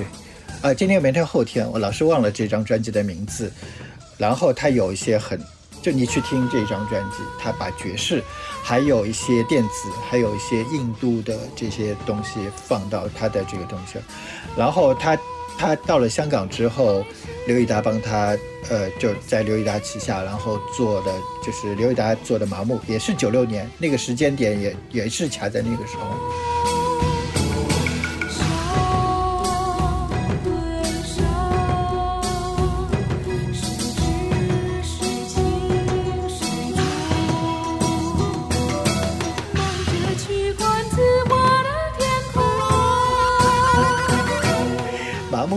[0.63, 3.53] 啊，今天明天后天，我老是忘了这张专辑的名字。
[4.19, 5.41] 然后他有一些很，
[5.83, 8.23] 就你去听这张专辑，他把爵士，
[8.63, 13.99] 还有一些电子，还有一些印度的这些东西放到他的这个东西。
[14.57, 15.19] 然后他
[15.59, 17.05] 他到了香港之后，
[17.47, 18.39] 刘以达帮他
[18.71, 21.13] 呃就在刘以达旗下，然后做的
[21.45, 26.82] 就是刘以达做的麻木，也是九六年那个时间点也也是卡在那个时候。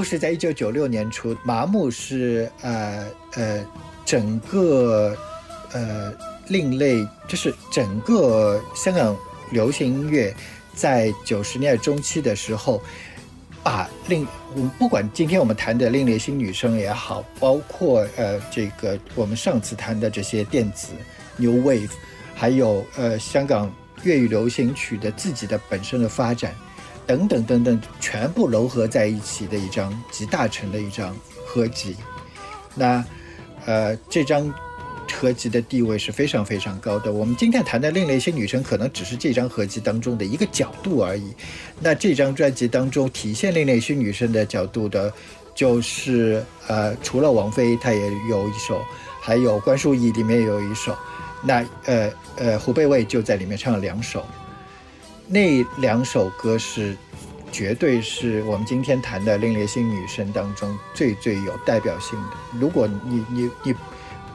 [0.05, 3.65] 是在一九九六年初，麻木是呃呃
[4.05, 5.17] 整个
[5.73, 6.13] 呃
[6.47, 9.17] 另类，就是整个香港
[9.51, 10.33] 流行音乐
[10.73, 12.81] 在九十年代中期的时候，
[13.63, 20.89] 把另我们不管今天我们谈的另类新女生也好，包括呃这个我们上次谈的这些电子
[21.37, 21.89] New Wave，
[22.35, 23.73] 还有呃香港
[24.03, 26.55] 粤语流行曲的自己的本身的发展。
[27.07, 31.15] 等等等等，全部糅合在一起的一张集大成的一张
[31.45, 31.95] 合集。
[32.73, 33.03] 那
[33.65, 34.53] 呃，这张
[35.13, 37.11] 合集的地位是非常非常高的。
[37.11, 41.33] 我们今天谈的另类一些女生，可能只是这张合集当中的一个角度而已。
[41.79, 45.11] 那这张专辑当中体现另类一些女生的角度的，
[45.53, 48.83] 就是呃，除了王菲，她也有一首，
[49.21, 50.95] 还有关淑怡里面也有一首。
[51.41, 54.25] 那呃呃，胡贝卫就在里面唱了两首。
[55.27, 56.95] 那两首歌是
[57.51, 62.37] 绝对是我们今天谈的另类新女生当中最最有代表性的。
[62.59, 63.75] 如果你你你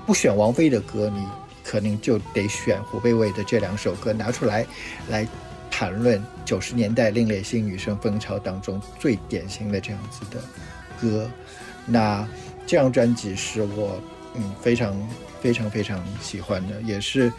[0.07, 1.25] 不选王菲的歌，你
[1.63, 4.67] 可能就得选胡贝卫的这两首歌拿出来
[5.09, 5.27] 来
[5.71, 10.43] 谈论九十年代另类新女生风潮当中最典型的这样子的
[11.01, 11.31] 歌。
[11.87, 12.27] 那
[12.67, 14.01] 这张专辑是我
[14.35, 15.09] 嗯非常
[15.41, 17.33] 非常非常喜欢的，也是。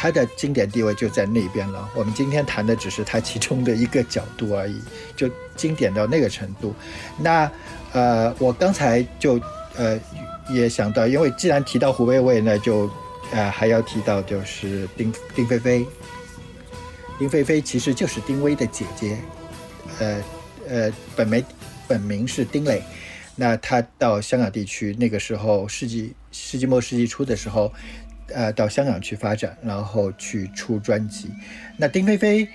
[0.00, 1.86] 它的经典地位就在那边了。
[1.94, 4.80] 我们今天谈的只是它其中的一个角度而已，
[5.14, 6.74] 就经典到那个程度。
[7.18, 7.52] 那
[7.92, 9.38] 呃，我刚才就
[9.76, 10.00] 呃
[10.48, 12.90] 也想到，因为既然提到胡贝卫呢，就
[13.30, 15.86] 呃还要提到就是丁丁菲菲。
[17.18, 19.18] 丁菲菲其实就是丁薇的姐姐，
[19.98, 20.22] 呃
[20.66, 21.44] 呃，本名
[21.86, 22.82] 本名是丁磊。
[23.36, 27.70] 那她到香港地区那个时候，世纪世纪末世纪初的时候。
[28.34, 31.30] 呃，到香港去发展，然后去出专辑。
[31.76, 32.48] 那丁菲菲，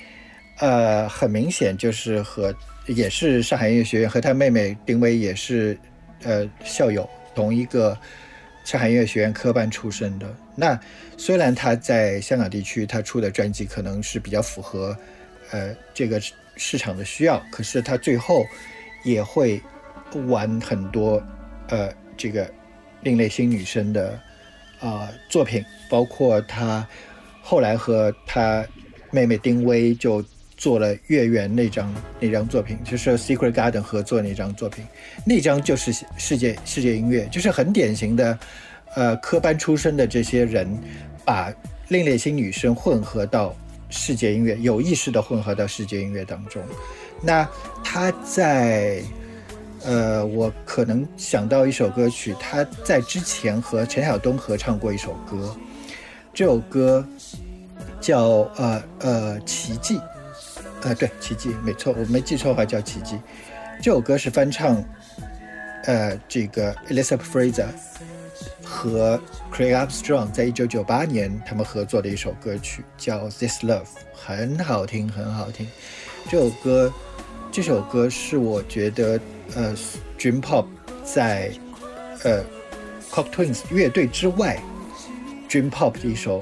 [0.60, 2.54] 呃，很明显就是和
[2.88, 5.78] 也是上海音乐学院和她妹妹丁薇也是
[6.24, 7.98] 呃校友，同一个
[8.64, 10.36] 上海音乐学院科班出身的。
[10.56, 10.80] 那
[11.18, 14.96] 虽然她在香港地区她出的专辑可能是比较符合
[15.52, 16.22] 呃这个
[16.56, 18.46] 市场的需要，可是她最后
[19.04, 19.62] 也会
[20.28, 21.22] 玩很多
[21.68, 22.50] 呃这个
[23.02, 24.20] 另类新女生的。
[24.80, 26.88] 呃，作品包括他
[27.42, 28.66] 后来和他
[29.12, 30.24] 妹妹丁薇就
[30.58, 34.86] 做了《月圆》那张那张作品，就是 Secret Garden 合作那张作品，
[35.26, 38.40] 那张就是世界世界音乐，就是很典型的，
[38.96, 40.68] 呃，科班出身的这些人
[41.24, 41.54] 把
[41.88, 43.56] 另类新女生混合到
[43.90, 46.62] 世界音乐，有意识的混合到世界音乐当中。
[47.22, 47.48] 那
[47.84, 49.02] 他在。
[49.86, 55.56] 呃，我可能想到一首歌曲，他在之前和陈晓东合唱过一首歌，
[56.34, 57.08] 这首歌
[58.02, 60.02] 叫呃呃奇迹，
[60.82, 63.20] 呃对奇迹没错，我没记错的话叫奇迹。
[63.80, 64.84] 这首歌是翻唱，
[65.84, 67.68] 呃这个 Elizabeth Fraser
[68.64, 69.22] 和
[69.54, 73.86] Craig Armstrong 在一九九八年他们合作的一首歌曲，叫 This Love，
[74.16, 75.68] 很好听，很好听。
[76.28, 76.92] 这首歌，
[77.52, 79.20] 这首歌是我觉得。
[79.54, 79.76] 呃
[80.18, 80.66] ，Dream Pop
[81.04, 81.52] 在
[82.24, 82.44] 呃
[83.12, 84.58] Cock Twins 乐队之外
[85.50, 86.42] ，Dream Pop 的一首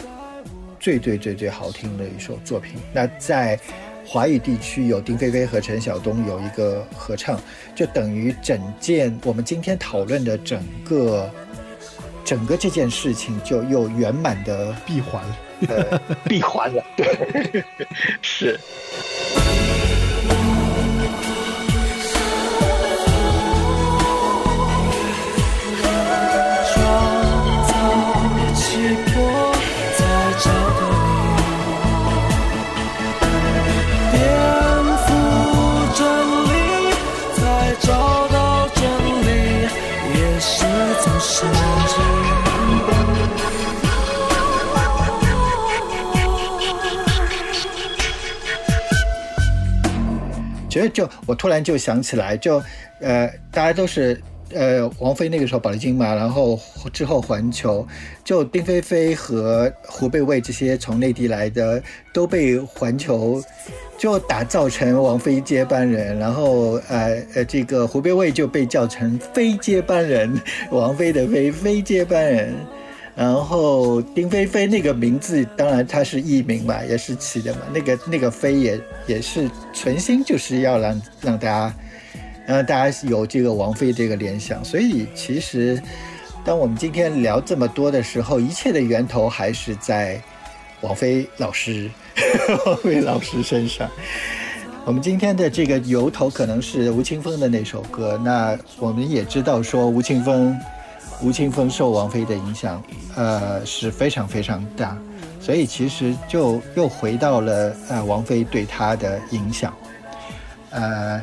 [0.80, 2.76] 最最最最好听的一首作品。
[2.94, 3.60] 那在
[4.06, 7.40] 华语地区有丁菲菲和陈晓东有一个合唱，
[7.76, 11.30] 就等于整件我们今天讨论的整个
[12.26, 15.38] 整个这件事情就又圆满的闭环了。
[15.70, 17.64] 呃闭环了，对，
[18.22, 18.60] 是。
[50.74, 52.60] 觉得就我突然就想起来，就
[53.00, 54.20] 呃，大家都是
[54.52, 56.60] 呃，王菲那个时候宝丽金嘛，然后
[56.92, 57.88] 之后环球，
[58.24, 61.80] 就丁菲菲和胡贝卫这些从内地来的
[62.12, 63.40] 都被环球
[64.00, 70.42] 就打造成王菲接班人，然后呃呃，这个胡贝卫就被叫成非接班人，
[70.72, 72.52] 王菲的非非接班人。
[73.16, 77.62] 然后丁菲菲那个名字，当然它是艺名嘛，也是起的嘛。
[77.72, 81.76] 那个那个菲也也是存心就是要让让大家
[82.48, 84.66] 让大家有这个王菲这个联想。
[84.66, 85.80] 所以其实
[86.44, 90.20] 当我们今天聊这么多的时候，一切的源头还是在
[90.82, 91.92] 王菲老师
[92.66, 93.88] 王菲老师身上。
[94.86, 98.20] 我们今天的这个由头可能是吴青峰的那首歌。
[98.24, 100.58] 那我们也知道说吴青峰。
[101.24, 102.84] 吴青峰受王菲的影响，
[103.16, 104.98] 呃是非常非常大，
[105.40, 109.74] 所以其实就又回到了呃王菲对他的影响，
[110.72, 111.22] 呃，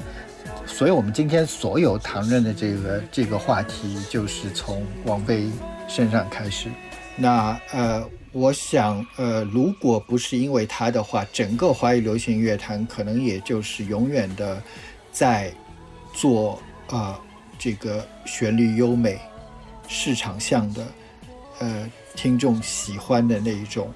[0.67, 5.51] 所以我们今天所有谈论的这个这个话题，就是从王菲
[5.87, 6.71] 身上开始。
[7.15, 8.03] 那呃，
[8.33, 14.63] 我想呃，如果不是因为她的话，整个华语流行乐坛可能也就是永远的
[15.13, 15.53] 在
[16.15, 16.59] 做、
[16.89, 17.15] 呃、
[17.59, 19.19] 这个旋律优美。
[19.93, 20.87] 市场向的，
[21.59, 23.93] 呃，听众喜欢的那一种，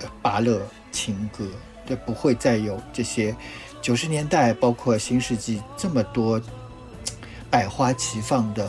[0.00, 0.60] 呃，芭乐
[0.90, 1.48] 情歌，
[1.88, 3.34] 就不会再有这些
[3.80, 6.42] 九十年代，包括新世纪这么多
[7.48, 8.68] 百花齐放的，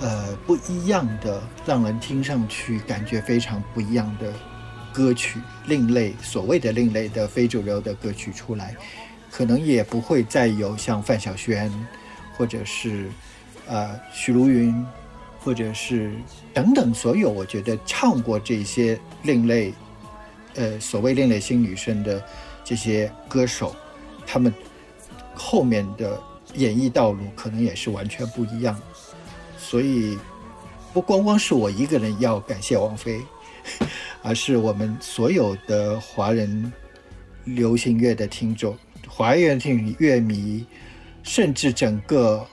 [0.00, 4.32] 呃，不一样的，让人听上去感觉非常不一样的
[4.92, 8.74] 歌曲，另类，所谓的另类的非主流的歌曲出来，
[9.30, 11.70] 可能也不会再有像范晓萱，
[12.36, 13.08] 或者是
[13.68, 14.84] 呃许茹芸。
[15.44, 16.10] 或者是
[16.54, 19.74] 等等，所有我觉得唱过这些另类，
[20.54, 22.24] 呃，所谓另类新女生的
[22.64, 23.76] 这些歌手，
[24.26, 24.50] 他们
[25.34, 26.18] 后面的
[26.54, 28.74] 演艺道路可能也是完全不一样。
[29.58, 30.18] 所以，
[30.94, 33.20] 不光光是我一个人要感谢王菲，
[34.24, 36.72] 而是我们所有的华人
[37.44, 38.74] 流行乐的听众、
[39.06, 40.64] 华语听乐迷，
[41.22, 42.46] 甚至整个。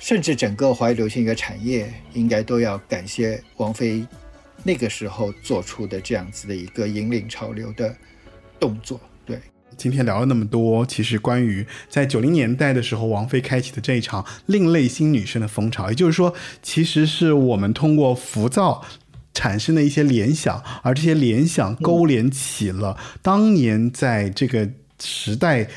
[0.00, 4.04] 甚至整个华语流行乐产业应该都要感谢王菲
[4.64, 7.94] 那个时候做出的这样子的一个引领潮流的
[8.58, 8.98] 动作。
[9.26, 9.38] 对，
[9.76, 18.82] 今天聊了那么多，其实关于在九零年代的时候，王菲开启的这一场另类新女生的风潮，也就是说，其实是我们通过浮躁
[19.34, 25.68] 产生的一些联想，而这些联想勾连起了当年在这个时代。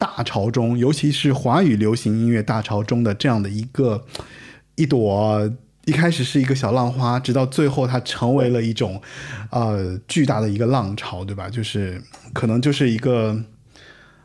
[0.00, 4.02] 大潮中，尤其是华语流行音乐大潮中的这样的一个
[4.76, 5.52] 一朵，
[5.84, 8.98] 一开始是一个小浪花，直到最后它成为了一种
[9.50, 11.50] 呃巨大的一个浪潮，对吧？
[11.50, 12.02] 就是
[12.32, 13.38] 可能就是一个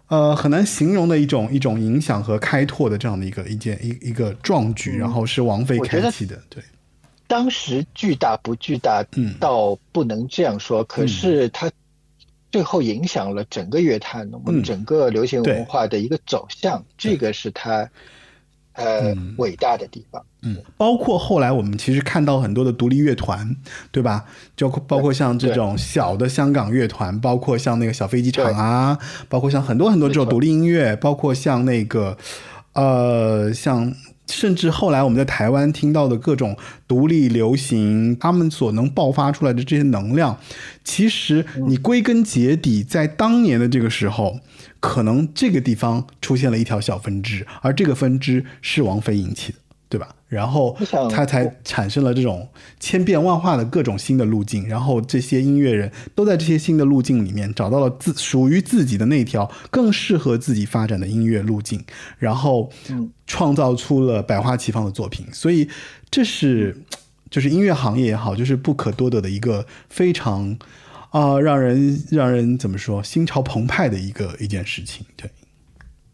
[0.08, 6.64] 呃很难形容的一种一种影响和开拓的这样的一个一件一一个壮举，然后是王菲开启的，对。
[7.28, 11.70] 当时巨大不巨大，嗯，倒不能这样说，可是它。
[12.56, 17.90] 最后影响了整个乐坛，我们整个流行文化的一个走向，这个是它
[18.72, 20.24] 呃伟大的地方。
[20.42, 23.54] 嗯，包括后来我们其实看到很多的独立乐团，
[23.92, 24.24] 对吧？
[24.56, 32.18] 就包括像这种小的香港乐团，包括像那个小飞机场啊，包括像很多很多这种独立音乐，包括像那个
[32.72, 33.94] 呃像。
[34.28, 36.58] 甚至后来我们在台湾听到的各种
[36.88, 40.38] 独立流行，他们所能爆发出来的这些能量，
[40.84, 44.40] 其实你归根结底，在当年的这个时候，
[44.80, 49.60] 可能这个地方出现了一条小分支，而这个分支是王菲引起的。
[49.88, 50.16] 对吧？
[50.28, 50.76] 然后
[51.10, 52.50] 他才产生了这种
[52.80, 61.82] 千变万化的各种新的路径，然后这些音乐人都在这些新的路径里面找到了自属于自己的那条更适合自己发展的音乐路径，
[62.18, 62.70] 然后
[63.28, 65.26] 创造出了百花齐放的作品。
[65.32, 65.70] 所以
[66.10, 66.76] 这是
[67.30, 70.58] 就是音乐行业也好，就是不可多得的一个非常
[71.12, 75.06] 啊让人让人怎么说心潮澎湃的一个一件事情。
[75.16, 75.30] 对，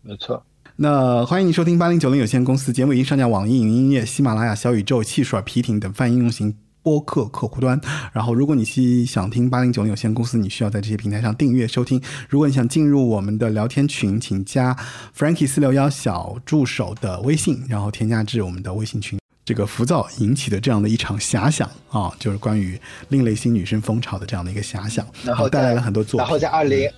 [0.04, 0.44] 没错。
[0.84, 7.80] 那欢迎你收听八零九零有限公司节目，已经上架网易云音乐、喜马拉雅、小宇宙、汽水、皮艇等泛应用型播客客户端。
[8.12, 12.02] 然后，如果你是想听八零九零有限公司，你需要在这些平台上订阅收听。
[12.28, 14.76] 如果你想进入我们的聊天群，请加
[15.16, 19.20] Frankie 四六幺小助手的微信，然后添加至我们的微信群。
[19.46, 22.80] 这个浮躁引起的这样的一场遐想啊，就是关于
[23.10, 26.20] 另类新女生风潮的这样的一个遐想，然后带来了很多作品。
[26.20, 26.90] 然后在二零，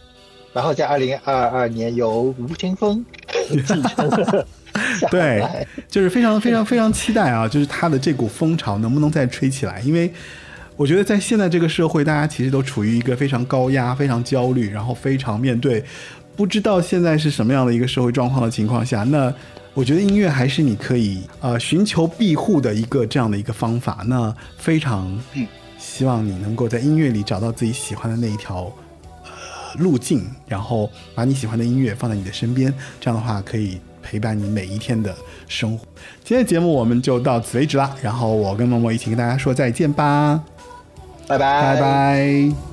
[0.53, 3.03] 然后在二零二二年由吴青峰
[3.49, 4.45] 继承
[5.09, 5.45] 对，
[5.89, 9.79] 就是非常非常 非常期待啊，就是他的这股风潮能不能再吹起来？
[9.81, 10.11] 因为
[10.75, 15.83] 我觉得在现在这个社会，大家其实都处于一个非常高压、非常焦虑，然后非常面对
[16.35, 19.31] 不知道现在是什么样的一个社会状况的情况下，那
[19.75, 24.03] 我觉得音乐还是你可以呃寻求庇护的一个这样的一个方法。
[24.07, 25.47] 那非常嗯
[25.77, 28.71] 希望你能够在音乐里找到自己喜欢的那一条呃
[29.77, 35.15] 路径，然后把你喜欢的音乐放在你的身边，这样的话可以陪伴你每一天的
[35.47, 35.85] 生活。
[36.23, 40.41] 今天的节目我们就到此为止啦，然后我跟默默一起跟大家说再见吧，
[41.27, 41.75] 拜拜。
[41.75, 42.72] 拜拜